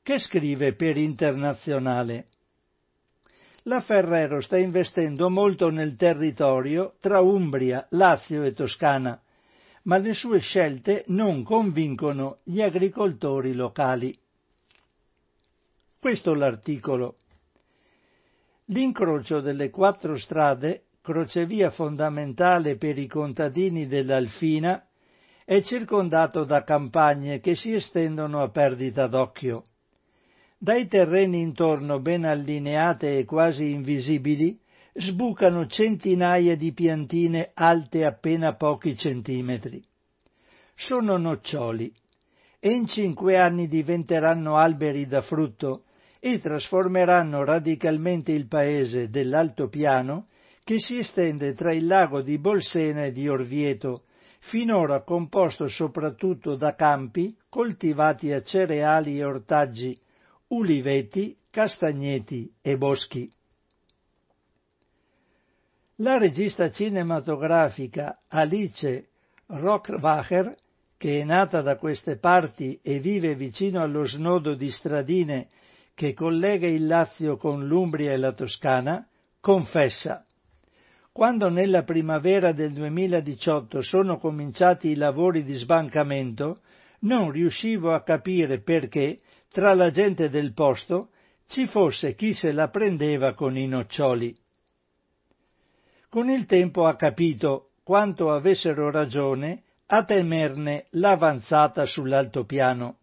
che 0.01 0.17
scrive 0.17 0.73
per 0.73 0.97
Internazionale. 0.97 2.25
La 3.65 3.79
Ferrero 3.79 4.41
sta 4.41 4.57
investendo 4.57 5.29
molto 5.29 5.69
nel 5.69 5.95
territorio 5.95 6.95
tra 6.99 7.21
Umbria, 7.21 7.85
Lazio 7.91 8.41
e 8.41 8.53
Toscana, 8.53 9.21
ma 9.83 9.97
le 9.97 10.15
sue 10.15 10.39
scelte 10.39 11.03
non 11.09 11.43
convincono 11.43 12.39
gli 12.41 12.59
agricoltori 12.59 13.53
locali. 13.53 14.17
Questo 15.99 16.33
l'articolo. 16.33 17.13
L'incrocio 18.73 19.39
delle 19.39 19.69
quattro 19.69 20.17
strade, 20.17 20.85
crocevia 20.99 21.69
fondamentale 21.69 22.75
per 22.75 22.97
i 22.97 23.05
contadini 23.05 23.85
dell'Alfina, 23.85 24.83
è 25.45 25.61
circondato 25.61 26.43
da 26.43 26.63
campagne 26.63 27.39
che 27.39 27.55
si 27.55 27.71
estendono 27.71 28.41
a 28.41 28.49
perdita 28.49 29.05
d'occhio. 29.05 29.61
Dai 30.57 30.87
terreni 30.87 31.41
intorno 31.41 31.99
ben 31.99 32.23
allineate 32.23 33.19
e 33.19 33.25
quasi 33.25 33.69
invisibili 33.69 34.59
sbucano 34.93 35.67
centinaia 35.67 36.57
di 36.57 36.73
piantine 36.73 37.51
alte 37.53 38.05
appena 38.05 38.55
pochi 38.55 38.97
centimetri. 38.97 39.83
Sono 40.73 41.17
noccioli 41.17 41.93
e 42.59 42.71
in 42.71 42.87
cinque 42.87 43.37
anni 43.37 43.67
diventeranno 43.67 44.55
alberi 44.55 45.05
da 45.05 45.21
frutto 45.21 45.83
e 46.25 46.39
trasformeranno 46.39 47.43
radicalmente 47.43 48.31
il 48.31 48.47
paese 48.47 49.09
dell'altopiano 49.09 50.27
che 50.63 50.79
si 50.79 50.97
estende 50.97 51.51
tra 51.51 51.73
il 51.73 51.85
lago 51.85 52.21
di 52.21 52.37
Bolsena 52.37 53.03
e 53.03 53.11
di 53.11 53.27
Orvieto, 53.27 54.05
finora 54.39 55.01
composto 55.01 55.67
soprattutto 55.67 56.55
da 56.55 56.75
campi 56.75 57.35
coltivati 57.49 58.31
a 58.31 58.41
cereali 58.41 59.17
e 59.17 59.25
ortaggi, 59.25 59.99
uliveti, 60.47 61.35
castagneti 61.49 62.49
e 62.61 62.77
boschi. 62.77 63.29
La 65.95 66.17
regista 66.17 66.71
cinematografica 66.71 68.21
Alice 68.29 69.09
Rockwacher, 69.47 70.55
che 70.95 71.19
è 71.19 71.25
nata 71.25 71.61
da 71.61 71.75
queste 71.75 72.15
parti 72.15 72.79
e 72.81 72.99
vive 72.99 73.35
vicino 73.35 73.81
allo 73.81 74.05
snodo 74.05 74.55
di 74.55 74.71
Stradine 74.71 75.49
che 75.93 76.13
collega 76.13 76.67
il 76.67 76.87
Lazio 76.87 77.37
con 77.37 77.67
l'Umbria 77.67 78.11
e 78.13 78.17
la 78.17 78.33
Toscana, 78.33 79.07
confessa 79.39 80.23
quando 81.13 81.47
nella 81.47 81.83
primavera 81.83 82.53
del 82.53 82.73
2018 82.73 83.83
sono 83.83 84.17
cominciati 84.17 84.87
i 84.87 84.95
lavori 84.95 85.43
di 85.43 85.53
sbancamento, 85.53 86.61
non 87.01 87.29
riuscivo 87.29 87.93
a 87.93 88.01
capire 88.01 88.59
perché, 88.59 89.21
tra 89.51 89.75
la 89.75 89.91
gente 89.91 90.29
del 90.29 90.53
posto, 90.53 91.09
ci 91.45 91.67
fosse 91.67 92.15
chi 92.15 92.33
se 92.33 92.51
la 92.51 92.67
prendeva 92.69 93.35
con 93.35 93.55
i 93.55 93.67
noccioli. 93.67 94.35
Con 96.09 96.31
il 96.31 96.47
tempo 96.47 96.87
ha 96.87 96.95
capito 96.95 97.73
quanto 97.83 98.31
avessero 98.31 98.89
ragione 98.89 99.61
a 99.85 100.03
temerne 100.03 100.87
l'avanzata 100.91 101.85
sull'altopiano. 101.85 102.97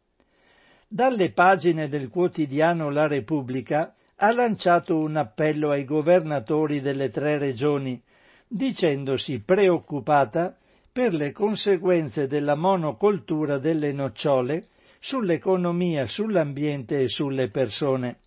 Dalle 0.92 1.30
pagine 1.30 1.88
del 1.88 2.08
quotidiano 2.08 2.90
La 2.90 3.06
Repubblica 3.06 3.94
ha 4.16 4.32
lanciato 4.32 4.98
un 4.98 5.14
appello 5.14 5.70
ai 5.70 5.84
governatori 5.84 6.80
delle 6.80 7.10
tre 7.10 7.38
regioni, 7.38 8.02
dicendosi 8.48 9.38
preoccupata 9.40 10.58
per 10.90 11.14
le 11.14 11.30
conseguenze 11.30 12.26
della 12.26 12.56
monocoltura 12.56 13.58
delle 13.58 13.92
nocciole 13.92 14.66
sull'economia, 14.98 16.08
sull'ambiente 16.08 17.02
e 17.02 17.08
sulle 17.08 17.50
persone. 17.50 18.18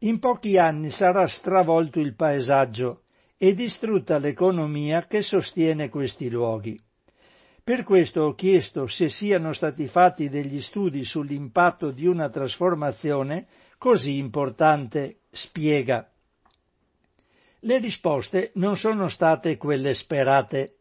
In 0.00 0.18
pochi 0.18 0.58
anni 0.58 0.90
sarà 0.90 1.26
stravolto 1.26 2.00
il 2.00 2.14
paesaggio 2.14 3.04
e 3.38 3.54
distrutta 3.54 4.18
l'economia 4.18 5.06
che 5.06 5.22
sostiene 5.22 5.88
questi 5.88 6.28
luoghi. 6.28 6.78
Per 7.66 7.82
questo 7.82 8.22
ho 8.22 8.34
chiesto 8.36 8.86
se 8.86 9.08
siano 9.08 9.52
stati 9.52 9.88
fatti 9.88 10.28
degli 10.28 10.60
studi 10.60 11.04
sull'impatto 11.04 11.90
di 11.90 12.06
una 12.06 12.28
trasformazione 12.28 13.48
così 13.76 14.18
importante, 14.18 15.22
spiega. 15.32 16.08
Le 17.58 17.78
risposte 17.80 18.52
non 18.54 18.76
sono 18.76 19.08
state 19.08 19.56
quelle 19.56 19.94
sperate. 19.94 20.76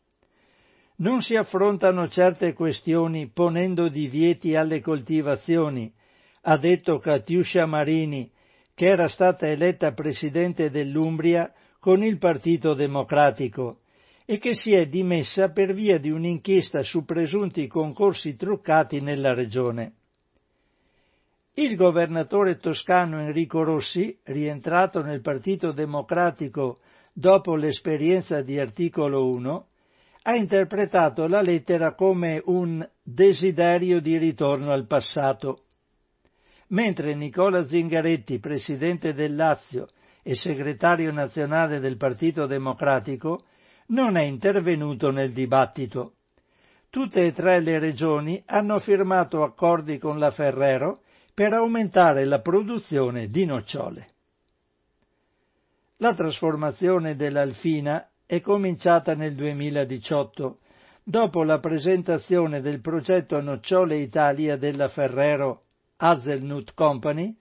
Non 0.97 1.23
si 1.23 1.35
affrontano 1.35 2.07
certe 2.07 2.53
questioni 2.53 3.29
ponendo 3.29 3.87
divieti 3.87 4.55
alle 4.55 4.79
coltivazioni, 4.79 5.91
ha 6.41 6.55
detto 6.55 6.99
Katiuscia 6.99 7.65
Marini, 7.65 8.31
che 8.75 8.85
era 8.85 9.07
stata 9.07 9.47
eletta 9.47 9.91
presidente 9.93 10.69
dell'Umbria 10.69 11.51
con 11.79 12.03
il 12.03 12.19
Partito 12.19 12.75
Democratico 12.75 13.79
e 14.25 14.39
che 14.39 14.55
si 14.55 14.73
è 14.73 14.87
dimessa 14.87 15.51
per 15.51 15.73
via 15.73 15.99
di 15.99 16.09
un'inchiesta 16.09 16.81
su 16.81 17.05
presunti 17.05 17.67
concorsi 17.67 18.35
truccati 18.35 18.99
nella 18.99 19.33
regione. 19.33 19.93
Il 21.53 21.75
governatore 21.75 22.57
toscano 22.57 23.19
Enrico 23.21 23.63
Rossi, 23.63 24.17
rientrato 24.23 25.01
nel 25.01 25.21
Partito 25.21 25.71
Democratico 25.71 26.79
dopo 27.13 27.55
l'esperienza 27.55 28.41
di 28.41 28.59
articolo 28.59 29.29
1, 29.29 29.67
ha 30.23 30.35
interpretato 30.35 31.27
la 31.27 31.41
lettera 31.41 31.93
come 31.93 32.41
un 32.45 32.85
desiderio 33.01 34.01
di 34.01 34.17
ritorno 34.17 34.71
al 34.71 34.87
passato. 34.87 35.65
Mentre 36.69 37.13
Nicola 37.13 37.63
Zingaretti, 37.63 38.39
presidente 38.39 39.13
del 39.13 39.35
Lazio 39.35 39.87
e 40.23 40.35
segretario 40.35 41.11
nazionale 41.11 41.79
del 41.79 41.95
Partito 41.95 42.47
Democratico, 42.47 43.43
non 43.87 44.17
è 44.17 44.23
intervenuto 44.23 45.11
nel 45.11 45.31
dibattito. 45.31 46.13
Tutte 46.89 47.25
e 47.25 47.33
tre 47.33 47.59
le 47.59 47.77
regioni 47.77 48.41
hanno 48.47 48.79
firmato 48.79 49.43
accordi 49.43 49.97
con 49.97 50.17
la 50.17 50.31
Ferrero 50.31 51.01
per 51.33 51.53
aumentare 51.53 52.23
la 52.25 52.39
produzione 52.39 53.29
di 53.29 53.45
nocciole. 53.45 54.07
La 55.97 56.13
trasformazione 56.13 57.15
dell'Alfina 57.15 58.09
è 58.25 58.41
cominciata 58.41 59.13
nel 59.13 59.35
2018, 59.35 60.59
dopo 61.03 61.43
la 61.43 61.59
presentazione 61.59 62.61
del 62.61 62.79
progetto 62.79 63.39
Nocciole 63.41 63.97
Italia 63.97 64.57
della 64.57 64.87
Ferrero 64.87 65.63
Hazelnut 65.97 66.73
Company, 66.73 67.35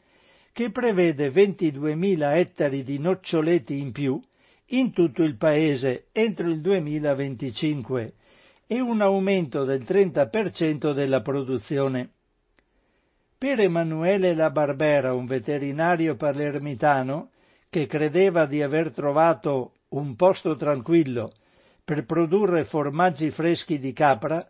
che 0.52 0.70
prevede 0.70 1.30
22.000 1.30 2.36
ettari 2.36 2.82
di 2.82 2.98
noccioleti 2.98 3.78
in 3.78 3.92
più 3.92 4.20
in 4.68 4.92
tutto 4.92 5.22
il 5.22 5.36
paese 5.36 6.06
entro 6.12 6.48
il 6.48 6.60
2025 6.60 8.14
e 8.66 8.80
un 8.80 9.00
aumento 9.00 9.64
del 9.64 9.82
30% 9.82 10.92
della 10.92 11.20
produzione. 11.20 12.10
Per 13.36 13.60
Emanuele 13.60 14.34
La 14.34 14.50
Barbera, 14.50 15.12
un 15.12 15.26
veterinario 15.26 16.16
palermitano, 16.16 17.30
che 17.68 17.86
credeva 17.86 18.46
di 18.46 18.62
aver 18.62 18.90
trovato 18.90 19.72
un 19.88 20.16
posto 20.16 20.56
tranquillo 20.56 21.30
per 21.84 22.06
produrre 22.06 22.64
formaggi 22.64 23.30
freschi 23.30 23.78
di 23.78 23.92
capra, 23.92 24.48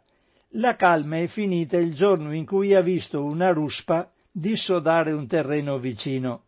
la 0.56 0.76
calma 0.76 1.18
è 1.18 1.26
finita 1.26 1.76
il 1.76 1.92
giorno 1.92 2.32
in 2.32 2.46
cui 2.46 2.74
ha 2.74 2.80
visto 2.80 3.24
una 3.24 3.50
ruspa 3.50 4.12
dissodare 4.30 5.10
un 5.10 5.26
terreno 5.26 5.76
vicino. 5.78 6.42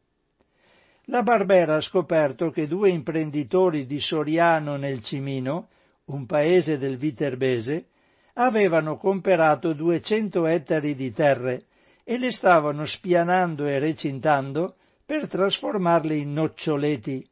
La 1.08 1.22
Barbera 1.22 1.76
ha 1.76 1.80
scoperto 1.80 2.50
che 2.50 2.66
due 2.66 2.90
imprenditori 2.90 3.86
di 3.86 4.00
Soriano 4.00 4.76
nel 4.76 5.02
Cimino, 5.02 5.68
un 6.06 6.26
paese 6.26 6.78
del 6.78 6.96
Viterbese, 6.96 7.86
avevano 8.34 8.96
comperato 8.96 9.72
200 9.72 10.46
ettari 10.46 10.96
di 10.96 11.12
terre 11.12 11.66
e 12.02 12.18
le 12.18 12.32
stavano 12.32 12.84
spianando 12.84 13.66
e 13.66 13.78
recintando 13.78 14.74
per 15.04 15.28
trasformarli 15.28 16.18
in 16.18 16.32
noccioleti, 16.32 17.24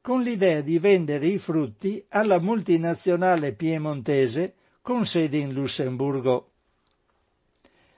con 0.00 0.22
l'idea 0.22 0.62
di 0.62 0.78
vendere 0.78 1.26
i 1.26 1.38
frutti 1.38 2.02
alla 2.08 2.40
multinazionale 2.40 3.52
piemontese 3.52 4.54
con 4.80 5.04
sede 5.04 5.36
in 5.36 5.52
Lussemburgo. 5.52 6.52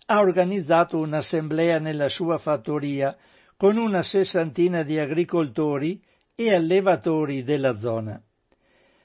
Ha 0.07 0.19
organizzato 0.19 0.99
un'assemblea 0.99 1.79
nella 1.79 2.09
sua 2.09 2.37
fattoria 2.37 3.17
con 3.61 3.77
una 3.77 4.03
sessantina 4.03 4.83
di 4.83 4.99
agricoltori 4.99 6.03
e 6.35 6.55
allevatori 6.55 7.45
della 7.45 7.77
zona. 7.77 8.19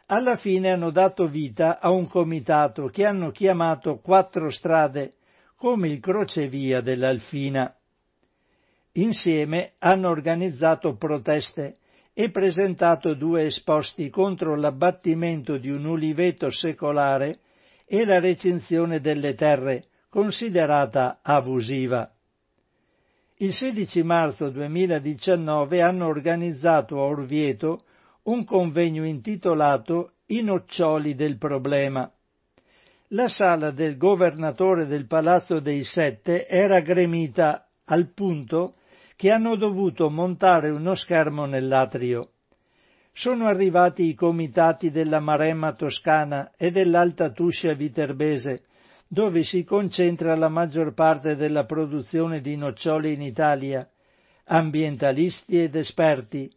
Alla 0.05 0.37
fine 0.37 0.69
hanno 0.69 0.91
dato 0.91 1.27
vita 1.27 1.81
a 1.81 1.89
un 1.89 2.07
comitato 2.07 2.87
che 2.87 3.03
hanno 3.03 3.31
chiamato 3.31 3.97
Quattro 3.97 4.49
Strade, 4.49 5.15
come 5.57 5.89
il 5.89 5.99
crocevia 5.99 6.79
dell'Alfina. 6.79 7.75
Insieme 8.93 9.73
hanno 9.79 10.07
organizzato 10.07 10.95
proteste 10.95 11.79
e 12.13 12.31
presentato 12.31 13.13
due 13.13 13.47
esposti 13.47 14.09
contro 14.09 14.55
l'abbattimento 14.55 15.57
di 15.57 15.69
un 15.69 15.83
uliveto 15.83 16.49
secolare 16.49 17.39
e 17.85 18.05
la 18.05 18.21
recinzione 18.21 19.01
delle 19.01 19.33
terre, 19.33 19.87
considerata 20.07 21.19
abusiva 21.21 22.14
il 23.39 23.51
16 23.51 24.01
marzo 24.03 24.49
2019 24.49 25.81
hanno 25.81 26.07
organizzato 26.07 27.01
a 27.01 27.05
Orvieto 27.05 27.83
un 28.23 28.45
convegno 28.45 29.05
intitolato 29.05 30.11
I 30.27 30.41
noccioli 30.41 31.15
del 31.15 31.37
problema. 31.37 32.09
La 33.09 33.27
sala 33.27 33.71
del 33.71 33.97
governatore 33.97 34.85
del 34.85 35.05
Palazzo 35.05 35.59
dei 35.59 35.83
Sette 35.83 36.47
era 36.47 36.79
gremita 36.79 37.67
al 37.83 38.07
punto 38.07 38.75
che 39.17 39.31
hanno 39.31 39.57
dovuto 39.57 40.09
montare 40.09 40.69
uno 40.69 40.95
schermo 40.95 41.45
nell'atrio. 41.45 42.29
Sono 43.11 43.47
arrivati 43.47 44.07
i 44.07 44.13
comitati 44.13 44.91
della 44.91 45.19
Maremma 45.19 45.73
toscana 45.73 46.51
e 46.57 46.71
dell'Alta 46.71 47.31
Tuscia 47.31 47.73
viterbese 47.73 48.63
dove 49.07 49.43
si 49.43 49.63
concentra 49.63 50.35
la 50.35 50.49
maggior 50.49 50.93
parte 50.93 51.35
della 51.35 51.65
produzione 51.65 52.41
di 52.41 52.55
nocciole 52.57 53.11
in 53.11 53.21
Italia, 53.21 53.87
ambientalisti 54.45 55.61
ed 55.61 55.75
esperti, 55.75 56.51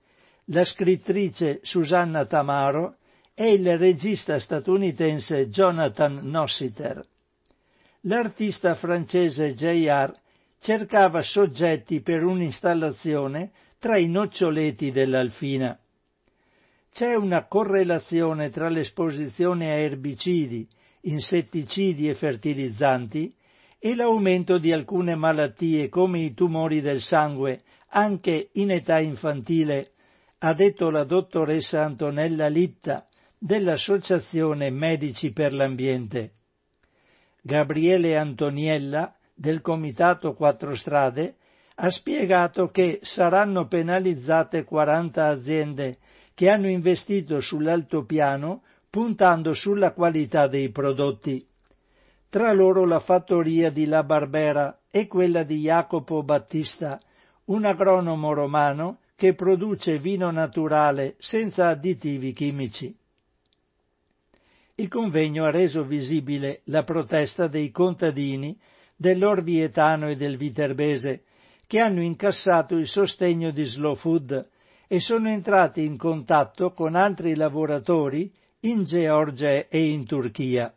la 0.46 0.64
scrittrice 0.64 1.60
Susanna 1.62 2.24
Tamaro 2.24 2.96
e 3.34 3.52
il 3.52 3.76
regista 3.78 4.38
statunitense 4.38 5.48
Jonathan 5.48 6.20
Nossiter. 6.22 7.04
L'artista 8.02 8.74
francese 8.74 9.52
J.R. 9.54 10.12
cercava 10.58 11.22
soggetti 11.22 12.00
per 12.00 12.24
un'installazione 12.24 13.50
tra 13.78 13.96
i 13.98 14.08
noccioleti 14.08 14.90
dell'Alfina. 14.90 15.78
C'è 16.90 17.14
una 17.14 17.44
correlazione 17.44 18.50
tra 18.50 18.68
l'esposizione 18.68 19.70
a 19.70 19.74
erbicidi, 19.74 20.66
insetticidi 21.02 22.08
e 22.08 22.14
fertilizzanti 22.14 23.34
e 23.78 23.94
l'aumento 23.94 24.58
di 24.58 24.72
alcune 24.72 25.14
malattie 25.14 25.88
come 25.88 26.20
i 26.20 26.34
tumori 26.34 26.80
del 26.80 27.00
sangue 27.00 27.62
anche 27.90 28.50
in 28.52 28.72
età 28.72 28.98
infantile, 28.98 29.92
ha 30.38 30.52
detto 30.52 30.90
la 30.90 31.04
dottoressa 31.04 31.84
Antonella 31.84 32.48
Litta 32.48 33.04
dell'Associazione 33.38 34.70
Medici 34.70 35.32
per 35.32 35.52
l'Ambiente. 35.52 36.32
Gabriele 37.40 38.16
Antoniella 38.16 39.14
del 39.32 39.60
Comitato 39.60 40.34
Quattro 40.34 40.74
Strade 40.74 41.36
ha 41.76 41.90
spiegato 41.90 42.70
che 42.70 42.98
saranno 43.02 43.68
penalizzate 43.68 44.64
40 44.64 45.26
aziende 45.26 45.98
che 46.34 46.48
hanno 46.50 46.68
investito 46.68 47.40
sull'altopiano 47.40 48.62
puntando 48.98 49.54
sulla 49.54 49.92
qualità 49.92 50.48
dei 50.48 50.70
prodotti. 50.70 51.46
Tra 52.28 52.52
loro 52.52 52.84
la 52.84 52.98
fattoria 52.98 53.70
di 53.70 53.86
La 53.86 54.02
Barbera 54.02 54.80
e 54.90 55.06
quella 55.06 55.44
di 55.44 55.60
Jacopo 55.60 56.24
Battista, 56.24 56.98
un 57.44 57.64
agronomo 57.64 58.32
romano 58.32 58.98
che 59.14 59.34
produce 59.34 60.00
vino 60.00 60.32
naturale 60.32 61.14
senza 61.20 61.68
additivi 61.68 62.32
chimici. 62.32 62.92
Il 64.74 64.88
convegno 64.88 65.44
ha 65.44 65.52
reso 65.52 65.84
visibile 65.84 66.62
la 66.64 66.82
protesta 66.82 67.46
dei 67.46 67.70
contadini 67.70 68.58
dell'Orvietano 68.96 70.08
e 70.08 70.16
del 70.16 70.36
Viterbese, 70.36 71.22
che 71.68 71.78
hanno 71.78 72.02
incassato 72.02 72.74
il 72.74 72.88
sostegno 72.88 73.52
di 73.52 73.64
Slow 73.64 73.94
Food 73.94 74.48
e 74.88 74.98
sono 74.98 75.28
entrati 75.28 75.84
in 75.84 75.96
contatto 75.96 76.72
con 76.72 76.96
altri 76.96 77.36
lavoratori 77.36 78.32
in 78.60 78.82
Georgia 78.84 79.68
e 79.68 79.90
in 79.90 80.04
Turchia. 80.04 80.74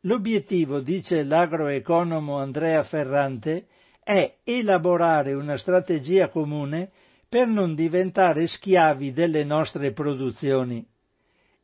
L'obiettivo, 0.00 0.80
dice 0.80 1.22
l'agroeconomo 1.22 2.38
Andrea 2.38 2.82
Ferrante, 2.82 3.66
è 4.02 4.38
elaborare 4.44 5.32
una 5.32 5.56
strategia 5.56 6.28
comune 6.28 6.90
per 7.28 7.46
non 7.46 7.74
diventare 7.74 8.46
schiavi 8.46 9.12
delle 9.12 9.44
nostre 9.44 9.92
produzioni. 9.92 10.84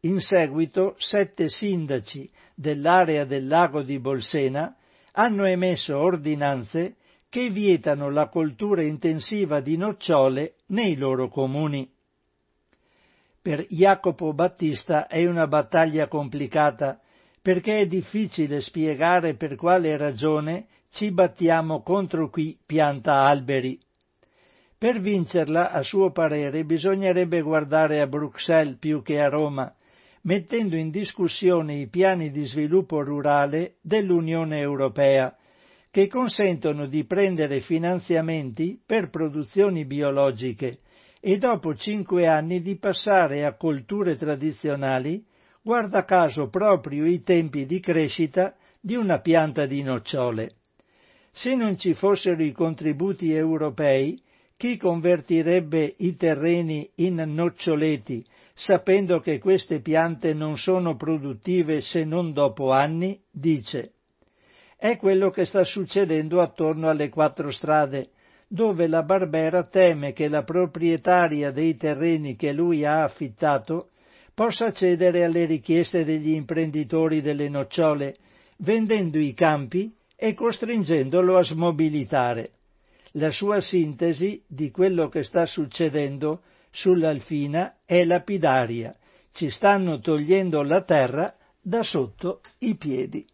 In 0.02 0.20
seguito 0.20 0.94
sette 0.96 1.48
sindaci 1.48 2.30
dell'area 2.54 3.24
del 3.24 3.46
lago 3.46 3.82
di 3.82 3.98
Bolsena 3.98 4.74
hanno 5.12 5.44
emesso 5.44 5.98
ordinanze 5.98 6.94
che 7.28 7.50
vietano 7.50 8.08
la 8.08 8.28
coltura 8.28 8.82
intensiva 8.82 9.60
di 9.60 9.76
nocciole 9.76 10.54
nei 10.66 10.96
loro 10.96 11.28
comuni. 11.28 11.90
Per 13.40 13.64
Jacopo 13.68 14.32
Battista 14.32 15.06
è 15.06 15.24
una 15.24 15.46
battaglia 15.46 16.08
complicata 16.08 17.00
perché 17.40 17.78
è 17.78 17.86
difficile 17.86 18.60
spiegare 18.60 19.36
per 19.36 19.54
quale 19.54 19.96
ragione 19.96 20.66
ci 20.90 21.12
battiamo 21.12 21.82
contro 21.82 22.30
chi 22.30 22.58
pianta 22.66 23.26
alberi. 23.26 23.78
Per 24.76 25.00
vincerla, 25.00 25.70
a 25.70 25.82
suo 25.82 26.10
parere, 26.10 26.64
bisognerebbe 26.64 27.40
guardare 27.40 28.00
a 28.00 28.08
Bruxelles 28.08 28.76
più 28.76 29.02
che 29.02 29.20
a 29.20 29.28
Roma, 29.28 29.72
mettendo 30.22 30.74
in 30.74 30.90
discussione 30.90 31.74
i 31.74 31.86
piani 31.88 32.30
di 32.30 32.44
sviluppo 32.44 33.02
rurale 33.02 33.76
dell'Unione 33.80 34.58
Europea, 34.58 35.34
che 35.90 36.08
consentono 36.08 36.86
di 36.86 37.04
prendere 37.04 37.60
finanziamenti 37.60 38.80
per 38.84 39.10
produzioni 39.10 39.84
biologiche 39.84 40.80
e 41.20 41.38
dopo 41.38 41.74
cinque 41.74 42.26
anni 42.26 42.60
di 42.60 42.76
passare 42.76 43.44
a 43.44 43.56
colture 43.56 44.16
tradizionali 44.16 45.24
guarda 45.62 46.04
caso 46.04 46.48
proprio 46.48 47.04
i 47.04 47.22
tempi 47.22 47.66
di 47.66 47.80
crescita 47.80 48.56
di 48.80 48.94
una 48.94 49.20
pianta 49.20 49.66
di 49.66 49.82
nocciole. 49.82 50.52
Se 51.30 51.54
non 51.54 51.76
ci 51.76 51.94
fossero 51.94 52.42
i 52.42 52.52
contributi 52.52 53.32
europei, 53.32 54.20
chi 54.56 54.76
convertirebbe 54.76 55.94
i 55.98 56.16
terreni 56.16 56.90
in 56.96 57.22
noccioleti, 57.26 58.24
sapendo 58.54 59.20
che 59.20 59.38
queste 59.38 59.80
piante 59.80 60.34
non 60.34 60.56
sono 60.56 60.96
produttive 60.96 61.80
se 61.80 62.04
non 62.04 62.32
dopo 62.32 62.72
anni, 62.72 63.20
dice. 63.30 63.92
È 64.76 64.96
quello 64.96 65.30
che 65.30 65.44
sta 65.44 65.62
succedendo 65.62 66.40
attorno 66.40 66.88
alle 66.88 67.08
quattro 67.08 67.50
strade, 67.50 68.10
dove 68.48 68.86
la 68.86 69.02
Barbera 69.02 69.62
teme 69.64 70.14
che 70.14 70.28
la 70.28 70.42
proprietaria 70.42 71.50
dei 71.50 71.76
terreni 71.76 72.34
che 72.34 72.52
lui 72.52 72.84
ha 72.84 73.04
affittato 73.04 73.90
possa 74.32 74.72
cedere 74.72 75.24
alle 75.24 75.44
richieste 75.44 76.04
degli 76.04 76.30
imprenditori 76.30 77.20
delle 77.20 77.48
nocciole, 77.48 78.16
vendendo 78.58 79.18
i 79.18 79.34
campi 79.34 79.94
e 80.16 80.32
costringendolo 80.32 81.36
a 81.36 81.44
smobilitare. 81.44 82.52
La 83.12 83.30
sua 83.30 83.60
sintesi 83.60 84.42
di 84.46 84.70
quello 84.70 85.08
che 85.08 85.22
sta 85.22 85.44
succedendo 85.44 86.42
sull'Alfina 86.70 87.78
è 87.84 88.04
lapidaria. 88.04 88.96
Ci 89.30 89.50
stanno 89.50 90.00
togliendo 90.00 90.62
la 90.62 90.82
terra 90.82 91.36
da 91.60 91.82
sotto 91.82 92.40
i 92.58 92.76
piedi. 92.76 93.26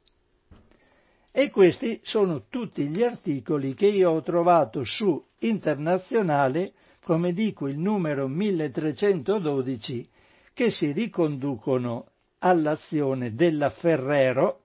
E 1.36 1.50
questi 1.50 1.98
sono 2.04 2.44
tutti 2.48 2.86
gli 2.86 3.02
articoli 3.02 3.74
che 3.74 3.88
io 3.88 4.12
ho 4.12 4.22
trovato 4.22 4.84
su 4.84 5.20
Internazionale, 5.40 6.74
come 7.02 7.32
dico 7.32 7.66
il 7.66 7.80
numero 7.80 8.28
1312 8.28 10.08
che 10.52 10.70
si 10.70 10.92
riconducono 10.92 12.06
all'azione 12.38 13.34
della 13.34 13.68
Ferrero 13.70 14.60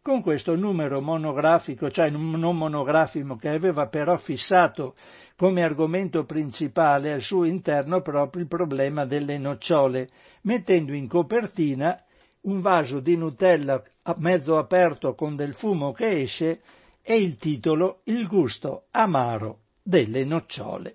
con 0.00 0.22
questo 0.22 0.54
numero 0.54 1.00
monografico, 1.00 1.90
cioè 1.90 2.08
non 2.08 2.56
monografico, 2.56 3.34
che 3.34 3.48
aveva 3.48 3.88
però 3.88 4.16
fissato 4.16 4.94
come 5.34 5.64
argomento 5.64 6.24
principale 6.24 7.10
al 7.10 7.20
suo 7.20 7.42
interno 7.42 8.00
proprio 8.00 8.42
il 8.42 8.48
problema 8.48 9.06
delle 9.06 9.38
nocciole, 9.38 10.08
mettendo 10.42 10.92
in 10.94 11.08
copertina 11.08 12.00
un 12.42 12.60
vaso 12.60 13.00
di 13.00 13.16
Nutella 13.16 13.82
mezzo 14.16 14.56
aperto 14.56 15.14
con 15.14 15.36
del 15.36 15.54
fumo 15.54 15.92
che 15.92 16.22
esce 16.22 16.60
e 17.02 17.16
il 17.16 17.36
titolo 17.36 18.00
Il 18.04 18.26
gusto 18.26 18.84
amaro 18.90 19.58
delle 19.82 20.24
nocciole. 20.24 20.94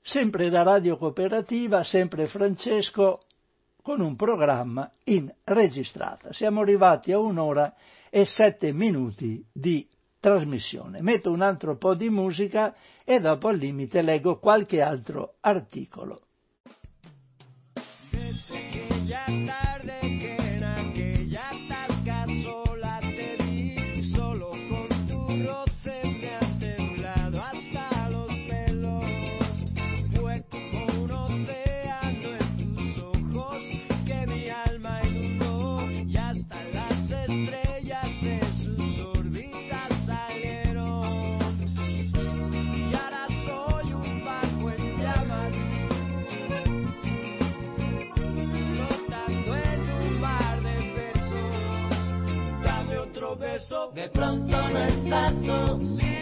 Sempre 0.00 0.50
da 0.50 0.62
Radio 0.62 0.98
Cooperativa, 0.98 1.82
sempre 1.82 2.26
Francesco, 2.26 3.20
con 3.80 4.00
un 4.00 4.16
programma 4.16 4.90
in 5.04 5.32
registrata. 5.44 6.32
Siamo 6.32 6.60
arrivati 6.60 7.12
a 7.12 7.18
un'ora 7.18 7.74
e 8.10 8.24
sette 8.24 8.72
minuti 8.72 9.44
di 9.50 9.86
trasmissione. 10.20 11.02
Metto 11.02 11.30
un 11.30 11.42
altro 11.42 11.76
po' 11.76 11.94
di 11.94 12.08
musica 12.08 12.74
e 13.04 13.20
dopo 13.20 13.48
al 13.48 13.56
limite 13.56 14.00
leggo 14.02 14.38
qualche 14.38 14.80
altro 14.80 15.34
articolo. 15.40 16.23
De 53.54 54.08
pronto 54.08 54.68
no 54.68 54.78
estás 54.80 55.36
tú. 55.42 56.13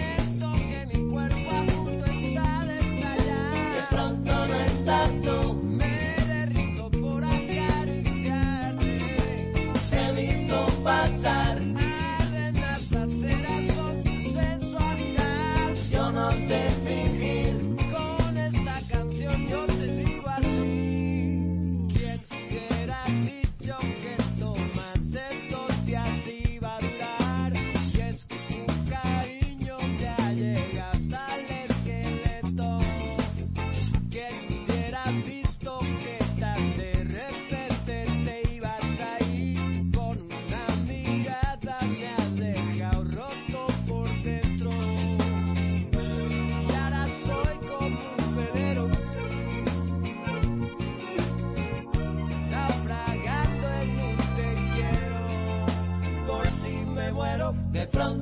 Pronto 57.93 58.22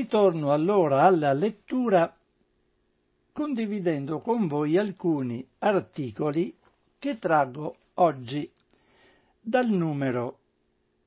Ritorno 0.00 0.50
allora 0.50 1.02
alla 1.02 1.34
lettura 1.34 2.10
condividendo 3.32 4.20
con 4.20 4.46
voi 4.46 4.78
alcuni 4.78 5.46
articoli 5.58 6.56
che 6.98 7.18
traggo 7.18 7.74
oggi 7.96 8.50
dal 9.38 9.68
numero 9.68 10.38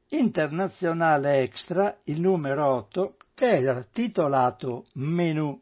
internazionale 0.10 1.42
extra, 1.42 1.98
il 2.04 2.22
numero 2.22 2.68
8, 2.68 3.16
che 3.34 3.48
era 3.48 3.82
titolato 3.82 4.86
Menù, 4.94 5.60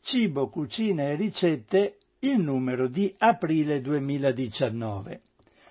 cibo, 0.00 0.48
cucina 0.48 1.02
e 1.02 1.16
ricette, 1.16 1.98
il 2.20 2.38
numero 2.38 2.86
di 2.86 3.12
aprile 3.18 3.80
2019. 3.80 5.20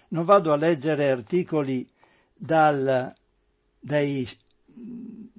Non 0.09 0.25
vado 0.25 0.51
a 0.51 0.57
leggere 0.57 1.09
articoli 1.09 1.87
dal, 2.35 3.15
dai 3.79 4.27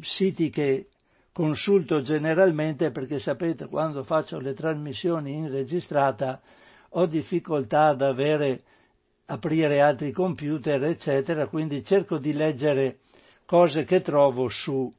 siti 0.01 0.49
che 0.49 0.87
consulto 1.33 2.01
generalmente 2.01 2.91
perché 2.91 3.19
sapete 3.19 3.67
quando 3.67 4.03
faccio 4.05 4.39
le 4.39 4.53
trasmissioni 4.55 5.33
in 5.33 5.51
registrata 5.51 6.41
ho 6.91 7.07
difficoltà 7.07 7.87
ad 7.87 8.03
avere 8.03 8.63
aprire 9.27 9.81
altri 9.81 10.13
computer 10.13 10.83
eccetera 10.85 11.47
quindi 11.47 11.83
cerco 11.83 12.19
di 12.19 12.33
leggere 12.33 12.99
cose 13.47 13.85
che 13.85 14.01
trovo 14.03 14.49
su 14.49 14.91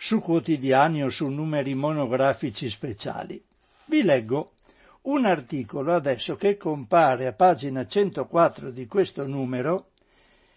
su 0.00 0.20
quotidiani 0.20 1.02
o 1.02 1.08
su 1.08 1.26
numeri 1.26 1.74
monografici 1.74 2.68
speciali. 2.70 3.42
Vi 3.86 4.02
leggo 4.04 4.50
un 5.02 5.24
articolo 5.24 5.92
adesso 5.92 6.36
che 6.36 6.56
compare 6.56 7.26
a 7.26 7.32
pagina 7.32 7.84
104 7.84 8.70
di 8.70 8.86
questo 8.86 9.26
numero 9.26 9.90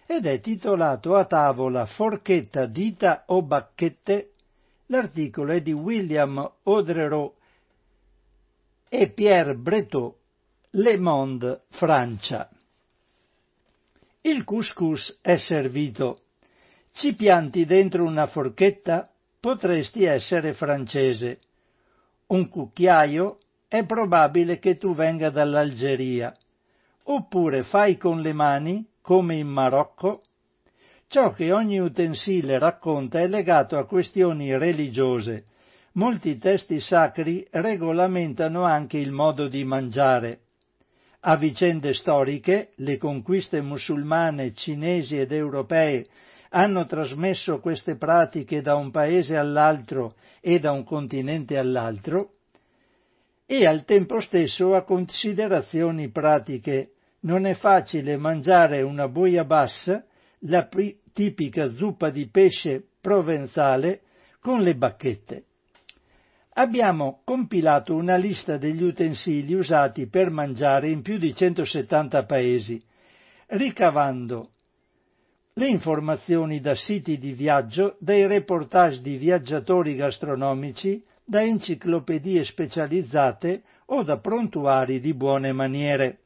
ed 0.06 0.26
è 0.28 0.40
titolato 0.42 1.16
a 1.16 1.26
tavola 1.26 1.86
Forchetta, 1.86 2.66
dita 2.68 3.24
o 3.28 3.42
bacchette 3.42 4.31
L'articolo 4.92 5.54
è 5.54 5.62
di 5.62 5.72
William 5.72 6.52
Audrero 6.64 7.36
e 8.90 9.10
Pierre 9.10 9.56
Breton, 9.56 10.14
Le 10.72 11.00
Monde, 11.00 11.62
Francia. 11.70 12.50
Il 14.20 14.44
couscous 14.44 15.20
è 15.22 15.38
servito. 15.38 16.24
Ci 16.92 17.16
pianti 17.16 17.64
dentro 17.64 18.04
una 18.04 18.26
forchetta? 18.26 19.10
Potresti 19.40 20.04
essere 20.04 20.54
francese. 20.54 21.40
Un 22.28 22.50
cucchiaio? 22.50 23.38
È 23.70 23.86
probabile 23.86 24.60
che 24.60 24.78
tu 24.78 24.94
venga 24.94 25.30
dall'Algeria. 25.30 26.36
Oppure 27.04 27.64
fai 27.64 27.96
con 27.96 28.20
le 28.20 28.34
mani, 28.34 28.86
come 29.00 29.38
in 29.38 29.48
Marocco? 29.48 30.22
Ciò 31.12 31.34
che 31.34 31.52
ogni 31.52 31.78
utensile 31.78 32.58
racconta 32.58 33.20
è 33.20 33.28
legato 33.28 33.78
a 33.78 33.86
questioni 33.86 34.58
religiose. 34.58 35.44
Molti 35.96 36.38
testi 36.38 36.80
sacri 36.80 37.46
regolamentano 37.52 38.64
anche 38.64 38.98
il 38.98 39.12
modo 39.12 39.50
di 39.50 39.66
mangiare. 39.66 40.44
A 41.20 41.36
vicende 41.36 41.94
storiche, 41.94 42.72
le 42.76 42.96
conquiste 42.98 43.62
musulmane, 43.62 44.54
cinesi 44.54 45.20
ed 45.20 45.34
europee 45.34 46.08
hanno 46.52 46.86
trasmesso 46.86 47.60
queste 47.60 47.98
pratiche 47.98 48.62
da 48.62 48.76
un 48.76 48.90
paese 48.90 49.36
all'altro 49.36 50.16
e 50.40 50.60
da 50.62 50.72
un 50.72 50.86
continente 50.86 51.58
all'altro, 51.58 52.30
e 53.46 53.66
al 53.68 53.84
tempo 53.84 54.22
stesso 54.22 54.76
a 54.76 54.84
considerazioni 54.84 56.08
pratiche. 56.08 56.94
Non 57.24 57.46
è 57.46 57.54
facile 57.54 58.16
mangiare 58.16 58.82
una 58.82 59.10
bouillabaisse, 59.10 60.06
la 60.46 60.66
pri- 60.66 61.01
tipica 61.12 61.68
zuppa 61.68 62.10
di 62.10 62.28
pesce 62.28 62.84
provenzale, 63.02 64.02
con 64.40 64.62
le 64.62 64.76
bacchette. 64.76 65.46
Abbiamo 66.54 67.22
compilato 67.24 67.96
una 67.96 68.16
lista 68.18 68.58
degli 68.58 68.84
utensili 68.84 69.54
usati 69.54 70.08
per 70.08 70.32
mangiare 70.32 70.90
in 70.90 71.02
più 71.02 71.18
di 71.18 71.34
170 71.34 72.26
paesi, 72.26 72.82
ricavando 73.48 74.50
le 75.54 75.68
informazioni 75.68 76.60
da 76.60 76.76
siti 76.76 77.18
di 77.18 77.34
viaggio, 77.34 77.96
dai 78.00 78.26
reportage 78.26 79.02
di 79.02 79.16
viaggiatori 79.16 79.96
gastronomici, 79.96 81.04
da 81.24 81.42
enciclopedie 81.44 82.44
specializzate 82.44 83.64
o 83.86 84.04
da 84.04 84.18
prontuari 84.18 85.00
di 85.00 85.14
buone 85.14 85.52
maniere. 85.52 86.20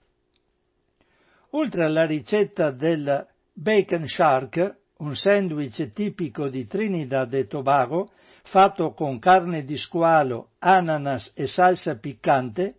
Oltre 1.51 1.83
alla 1.83 2.05
ricetta 2.05 2.71
del 2.71 3.27
bacon 3.57 4.05
shark, 4.05 4.75
un 4.97 5.15
sandwich 5.15 5.93
tipico 5.93 6.49
di 6.49 6.67
Trinidad 6.67 7.33
e 7.33 7.47
Tobago, 7.47 8.11
fatto 8.43 8.93
con 8.93 9.17
carne 9.17 9.63
di 9.63 9.77
squalo, 9.77 10.51
ananas 10.59 11.31
e 11.33 11.47
salsa 11.47 11.95
piccante, 11.95 12.75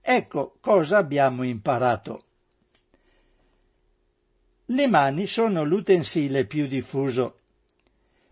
ecco 0.00 0.56
cosa 0.60 0.98
abbiamo 0.98 1.44
imparato. 1.44 2.24
Le 4.66 4.86
mani 4.88 5.26
sono 5.26 5.62
l'utensile 5.62 6.46
più 6.46 6.66
diffuso. 6.66 7.38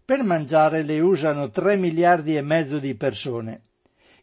Per 0.05 0.23
mangiare 0.25 0.83
le 0.83 0.99
usano 1.01 1.51
3 1.51 1.77
miliardi 1.77 2.37
e 2.37 2.43
mezzo 2.43 2.79
di 2.79 2.97
persone. 2.97 3.63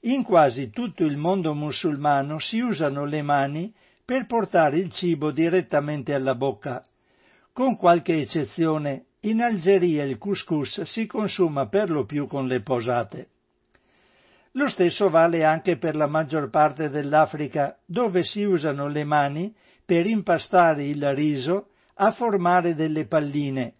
In 0.02 0.24
quasi 0.24 0.70
tutto 0.70 1.06
il 1.06 1.16
mondo 1.16 1.54
musulmano 1.56 2.40
si 2.40 2.60
usano 2.60 3.06
le 3.06 3.22
mani 3.22 3.74
per 4.04 4.26
portare 4.26 4.78
il 4.78 4.92
cibo 4.92 5.32
direttamente 5.32 6.14
alla 6.14 6.36
bocca. 6.36 6.84
Con 7.54 7.78
qualche 7.78 8.20
eccezione, 8.20 9.06
in 9.22 9.40
Algeria 9.40 10.04
il 10.06 10.18
couscous 10.18 10.82
si 10.82 11.06
consuma 11.06 11.68
per 11.68 11.92
lo 11.92 12.04
più 12.04 12.26
con 12.26 12.48
le 12.48 12.62
posate. 12.62 13.28
Lo 14.54 14.68
stesso 14.68 15.12
vale 15.12 15.44
anche 15.44 15.78
per 15.78 15.96
la 15.96 16.08
maggior 16.08 16.50
parte 16.50 16.90
dell'Africa, 16.90 17.78
dove 17.86 18.24
si 18.24 18.42
usano 18.42 18.88
le 18.88 19.04
mani 19.04 19.54
per 19.86 20.08
impastare 20.08 20.86
il 20.86 21.14
riso 21.14 21.68
a 21.98 22.10
formare 22.10 22.74
delle 22.74 23.06
palline, 23.06 23.76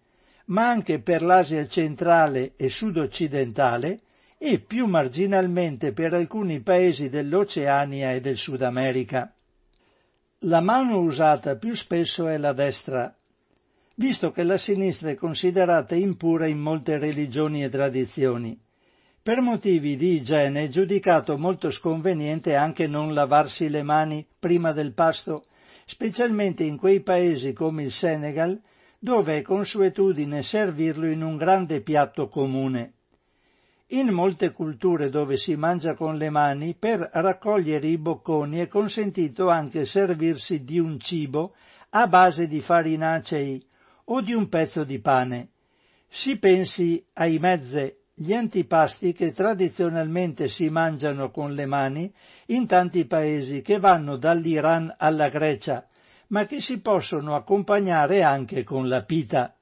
ma 0.46 0.68
anche 0.68 1.00
per 1.00 1.24
l'Asia 1.24 1.66
centrale 1.66 2.52
e 2.54 2.68
sud-occidentale 2.68 4.02
e 4.38 4.60
più 4.60 4.86
marginalmente 4.86 5.92
per 5.92 6.14
alcuni 6.14 6.60
paesi 6.60 7.08
dell'Oceania 7.08 8.12
e 8.12 8.20
del 8.20 8.36
Sud 8.36 8.62
America. 8.62 9.34
La 10.46 10.60
mano 10.60 11.00
usata 11.00 11.56
più 11.56 11.74
spesso 11.74 12.28
è 12.28 12.38
la 12.38 12.52
destra, 12.52 13.12
visto 13.96 14.32
che 14.32 14.42
la 14.42 14.58
sinistra 14.58 15.10
è 15.10 15.14
considerata 15.14 15.94
impura 15.94 16.46
in 16.46 16.58
molte 16.58 16.98
religioni 16.98 17.62
e 17.62 17.68
tradizioni. 17.68 18.58
Per 19.22 19.40
motivi 19.40 19.96
di 19.96 20.16
igiene 20.16 20.64
è 20.64 20.68
giudicato 20.68 21.38
molto 21.38 21.70
sconveniente 21.70 22.56
anche 22.56 22.86
non 22.86 23.14
lavarsi 23.14 23.70
le 23.70 23.82
mani 23.82 24.26
prima 24.38 24.72
del 24.72 24.92
pasto, 24.92 25.44
specialmente 25.86 26.64
in 26.64 26.76
quei 26.76 27.00
paesi 27.00 27.52
come 27.52 27.84
il 27.84 27.92
Senegal, 27.92 28.60
dove 28.98 29.38
è 29.38 29.42
consuetudine 29.42 30.42
servirlo 30.42 31.06
in 31.06 31.22
un 31.22 31.36
grande 31.36 31.80
piatto 31.80 32.28
comune. 32.28 32.92
In 33.88 34.08
molte 34.08 34.50
culture 34.52 35.08
dove 35.08 35.36
si 35.36 35.54
mangia 35.56 35.94
con 35.94 36.16
le 36.16 36.30
mani, 36.30 36.74
per 36.74 37.10
raccogliere 37.12 37.86
i 37.86 37.98
bocconi 37.98 38.58
è 38.58 38.66
consentito 38.66 39.48
anche 39.48 39.84
servirsi 39.84 40.64
di 40.64 40.78
un 40.78 40.98
cibo 40.98 41.54
a 41.90 42.08
base 42.08 42.48
di 42.48 42.60
farinacei 42.60 43.64
o 44.04 44.20
di 44.20 44.34
un 44.34 44.48
pezzo 44.48 44.84
di 44.84 44.98
pane. 44.98 45.50
Si 46.08 46.38
pensi 46.38 47.04
ai 47.14 47.38
mezze 47.38 48.04
gli 48.14 48.32
antipasti 48.32 49.12
che 49.12 49.32
tradizionalmente 49.32 50.48
si 50.48 50.68
mangiano 50.68 51.30
con 51.30 51.52
le 51.52 51.66
mani 51.66 52.12
in 52.46 52.66
tanti 52.66 53.06
paesi 53.06 53.60
che 53.60 53.80
vanno 53.80 54.16
dall'Iran 54.16 54.94
alla 54.96 55.28
Grecia, 55.28 55.84
ma 56.28 56.46
che 56.46 56.60
si 56.60 56.80
possono 56.80 57.34
accompagnare 57.34 58.22
anche 58.22 58.62
con 58.62 58.88
la 58.88 59.02
pita. 59.02 59.54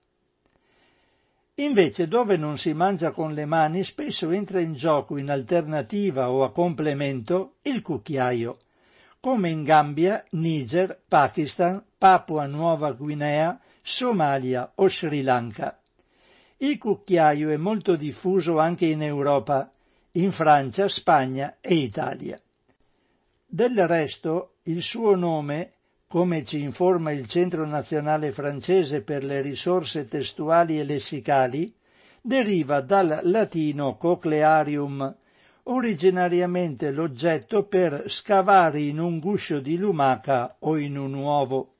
Invece 1.57 2.09
dove 2.09 2.37
non 2.37 2.59
si 2.59 2.73
mangia 2.73 3.11
con 3.11 3.33
le 3.33 3.47
mani 3.47 3.85
spesso 3.85 4.31
entra 4.31 4.61
in 4.61 4.75
gioco 4.75 5.17
in 5.17 5.31
alternativa 5.31 6.31
o 6.31 6.45
a 6.45 6.53
complemento 6.53 7.57
il 7.63 7.83
cucchiaio, 7.83 8.57
come 9.23 9.51
in 9.51 9.63
Gambia, 9.63 10.25
Niger, 10.31 10.99
Pakistan, 11.09 11.81
Papua 11.97 12.47
Nuova 12.47 12.91
Guinea, 12.91 13.57
Somalia 13.81 14.73
o 14.75 14.89
Sri 14.89 15.23
Lanka. 15.23 15.79
Il 16.57 16.77
cucchiaio 16.77 17.51
è 17.51 17.57
molto 17.57 17.95
diffuso 17.95 18.59
anche 18.59 18.87
in 18.87 19.01
Europa, 19.01 19.71
in 20.13 20.33
Francia, 20.33 20.89
Spagna 20.89 21.59
e 21.61 21.75
Italia. 21.75 22.41
Del 23.47 23.87
resto, 23.87 24.55
il 24.65 24.83
suo 24.83 25.15
nome 25.15 25.75
come 26.09 26.45
ci 26.45 26.61
informa 26.61 27.13
il 27.13 27.27
Centro 27.27 27.65
Nazionale 27.65 28.33
Francese 28.33 29.03
per 29.03 29.23
le 29.23 29.41
risorse 29.41 30.09
testuali 30.09 30.81
e 30.81 30.85
lessicali, 30.85 31.73
deriva 32.21 32.81
dal 32.81 33.21
latino 33.23 33.97
coclearium, 33.97 35.15
originariamente 35.65 36.91
l'oggetto 36.91 37.65
per 37.65 38.05
scavare 38.07 38.81
in 38.81 38.99
un 38.99 39.19
guscio 39.19 39.61
di 39.61 39.77
lumaca 39.77 40.57
o 40.61 40.77
in 40.77 40.97
un 40.97 41.15
uovo. 41.15 41.75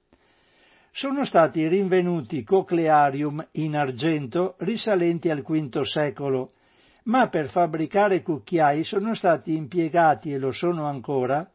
Sono 0.91 1.25
stati 1.25 1.67
rinvenuti 1.67 2.45
coclearium 2.45 3.47
in 3.53 3.77
argento 3.77 4.55
risalenti 4.59 5.31
al 5.31 5.43
V 5.43 5.81
secolo, 5.83 6.51
ma 7.05 7.29
per 7.29 7.49
fabbricare 7.49 8.23
cucchiai 8.23 8.85
sono 8.85 9.15
stati 9.15 9.57
impiegati, 9.57 10.33
e 10.33 10.39
lo 10.39 10.53
sono 10.53 10.85
ancora, 10.85 11.51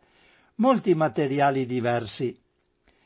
molti 0.56 0.96
materiali 0.96 1.66
diversi. 1.66 2.36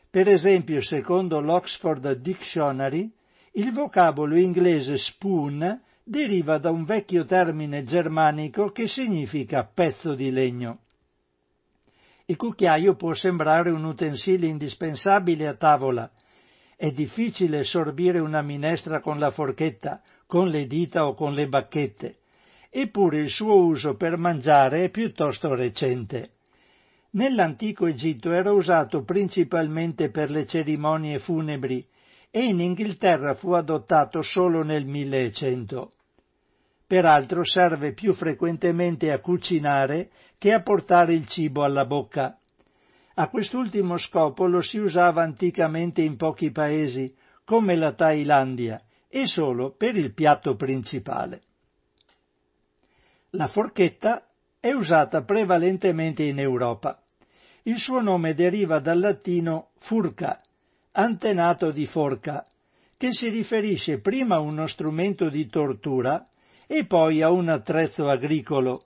Per 0.10 0.28
esempio, 0.28 0.82
secondo 0.82 1.40
l'Oxford 1.40 2.14
Dictionary, 2.14 3.12
il 3.54 3.72
vocabolo 3.72 4.38
inglese 4.38 4.98
spoon 4.98 5.82
deriva 6.12 6.58
da 6.58 6.72
un 6.72 6.84
vecchio 6.84 7.24
termine 7.24 7.84
germanico 7.84 8.74
che 8.74 8.86
significa 8.86 9.64
pezzo 9.64 10.14
di 10.14 10.30
legno. 10.30 10.80
Il 12.26 12.36
cucchiaio 12.36 12.96
può 12.96 13.14
sembrare 13.14 13.72
un 13.72 13.86
utensilio 13.86 14.50
indispensabile 14.50 15.48
a 15.48 15.56
tavola. 15.56 16.12
È 16.76 16.92
difficile 16.92 17.64
sorbire 17.64 18.20
una 18.20 18.42
minestra 18.42 19.00
con 19.00 19.20
la 19.20 19.32
forchetta, 19.32 20.02
con 20.28 20.50
le 20.50 20.68
dita 20.68 21.08
o 21.08 21.14
con 21.14 21.34
le 21.34 21.48
bacchette, 21.48 22.18
eppure 22.70 23.20
il 23.22 23.30
suo 23.30 23.64
uso 23.64 23.96
per 23.96 24.18
mangiare 24.18 24.84
è 24.84 24.90
piuttosto 24.90 25.56
recente. 25.56 26.34
Nell'antico 27.12 27.86
Egitto 27.86 28.34
era 28.34 28.52
usato 28.52 29.04
principalmente 29.04 30.10
per 30.10 30.30
le 30.30 30.46
cerimonie 30.46 31.20
funebri 31.20 31.88
e 32.30 32.44
in 32.44 32.60
Inghilterra 32.60 33.34
fu 33.34 33.52
adottato 33.54 34.22
solo 34.22 34.62
nel 34.64 34.86
1100. 34.86 35.92
Peraltro 36.92 37.46
serve 37.46 37.94
più 37.94 38.14
frequentemente 38.14 39.14
a 39.14 39.22
cucinare 39.22 40.12
che 40.38 40.52
a 40.52 40.62
portare 40.62 41.14
il 41.14 41.26
cibo 41.26 41.64
alla 41.64 41.86
bocca. 41.86 42.38
A 43.14 43.30
quest'ultimo 43.30 43.96
scopo 43.96 44.46
lo 44.46 44.60
si 44.60 44.78
usava 44.78 45.22
anticamente 45.22 46.02
in 46.02 46.18
pochi 46.18 46.52
paesi, 46.52 47.16
come 47.46 47.78
la 47.78 47.94
Thailandia, 47.94 48.82
e 49.08 49.26
solo 49.26 49.72
per 49.72 49.96
il 49.96 50.14
piatto 50.14 50.58
principale. 50.58 51.42
La 53.30 53.48
forchetta 53.48 54.28
è 54.60 54.74
usata 54.74 55.24
prevalentemente 55.24 56.24
in 56.24 56.40
Europa. 56.40 57.02
Il 57.64 57.78
suo 57.78 58.02
nome 58.02 58.34
deriva 58.34 58.80
dal 58.80 59.00
latino 59.00 59.70
furca, 59.78 60.38
antenato 60.92 61.72
di 61.72 61.86
forca, 61.86 62.46
che 62.98 63.14
si 63.14 63.30
riferisce 63.30 64.02
prima 64.02 64.36
a 64.36 64.40
uno 64.42 64.68
strumento 64.68 65.30
di 65.30 65.48
tortura 65.48 66.22
e 66.74 66.86
poi 66.86 67.22
a 67.22 67.30
un 67.30 67.50
attrezzo 67.50 68.08
agricolo. 68.08 68.82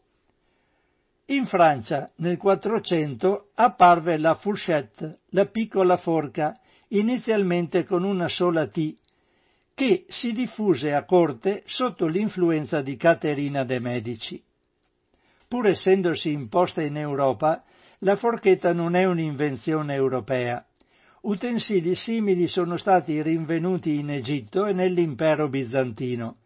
In 1.28 1.46
Francia, 1.46 2.10
nel 2.18 2.38
Quattrocento, 2.38 3.50
apparve 3.56 4.18
la 4.18 4.34
fourchette, 4.34 5.20
la 5.30 5.46
piccola 5.46 5.96
forca, 5.98 6.60
inizialmente 6.90 7.84
con 7.84 8.04
una 8.04 8.28
sola 8.28 8.66
T, 8.68 8.94
che 9.76 10.06
si 10.08 10.32
diffuse 10.32 10.94
a 10.94 11.04
corte 11.04 11.64
sotto 11.66 12.08
l'influenza 12.08 12.82
di 12.82 12.96
Caterina 12.98 13.64
de' 13.64 13.80
Medici 13.80 14.44
pur 15.48 15.68
essendosi 15.68 16.32
imposta 16.32 16.82
in 16.82 16.98
Europa, 16.98 17.64
la 18.00 18.16
forchetta 18.16 18.74
non 18.74 18.96
è 18.96 19.06
un'invenzione 19.06 19.94
europea. 19.94 20.66
Utensili 21.22 21.96
simili 21.96 22.48
sono 22.48 22.78
stati 22.78 23.22
rinvenuti 23.22 23.98
in 24.00 24.10
Egitto 24.10 24.66
e 24.66 24.74
nell'impero 24.74 25.48
bizantino. 25.48 26.38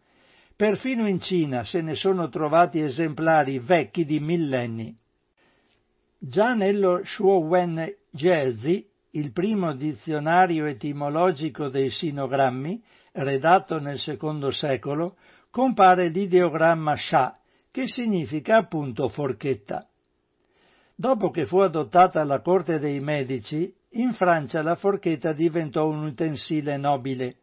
Perfino 0.60 1.08
in 1.08 1.22
Cina 1.22 1.64
se 1.64 1.80
ne 1.80 1.94
sono 1.94 2.28
trovati 2.28 2.82
esemplari 2.82 3.58
vecchi 3.58 4.04
di 4.04 4.20
millenni. 4.20 4.94
Già 6.18 6.52
nello 6.52 7.00
Shuowen 7.02 7.90
Jezi, 8.10 8.86
il 9.12 9.32
primo 9.32 9.72
dizionario 9.72 10.66
etimologico 10.66 11.70
dei 11.70 11.88
sinogrammi, 11.88 12.78
redatto 13.12 13.80
nel 13.80 13.98
secondo 13.98 14.50
secolo, 14.50 15.16
compare 15.48 16.08
l'ideogramma 16.08 16.94
sha, 16.94 17.40
che 17.70 17.88
significa 17.88 18.58
appunto 18.58 19.08
forchetta. 19.08 19.88
Dopo 20.94 21.30
che 21.30 21.46
fu 21.46 21.60
adottata 21.60 22.20
alla 22.20 22.42
corte 22.42 22.78
dei 22.78 23.00
medici, 23.00 23.74
in 23.92 24.12
Francia 24.12 24.60
la 24.60 24.74
forchetta 24.74 25.32
diventò 25.32 25.88
un 25.88 26.04
utensile 26.04 26.76
nobile. 26.76 27.36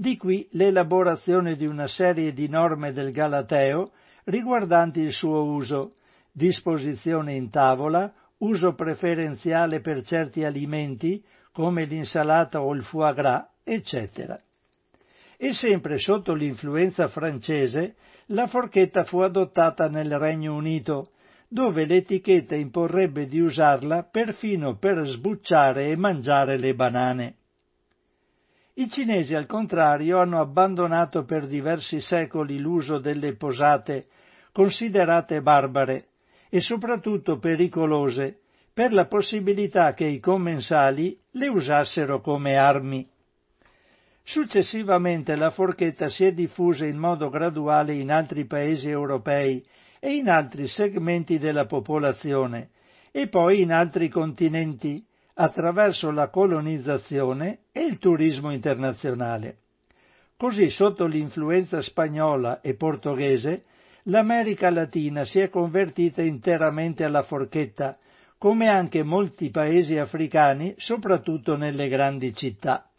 Di 0.00 0.16
qui 0.16 0.46
l'elaborazione 0.52 1.56
di 1.56 1.66
una 1.66 1.88
serie 1.88 2.32
di 2.32 2.48
norme 2.48 2.92
del 2.92 3.10
Galateo 3.10 3.90
riguardanti 4.26 5.00
il 5.00 5.12
suo 5.12 5.42
uso, 5.42 5.90
disposizione 6.30 7.34
in 7.34 7.50
tavola, 7.50 8.14
uso 8.38 8.74
preferenziale 8.74 9.80
per 9.80 10.04
certi 10.04 10.44
alimenti 10.44 11.20
come 11.50 11.84
l'insalata 11.84 12.62
o 12.62 12.72
il 12.74 12.84
foie 12.84 13.12
gras, 13.12 13.44
eccetera 13.64 14.40
e 15.36 15.52
sempre 15.52 15.98
sotto 15.98 16.32
l'influenza 16.32 17.08
francese 17.08 17.96
la 18.26 18.46
forchetta 18.46 19.02
fu 19.02 19.18
adottata 19.18 19.88
nel 19.88 20.16
Regno 20.16 20.54
Unito, 20.54 21.10
dove 21.48 21.86
l'etichetta 21.86 22.54
imporrebbe 22.54 23.26
di 23.26 23.40
usarla 23.40 24.04
perfino 24.04 24.76
per 24.76 25.04
sbucciare 25.06 25.88
e 25.88 25.96
mangiare 25.96 26.56
le 26.56 26.74
banane. 26.74 27.36
I 28.80 28.88
cinesi, 28.88 29.34
al 29.34 29.46
contrario, 29.46 30.20
hanno 30.20 30.38
abbandonato 30.38 31.24
per 31.24 31.48
diversi 31.48 32.00
secoli 32.00 32.60
l'uso 32.60 32.98
delle 32.98 33.34
posate, 33.34 34.06
considerate 34.52 35.42
barbare 35.42 36.10
e 36.48 36.60
soprattutto 36.60 37.40
pericolose, 37.40 38.38
per 38.72 38.92
la 38.92 39.06
possibilità 39.06 39.94
che 39.94 40.04
i 40.04 40.20
commensali 40.20 41.20
le 41.32 41.48
usassero 41.48 42.20
come 42.20 42.54
armi. 42.56 43.04
Successivamente 44.22 45.34
la 45.34 45.50
forchetta 45.50 46.08
si 46.08 46.24
è 46.24 46.32
diffusa 46.32 46.86
in 46.86 46.98
modo 46.98 47.30
graduale 47.30 47.94
in 47.94 48.12
altri 48.12 48.44
paesi 48.44 48.88
europei 48.88 49.60
e 49.98 50.14
in 50.14 50.28
altri 50.30 50.68
segmenti 50.68 51.38
della 51.40 51.66
popolazione 51.66 52.70
e 53.10 53.26
poi 53.26 53.60
in 53.60 53.72
altri 53.72 54.08
continenti 54.08 55.04
attraverso 55.34 56.12
la 56.12 56.28
colonizzazione 56.28 57.62
e 57.78 57.84
il 57.84 57.98
turismo 57.98 58.50
internazionale. 58.50 59.58
Così 60.36 60.68
sotto 60.68 61.06
l'influenza 61.06 61.80
spagnola 61.80 62.60
e 62.60 62.74
portoghese 62.74 63.66
l'America 64.04 64.68
Latina 64.68 65.24
si 65.24 65.38
è 65.38 65.48
convertita 65.48 66.20
interamente 66.20 67.04
alla 67.04 67.22
forchetta, 67.22 67.96
come 68.36 68.66
anche 68.66 69.04
molti 69.04 69.50
paesi 69.50 69.96
africani, 69.96 70.74
soprattutto 70.76 71.56
nelle 71.56 71.88
grandi 71.88 72.34
città. 72.34 72.90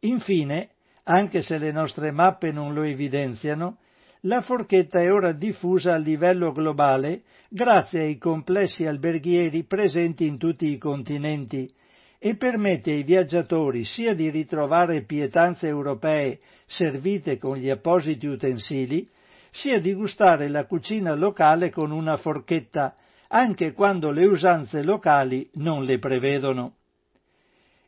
Infine, 0.00 0.70
anche 1.04 1.40
se 1.40 1.58
le 1.58 1.70
nostre 1.70 2.10
mappe 2.10 2.50
non 2.50 2.74
lo 2.74 2.82
evidenziano, 2.82 3.78
la 4.22 4.40
forchetta 4.40 5.00
è 5.00 5.12
ora 5.12 5.30
diffusa 5.30 5.94
a 5.94 5.98
livello 5.98 6.50
globale 6.50 7.22
grazie 7.48 8.00
ai 8.00 8.18
complessi 8.18 8.84
alberghieri 8.84 9.62
presenti 9.62 10.26
in 10.26 10.38
tutti 10.38 10.66
i 10.66 10.76
continenti 10.78 11.72
e 12.20 12.34
permette 12.34 12.90
ai 12.90 13.04
viaggiatori 13.04 13.84
sia 13.84 14.12
di 14.14 14.28
ritrovare 14.28 15.02
pietanze 15.02 15.68
europee 15.68 16.40
servite 16.66 17.38
con 17.38 17.56
gli 17.56 17.68
appositi 17.70 18.26
utensili, 18.26 19.08
sia 19.50 19.80
di 19.80 19.94
gustare 19.94 20.48
la 20.48 20.64
cucina 20.66 21.14
locale 21.14 21.70
con 21.70 21.90
una 21.92 22.16
forchetta, 22.16 22.94
anche 23.28 23.72
quando 23.72 24.10
le 24.10 24.24
usanze 24.26 24.82
locali 24.82 25.48
non 25.54 25.84
le 25.84 25.98
prevedono. 25.98 26.74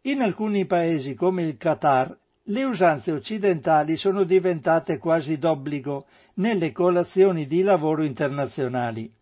In 0.02 0.22
alcuni 0.22 0.64
paesi 0.64 1.14
come 1.14 1.42
il 1.42 1.56
Qatar 1.56 2.16
le 2.44 2.64
usanze 2.64 3.12
occidentali 3.12 3.96
sono 3.96 4.24
diventate 4.24 4.98
quasi 4.98 5.38
d'obbligo 5.38 6.06
nelle 6.34 6.72
colazioni 6.72 7.46
di 7.46 7.62
lavoro 7.62 8.02
internazionali. 8.02 9.12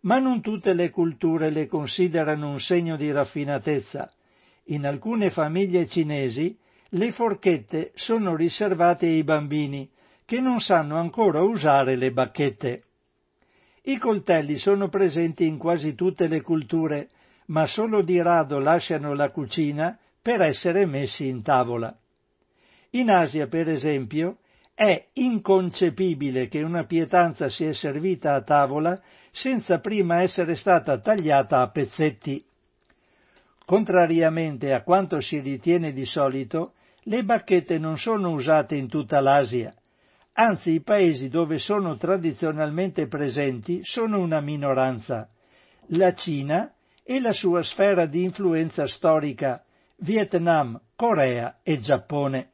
Ma 0.00 0.18
non 0.18 0.40
tutte 0.40 0.72
le 0.74 0.90
culture 0.90 1.50
le 1.50 1.66
considerano 1.66 2.50
un 2.50 2.60
segno 2.60 2.96
di 2.96 3.10
raffinatezza. 3.10 4.10
In 4.66 4.86
alcune 4.86 5.30
famiglie 5.30 5.86
cinesi 5.88 6.56
le 6.90 7.10
forchette 7.10 7.92
sono 7.94 8.36
riservate 8.36 9.06
ai 9.06 9.24
bambini 9.24 9.90
che 10.24 10.40
non 10.40 10.60
sanno 10.60 10.96
ancora 10.96 11.42
usare 11.42 11.96
le 11.96 12.12
bacchette. 12.12 12.84
I 13.82 13.98
coltelli 13.98 14.56
sono 14.58 14.88
presenti 14.88 15.46
in 15.46 15.58
quasi 15.58 15.94
tutte 15.94 16.28
le 16.28 16.40
culture, 16.40 17.08
ma 17.46 17.66
solo 17.66 18.02
di 18.02 18.20
rado 18.22 18.58
lasciano 18.58 19.14
la 19.14 19.30
cucina 19.30 19.98
per 20.20 20.40
essere 20.40 20.86
messi 20.86 21.26
in 21.26 21.42
tavola. 21.42 21.96
In 22.90 23.10
Asia, 23.10 23.48
per 23.48 23.68
esempio, 23.68 24.38
è 24.74 25.08
inconcepibile 25.14 26.48
che 26.48 26.62
una 26.62 26.84
pietanza 26.84 27.48
sia 27.48 27.72
servita 27.72 28.34
a 28.34 28.42
tavola 28.42 29.00
senza 29.30 29.80
prima 29.80 30.22
essere 30.22 30.54
stata 30.54 30.98
tagliata 30.98 31.60
a 31.60 31.68
pezzetti. 31.68 32.44
Contrariamente 33.64 34.72
a 34.72 34.82
quanto 34.82 35.20
si 35.20 35.38
ritiene 35.40 35.92
di 35.92 36.04
solito, 36.04 36.74
le 37.04 37.24
bacchette 37.24 37.78
non 37.78 37.98
sono 37.98 38.30
usate 38.30 38.76
in 38.76 38.88
tutta 38.88 39.20
l'Asia. 39.20 39.74
Anzi, 40.34 40.70
i 40.72 40.80
paesi 40.80 41.28
dove 41.28 41.58
sono 41.58 41.96
tradizionalmente 41.96 43.06
presenti 43.06 43.84
sono 43.84 44.20
una 44.20 44.40
minoranza. 44.40 45.28
La 45.88 46.14
Cina 46.14 46.72
e 47.02 47.20
la 47.20 47.32
sua 47.32 47.62
sfera 47.62 48.06
di 48.06 48.22
influenza 48.22 48.86
storica, 48.86 49.64
Vietnam, 49.96 50.80
Corea 50.96 51.60
e 51.62 51.78
Giappone. 51.78 52.50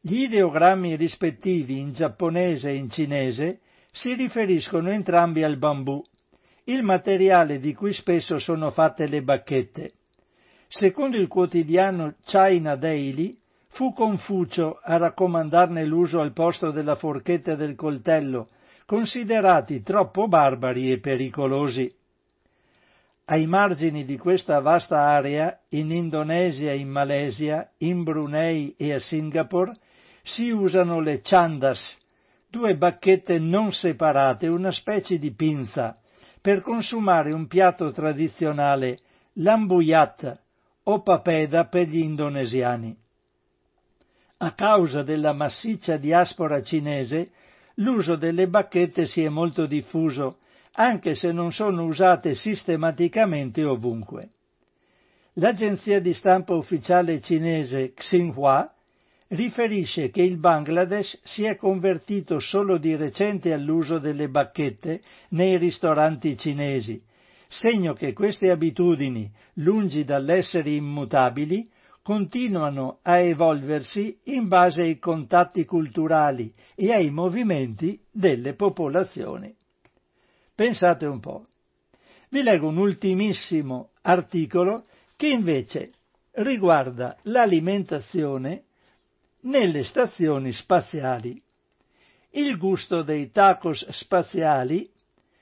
Gli 0.00 0.22
ideogrammi 0.22 0.96
rispettivi 0.96 1.78
in 1.78 1.92
giapponese 1.92 2.70
e 2.70 2.74
in 2.74 2.88
cinese 2.88 3.60
si 3.90 4.14
riferiscono 4.14 4.90
entrambi 4.90 5.42
al 5.42 5.56
bambù, 5.56 6.02
il 6.72 6.84
materiale 6.84 7.58
di 7.58 7.74
cui 7.74 7.92
spesso 7.92 8.38
sono 8.38 8.70
fatte 8.70 9.08
le 9.08 9.22
bacchette. 9.22 9.92
Secondo 10.68 11.16
il 11.16 11.26
quotidiano 11.26 12.14
China 12.24 12.76
Daily, 12.76 13.36
fu 13.66 13.92
Confucio 13.92 14.78
a 14.80 14.96
raccomandarne 14.96 15.84
l'uso 15.84 16.20
al 16.20 16.32
posto 16.32 16.70
della 16.70 16.94
forchetta 16.94 17.52
e 17.52 17.56
del 17.56 17.74
coltello, 17.74 18.46
considerati 18.86 19.82
troppo 19.82 20.28
barbari 20.28 20.92
e 20.92 21.00
pericolosi. 21.00 21.92
Ai 23.26 23.46
margini 23.46 24.04
di 24.04 24.16
questa 24.16 24.60
vasta 24.60 25.00
area, 25.00 25.60
in 25.70 25.90
Indonesia, 25.90 26.72
in 26.72 26.88
Malesia, 26.88 27.68
in 27.78 28.04
Brunei 28.04 28.74
e 28.76 28.92
a 28.92 29.00
Singapore, 29.00 29.74
si 30.22 30.50
usano 30.50 31.00
le 31.00 31.20
chandas, 31.20 31.96
due 32.48 32.76
bacchette 32.76 33.38
non 33.38 33.72
separate, 33.72 34.46
una 34.48 34.72
specie 34.72 35.18
di 35.18 35.32
pinza, 35.32 35.96
per 36.40 36.62
consumare 36.62 37.32
un 37.32 37.46
piatto 37.46 37.90
tradizionale, 37.92 38.98
l'ambuyat, 39.34 40.38
o 40.84 41.02
papeda 41.02 41.66
per 41.66 41.88
gli 41.88 41.98
indonesiani. 41.98 42.96
A 44.38 44.54
causa 44.54 45.02
della 45.02 45.32
massiccia 45.32 45.98
diaspora 45.98 46.62
cinese, 46.62 47.30
l'uso 47.74 48.16
delle 48.16 48.48
bacchette 48.48 49.06
si 49.06 49.22
è 49.22 49.28
molto 49.28 49.66
diffuso, 49.66 50.38
anche 50.72 51.14
se 51.14 51.30
non 51.32 51.52
sono 51.52 51.84
usate 51.84 52.34
sistematicamente 52.34 53.64
ovunque. 53.64 54.30
L'agenzia 55.34 56.00
di 56.00 56.14
stampa 56.14 56.54
ufficiale 56.54 57.20
cinese 57.20 57.92
Xinhua 57.92 58.74
riferisce 59.30 60.10
che 60.10 60.22
il 60.22 60.38
Bangladesh 60.38 61.20
si 61.22 61.44
è 61.44 61.56
convertito 61.56 62.40
solo 62.40 62.78
di 62.78 62.96
recente 62.96 63.52
all'uso 63.52 63.98
delle 63.98 64.28
bacchette 64.28 65.00
nei 65.30 65.56
ristoranti 65.56 66.36
cinesi, 66.36 67.02
segno 67.48 67.92
che 67.92 68.12
queste 68.12 68.50
abitudini, 68.50 69.30
lungi 69.54 70.04
dall'essere 70.04 70.70
immutabili, 70.70 71.70
continuano 72.02 72.98
a 73.02 73.18
evolversi 73.18 74.18
in 74.24 74.48
base 74.48 74.82
ai 74.82 74.98
contatti 74.98 75.64
culturali 75.64 76.52
e 76.74 76.92
ai 76.92 77.10
movimenti 77.10 78.00
delle 78.10 78.54
popolazioni. 78.54 79.54
Pensate 80.54 81.06
un 81.06 81.20
po'. 81.20 81.44
Vi 82.30 82.42
leggo 82.42 82.68
un 82.68 82.78
ultimissimo 82.78 83.90
articolo 84.02 84.82
che 85.14 85.28
invece 85.28 85.92
riguarda 86.32 87.16
l'alimentazione 87.22 88.64
nelle 89.42 89.84
stazioni 89.84 90.52
spaziali. 90.52 91.42
Il 92.30 92.56
gusto 92.58 93.02
dei 93.02 93.30
tacos 93.30 93.88
spaziali, 93.88 94.88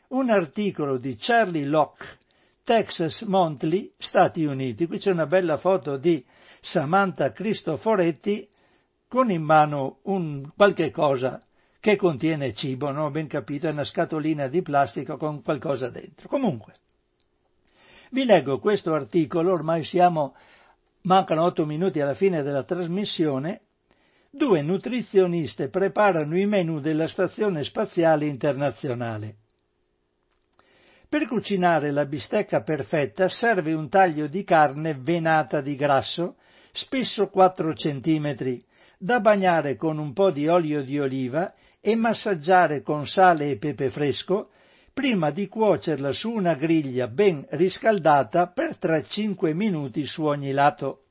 un 0.08 0.30
articolo 0.30 0.96
di 0.96 1.16
Charlie 1.18 1.66
Locke, 1.66 2.06
Texas 2.62 3.22
Monthly, 3.22 3.92
Stati 3.96 4.44
Uniti. 4.44 4.86
Qui 4.86 4.98
c'è 4.98 5.10
una 5.10 5.26
bella 5.26 5.56
foto 5.56 5.96
di 5.96 6.24
Samantha 6.60 7.32
Cristoforetti 7.32 8.48
con 9.06 9.30
in 9.30 9.42
mano 9.42 9.98
un 10.02 10.50
qualche 10.54 10.90
cosa 10.90 11.40
che 11.80 11.96
contiene 11.96 12.54
cibo, 12.54 12.90
non 12.90 13.04
ho 13.04 13.10
ben 13.10 13.26
capito, 13.26 13.68
è 13.68 13.70
una 13.70 13.84
scatolina 13.84 14.48
di 14.48 14.62
plastica 14.62 15.16
con 15.16 15.42
qualcosa 15.42 15.88
dentro. 15.88 16.28
Comunque, 16.28 16.74
vi 18.10 18.24
leggo 18.24 18.58
questo 18.58 18.92
articolo, 18.92 19.52
ormai 19.52 19.84
siamo, 19.84 20.34
mancano 21.02 21.44
otto 21.44 21.64
minuti 21.64 22.00
alla 22.00 22.14
fine 22.14 22.42
della 22.42 22.64
trasmissione, 22.64 23.62
due 24.30 24.60
nutrizioniste 24.60 25.68
preparano 25.68 26.38
i 26.38 26.46
menù 26.46 26.80
della 26.80 27.08
Stazione 27.08 27.64
Spaziale 27.64 28.26
Internazionale. 28.26 29.36
Per 31.08 31.26
cucinare 31.26 31.90
la 31.90 32.04
bistecca 32.04 32.60
perfetta 32.60 33.28
serve 33.28 33.72
un 33.72 33.88
taglio 33.88 34.26
di 34.26 34.44
carne 34.44 34.94
venata 34.94 35.62
di 35.62 35.74
grasso, 35.74 36.36
spesso 36.70 37.28
4 37.28 37.72
cm, 37.72 38.58
da 38.98 39.18
bagnare 39.20 39.76
con 39.76 39.96
un 39.96 40.12
po' 40.12 40.30
di 40.30 40.46
olio 40.46 40.82
di 40.82 41.00
oliva 41.00 41.50
e 41.80 41.96
massaggiare 41.96 42.82
con 42.82 43.06
sale 43.06 43.50
e 43.50 43.56
pepe 43.56 43.88
fresco 43.88 44.50
prima 44.92 45.30
di 45.30 45.48
cuocerla 45.48 46.12
su 46.12 46.30
una 46.30 46.54
griglia 46.54 47.06
ben 47.06 47.46
riscaldata 47.50 48.48
per 48.48 48.76
3-5 48.78 49.54
minuti 49.54 50.04
su 50.04 50.24
ogni 50.24 50.50
lato. 50.52 51.04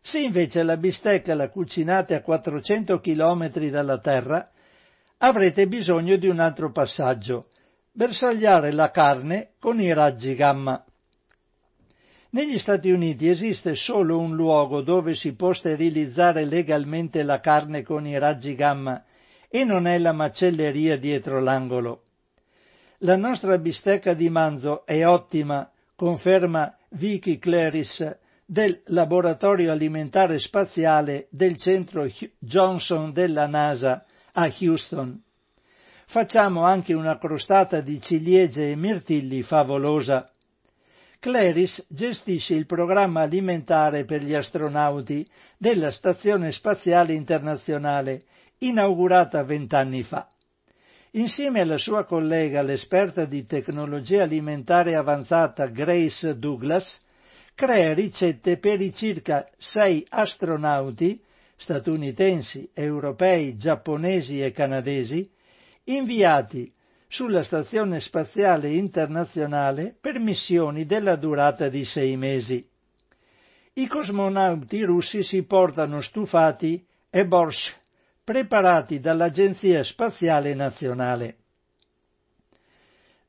Se 0.00 0.18
invece 0.18 0.62
la 0.62 0.76
bistecca 0.76 1.34
la 1.34 1.50
cucinate 1.50 2.14
a 2.14 2.22
400 2.22 3.00
km 3.00 3.48
dalla 3.68 3.98
terra, 3.98 4.50
avrete 5.18 5.66
bisogno 5.66 6.16
di 6.16 6.26
un 6.26 6.40
altro 6.40 6.72
passaggio, 6.72 7.48
bersagliare 7.92 8.72
la 8.72 8.90
carne 8.90 9.50
con 9.58 9.80
i 9.80 9.92
raggi 9.92 10.34
gamma. 10.34 10.82
Negli 12.30 12.58
Stati 12.58 12.90
Uniti 12.90 13.28
esiste 13.28 13.74
solo 13.74 14.18
un 14.18 14.34
luogo 14.34 14.82
dove 14.82 15.14
si 15.14 15.34
può 15.34 15.52
sterilizzare 15.52 16.44
legalmente 16.44 17.22
la 17.22 17.40
carne 17.40 17.82
con 17.82 18.06
i 18.06 18.18
raggi 18.18 18.54
gamma 18.54 19.04
e 19.48 19.64
non 19.64 19.86
è 19.86 19.98
la 19.98 20.12
macelleria 20.12 20.96
dietro 20.96 21.40
l'angolo. 21.40 22.04
La 22.98 23.16
nostra 23.16 23.58
bistecca 23.58 24.14
di 24.14 24.30
manzo 24.30 24.86
è 24.86 25.04
ottima, 25.04 25.68
conferma 25.96 26.74
Vicky 26.90 27.38
Claris, 27.38 28.16
del 28.50 28.82
Laboratorio 28.86 29.70
Alimentare 29.70 30.40
Spaziale 30.40 31.28
del 31.30 31.56
centro 31.56 32.08
Johnson 32.36 33.12
della 33.12 33.46
NASA 33.46 34.04
a 34.32 34.52
Houston. 34.58 35.22
Facciamo 36.04 36.64
anche 36.64 36.92
una 36.92 37.16
crostata 37.16 37.80
di 37.80 38.00
ciliegie 38.00 38.72
e 38.72 38.74
mirtilli 38.74 39.44
favolosa. 39.44 40.28
Claris 41.20 41.86
gestisce 41.88 42.54
il 42.54 42.66
programma 42.66 43.20
alimentare 43.20 44.04
per 44.04 44.20
gli 44.24 44.34
astronauti 44.34 45.24
della 45.56 45.92
Stazione 45.92 46.50
Spaziale 46.50 47.12
Internazionale, 47.12 48.24
inaugurata 48.58 49.44
vent'anni 49.44 50.02
fa. 50.02 50.26
Insieme 51.12 51.60
alla 51.60 51.78
sua 51.78 52.02
collega, 52.02 52.62
l'esperta 52.62 53.26
di 53.26 53.46
tecnologia 53.46 54.24
alimentare 54.24 54.96
avanzata 54.96 55.66
Grace 55.66 56.36
Douglas, 56.36 57.06
crea 57.60 57.92
ricette 57.92 58.56
per 58.56 58.80
i 58.80 58.90
circa 58.94 59.46
sei 59.58 60.02
astronauti 60.08 61.22
statunitensi, 61.56 62.70
europei, 62.72 63.54
giapponesi 63.58 64.42
e 64.42 64.50
canadesi 64.50 65.30
inviati 65.84 66.72
sulla 67.06 67.42
Stazione 67.42 68.00
Spaziale 68.00 68.70
Internazionale 68.70 69.94
per 70.00 70.18
missioni 70.18 70.86
della 70.86 71.16
durata 71.16 71.68
di 71.68 71.84
sei 71.84 72.16
mesi. 72.16 72.66
I 73.74 73.86
cosmonauti 73.86 74.82
russi 74.82 75.22
si 75.22 75.42
portano 75.42 76.00
stufati 76.00 76.82
e 77.10 77.26
borscht 77.26 77.76
preparati 78.24 79.00
dall'Agenzia 79.00 79.84
Spaziale 79.84 80.54
Nazionale. 80.54 81.39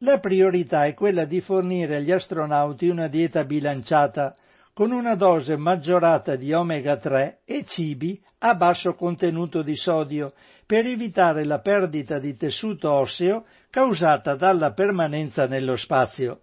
La 0.03 0.19
priorità 0.19 0.85
è 0.85 0.95
quella 0.95 1.25
di 1.25 1.41
fornire 1.41 1.97
agli 1.97 2.11
astronauti 2.11 2.87
una 2.87 3.07
dieta 3.07 3.45
bilanciata, 3.45 4.33
con 4.73 4.89
una 4.89 5.13
dose 5.13 5.57
maggiorata 5.57 6.35
di 6.35 6.51
omega 6.53 6.97
3 6.97 7.41
e 7.45 7.63
cibi 7.65 8.19
a 8.39 8.55
basso 8.55 8.95
contenuto 8.95 9.61
di 9.61 9.75
sodio 9.75 10.33
per 10.65 10.87
evitare 10.87 11.45
la 11.45 11.59
perdita 11.59 12.17
di 12.17 12.35
tessuto 12.35 12.91
osseo 12.91 13.45
causata 13.69 14.33
dalla 14.33 14.71
permanenza 14.71 15.45
nello 15.45 15.75
spazio. 15.75 16.41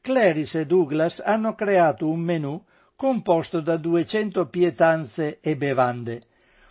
Claris 0.00 0.56
e 0.56 0.66
Douglas 0.66 1.20
hanno 1.24 1.54
creato 1.54 2.08
un 2.08 2.18
menù 2.18 2.60
composto 2.96 3.60
da 3.60 3.76
200 3.76 4.46
pietanze 4.46 5.38
e 5.40 5.56
bevande, 5.56 6.22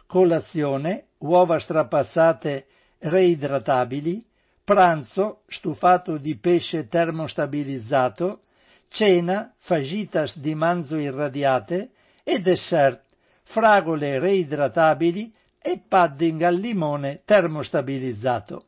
colazione, 0.07 1.05
uova 1.19 1.57
strapazzate 1.57 2.65
reidratabili, 2.99 4.25
pranzo, 4.63 5.41
stufato 5.47 6.17
di 6.17 6.37
pesce 6.37 6.87
termostabilizzato, 6.87 8.39
cena, 8.87 9.53
fajitas 9.57 10.37
di 10.37 10.55
manzo 10.55 10.97
irradiate 10.97 11.91
e 12.23 12.39
dessert, 12.39 13.03
fragole 13.43 14.19
reidratabili 14.19 15.33
e 15.61 15.81
pudding 15.87 16.41
al 16.41 16.55
limone 16.55 17.21
termostabilizzato. 17.25 18.65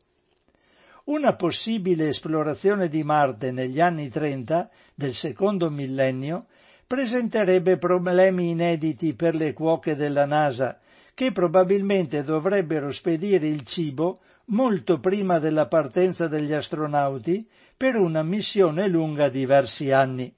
Una 1.04 1.34
possibile 1.34 2.08
esplorazione 2.08 2.88
di 2.88 3.02
Marte 3.02 3.50
negli 3.50 3.80
anni 3.80 4.08
30 4.08 4.70
del 4.94 5.14
secondo 5.14 5.68
millennio 5.70 6.46
presenterebbe 6.86 7.76
problemi 7.76 8.50
inediti 8.50 9.14
per 9.14 9.34
le 9.34 9.52
cuoche 9.52 9.96
della 9.96 10.24
NASA, 10.24 10.78
che 11.12 11.30
probabilmente 11.30 12.22
dovrebbero 12.22 12.90
spedire 12.90 13.48
il 13.48 13.64
cibo 13.64 14.18
molto 14.46 15.00
prima 15.00 15.38
della 15.38 15.66
partenza 15.66 16.28
degli 16.28 16.52
astronauti 16.52 17.48
per 17.76 17.96
una 17.96 18.22
missione 18.22 18.88
lunga 18.88 19.28
diversi 19.28 19.90
anni. 19.90 20.34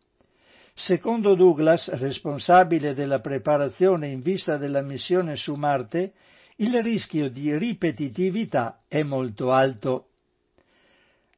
Secondo 0.74 1.34
Douglas, 1.34 1.90
responsabile 1.94 2.92
della 2.92 3.20
preparazione 3.20 4.08
in 4.08 4.20
vista 4.20 4.56
della 4.56 4.82
missione 4.82 5.34
su 5.36 5.54
Marte, 5.54 6.12
il 6.56 6.82
rischio 6.82 7.30
di 7.30 7.56
ripetitività 7.56 8.82
è 8.86 9.02
molto 9.02 9.52
alto. 9.52 10.08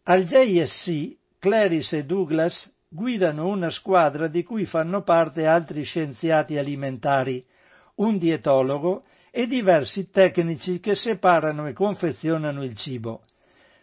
Al 0.05 0.25
JSC, 0.25 1.17
Claris 1.39 1.93
e 1.93 2.05
Douglas 2.05 2.73
guidano 2.89 3.47
una 3.49 3.71
squadra 3.71 4.27
di 4.27 4.43
cui 4.43 4.65
fanno 4.65 5.03
parte 5.03 5.47
altri 5.47 5.85
scienziati 5.85 6.57
alimentari, 6.57 7.45
un 7.97 8.17
dietologo 8.17 9.05
e 9.31 9.47
diversi 9.47 10.11
tecnici 10.11 10.81
che 10.81 10.95
separano 10.95 11.67
e 11.67 11.73
confezionano 11.73 12.63
il 12.65 12.75
cibo. 12.75 13.21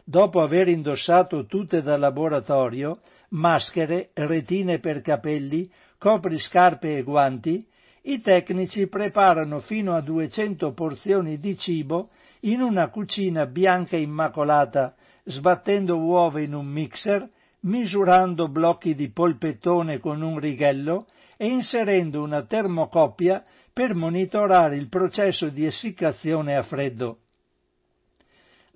Dopo 0.04 0.42
aver 0.42 0.68
indossato 0.68 1.46
tutte 1.46 1.82
da 1.82 1.98
laboratorio, 1.98 3.00
maschere, 3.30 4.12
retine 4.14 4.80
per 4.80 5.02
capelli, 5.02 5.72
copriscarpe 5.98 6.98
e 6.98 7.04
guanti, 7.04 7.68
i 8.04 8.22
tecnici 8.22 8.86
preparano 8.88 9.60
fino 9.60 9.96
a 9.96 10.02
200 10.02 10.74
porzioni 10.74 11.40
di 11.40 11.58
cibo 11.58 12.10
in 12.42 12.62
una 12.62 12.90
cucina 12.90 13.48
bianca 13.48 13.98
immacolata, 13.98 14.94
sbattendo 15.24 15.98
uova 15.98 16.40
in 16.40 16.54
un 16.54 16.68
mixer, 16.68 17.28
misurando 17.62 18.48
blocchi 18.48 18.94
di 18.94 19.10
polpettone 19.10 20.00
con 20.00 20.22
un 20.22 20.38
righello 20.38 21.08
e 21.36 21.48
inserendo 21.48 22.22
una 22.22 22.44
termocoppia 22.44 23.44
per 23.76 23.94
monitorare 23.94 24.78
il 24.78 24.88
processo 24.88 25.50
di 25.50 25.66
essiccazione 25.66 26.56
a 26.56 26.64
freddo. 26.64 27.24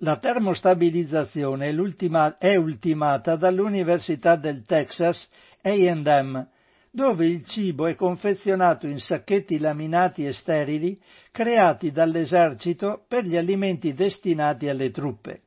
La 0.02 0.18
termostabilizzazione 0.18 1.70
è, 1.70 1.72
ultima, 1.72 2.36
è 2.36 2.56
ultimata 2.56 3.36
dall'Università 3.36 4.36
del 4.36 4.62
Texas 4.66 5.26
A&M, 5.62 6.46
dove 6.90 7.26
il 7.26 7.46
cibo 7.46 7.86
è 7.86 7.94
confezionato 7.94 8.86
in 8.86 8.98
sacchetti 9.00 9.58
laminati 9.58 10.26
e 10.26 10.34
sterili 10.34 11.00
creati 11.30 11.92
dall'esercito 11.92 13.02
per 13.08 13.24
gli 13.24 13.38
alimenti 13.38 13.94
destinati 13.94 14.68
alle 14.68 14.90
truppe. 14.90 15.44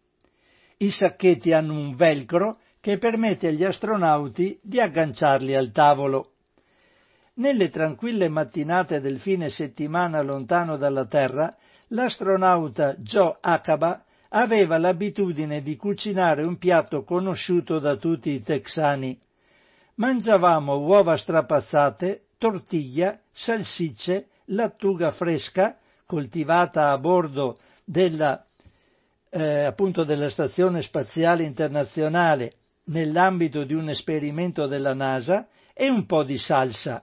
I 0.78 0.90
sacchetti 0.90 1.54
hanno 1.54 1.74
un 1.78 1.96
velcro 1.96 2.58
che 2.80 2.98
permette 2.98 3.50
agli 3.50 3.64
astronauti 3.64 4.60
di 4.64 4.80
agganciarli 4.80 5.54
al 5.54 5.72
tavolo. 5.72 6.33
Nelle 7.36 7.72
tranquille 7.72 8.30
mattinate 8.30 9.02
del 9.02 9.18
fine 9.18 9.50
settimana 9.50 10.22
lontano 10.22 10.78
dalla 10.78 11.08
Terra, 11.08 11.56
l'astronauta 11.88 12.94
Joe 12.98 13.38
Acaba 13.42 14.04
aveva 14.30 14.78
l'abitudine 14.78 15.64
di 15.64 15.76
cucinare 15.76 16.44
un 16.44 16.60
piatto 16.60 17.04
conosciuto 17.04 17.80
da 17.80 17.96
tutti 17.96 18.30
i 18.30 18.44
texani. 18.44 19.20
Mangiavamo 19.96 20.78
uova 20.78 21.18
strapazzate, 21.18 22.26
tortiglia, 22.38 23.20
salsicce, 23.32 24.28
lattuga 24.46 25.10
fresca, 25.10 25.80
coltivata 26.06 26.92
a 26.92 27.00
bordo 27.00 27.58
della, 27.84 28.46
eh, 29.32 29.64
appunto 29.64 30.04
della 30.04 30.30
Stazione 30.30 30.84
Spaziale 30.84 31.42
Internazionale 31.42 32.58
nell'ambito 32.86 33.64
di 33.64 33.74
un 33.74 33.90
esperimento 33.90 34.68
della 34.68 34.94
NASA 34.94 35.48
e 35.74 35.90
un 35.90 36.06
po' 36.06 36.24
di 36.24 36.38
salsa. 36.38 37.02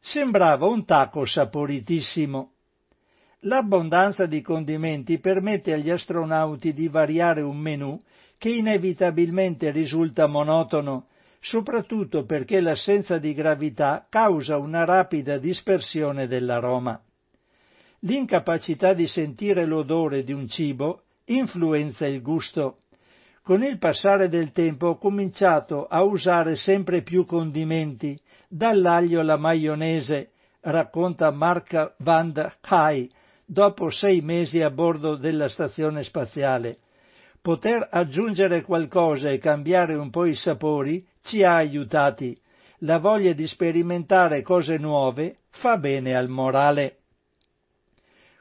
Sembrava 0.00 0.66
un 0.66 0.84
taco 0.84 1.24
saporitissimo. 1.24 2.52
L'abbondanza 3.42 4.26
di 4.26 4.40
condimenti 4.40 5.18
permette 5.18 5.72
agli 5.72 5.90
astronauti 5.90 6.72
di 6.72 6.88
variare 6.88 7.40
un 7.40 7.56
menù 7.56 7.96
che 8.36 8.50
inevitabilmente 8.50 9.70
risulta 9.70 10.26
monotono, 10.26 11.06
soprattutto 11.40 12.24
perché 12.24 12.60
l'assenza 12.60 13.18
di 13.18 13.34
gravità 13.34 14.06
causa 14.08 14.56
una 14.56 14.84
rapida 14.84 15.38
dispersione 15.38 16.26
dell'aroma. 16.26 17.00
L'incapacità 18.00 18.92
di 18.92 19.06
sentire 19.06 19.66
l'odore 19.66 20.24
di 20.24 20.32
un 20.32 20.48
cibo 20.48 21.02
influenza 21.26 22.06
il 22.06 22.22
gusto. 22.22 22.76
Con 23.48 23.64
il 23.64 23.78
passare 23.78 24.28
del 24.28 24.52
tempo 24.52 24.88
ho 24.88 24.98
cominciato 24.98 25.86
a 25.86 26.02
usare 26.02 26.54
sempre 26.54 27.00
più 27.00 27.24
condimenti, 27.24 28.20
dall'aglio 28.46 29.20
alla 29.20 29.38
maionese, 29.38 30.32
racconta 30.60 31.30
Mark 31.30 31.94
Van 31.96 32.30
Hai, 32.60 33.10
dopo 33.46 33.88
sei 33.88 34.20
mesi 34.20 34.60
a 34.60 34.68
bordo 34.68 35.16
della 35.16 35.48
stazione 35.48 36.04
spaziale. 36.04 36.76
Poter 37.40 37.88
aggiungere 37.90 38.60
qualcosa 38.60 39.30
e 39.30 39.38
cambiare 39.38 39.94
un 39.94 40.10
po' 40.10 40.26
i 40.26 40.34
sapori 40.34 41.08
ci 41.22 41.42
ha 41.42 41.54
aiutati. 41.54 42.38
La 42.80 42.98
voglia 42.98 43.32
di 43.32 43.46
sperimentare 43.46 44.42
cose 44.42 44.76
nuove 44.76 45.36
fa 45.48 45.78
bene 45.78 46.14
al 46.14 46.28
morale. 46.28 46.98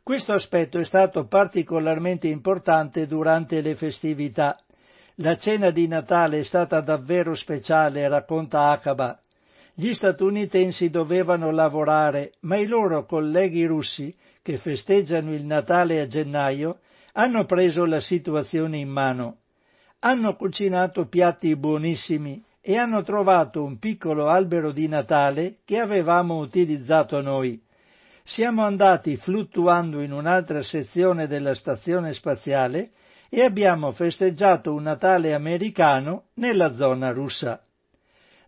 Questo 0.04 0.34
aspetto 0.34 0.80
è 0.80 0.84
stato 0.84 1.28
particolarmente 1.28 2.28
importante 2.28 3.08
durante 3.08 3.62
le 3.62 3.74
festività. 3.78 4.54
La 5.22 5.36
cena 5.36 5.72
di 5.72 5.88
Natale 5.88 6.40
è 6.40 6.44
stata 6.44 6.80
davvero 6.80 7.34
speciale, 7.34 8.08
racconta 8.08 8.70
Acaba. 8.70 9.20
Gli 9.74 9.92
statunitensi 9.92 10.92
dovevano 10.92 11.50
lavorare, 11.50 12.34
ma 12.42 12.58
i 12.58 12.68
loro 12.68 13.04
colleghi 13.08 13.66
russi, 13.66 14.16
che 14.44 14.58
festeggiano 14.58 15.34
il 15.34 15.44
Natale 15.44 16.02
a 16.02 16.06
gennaio, 16.06 16.82
hanno 17.14 17.46
preso 17.46 17.86
la 17.86 18.00
situazione 18.00 18.78
in 18.78 18.90
mano. 18.90 19.38
Hanno 20.02 20.36
cucinato 20.36 21.08
piatti 21.08 21.56
buonissimi 21.56 22.44
e 22.62 22.78
hanno 22.78 23.02
trovato 23.02 23.64
un 23.64 23.80
piccolo 23.80 24.28
albero 24.28 24.72
di 24.72 24.88
Natale 24.88 25.62
che 25.66 25.80
avevamo 25.80 26.38
utilizzato 26.38 27.22
noi. 27.22 27.60
Siamo 28.22 28.62
andati 28.62 29.16
fluttuando 29.16 30.00
in 30.02 30.12
un'altra 30.12 30.62
sezione 30.62 31.26
della 31.26 31.56
stazione 31.56 32.14
spaziale 32.14 32.92
e 33.30 33.44
abbiamo 33.44 33.92
festeggiato 33.92 34.74
un 34.74 34.84
Natale 34.84 35.34
americano 35.34 36.26
nella 36.36 36.74
zona 36.74 37.12
russa. 37.12 37.62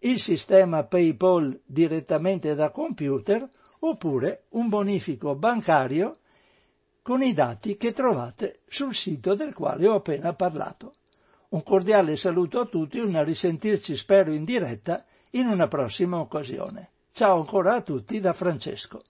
il 0.00 0.18
sistema 0.20 0.84
PayPal 0.84 1.60
direttamente 1.66 2.54
da 2.54 2.70
computer 2.70 3.46
oppure 3.80 4.44
un 4.50 4.68
bonifico 4.68 5.34
bancario 5.34 6.16
con 7.02 7.22
i 7.22 7.32
dati 7.34 7.76
che 7.76 7.92
trovate 7.92 8.60
sul 8.68 8.94
sito 8.94 9.34
del 9.34 9.52
quale 9.52 9.88
ho 9.88 9.96
appena 9.96 10.32
parlato. 10.34 10.92
Un 11.50 11.62
cordiale 11.62 12.16
saluto 12.16 12.60
a 12.60 12.66
tutti 12.66 12.98
e 12.98 13.02
un 13.02 13.24
risentirci 13.24 13.96
spero 13.96 14.32
in 14.32 14.44
diretta 14.44 15.04
in 15.32 15.46
una 15.48 15.66
prossima 15.66 16.18
occasione. 16.20 16.90
Ciao 17.12 17.38
ancora 17.38 17.74
a 17.74 17.82
tutti 17.82 18.18
da 18.20 18.32
Francesco. 18.32 19.02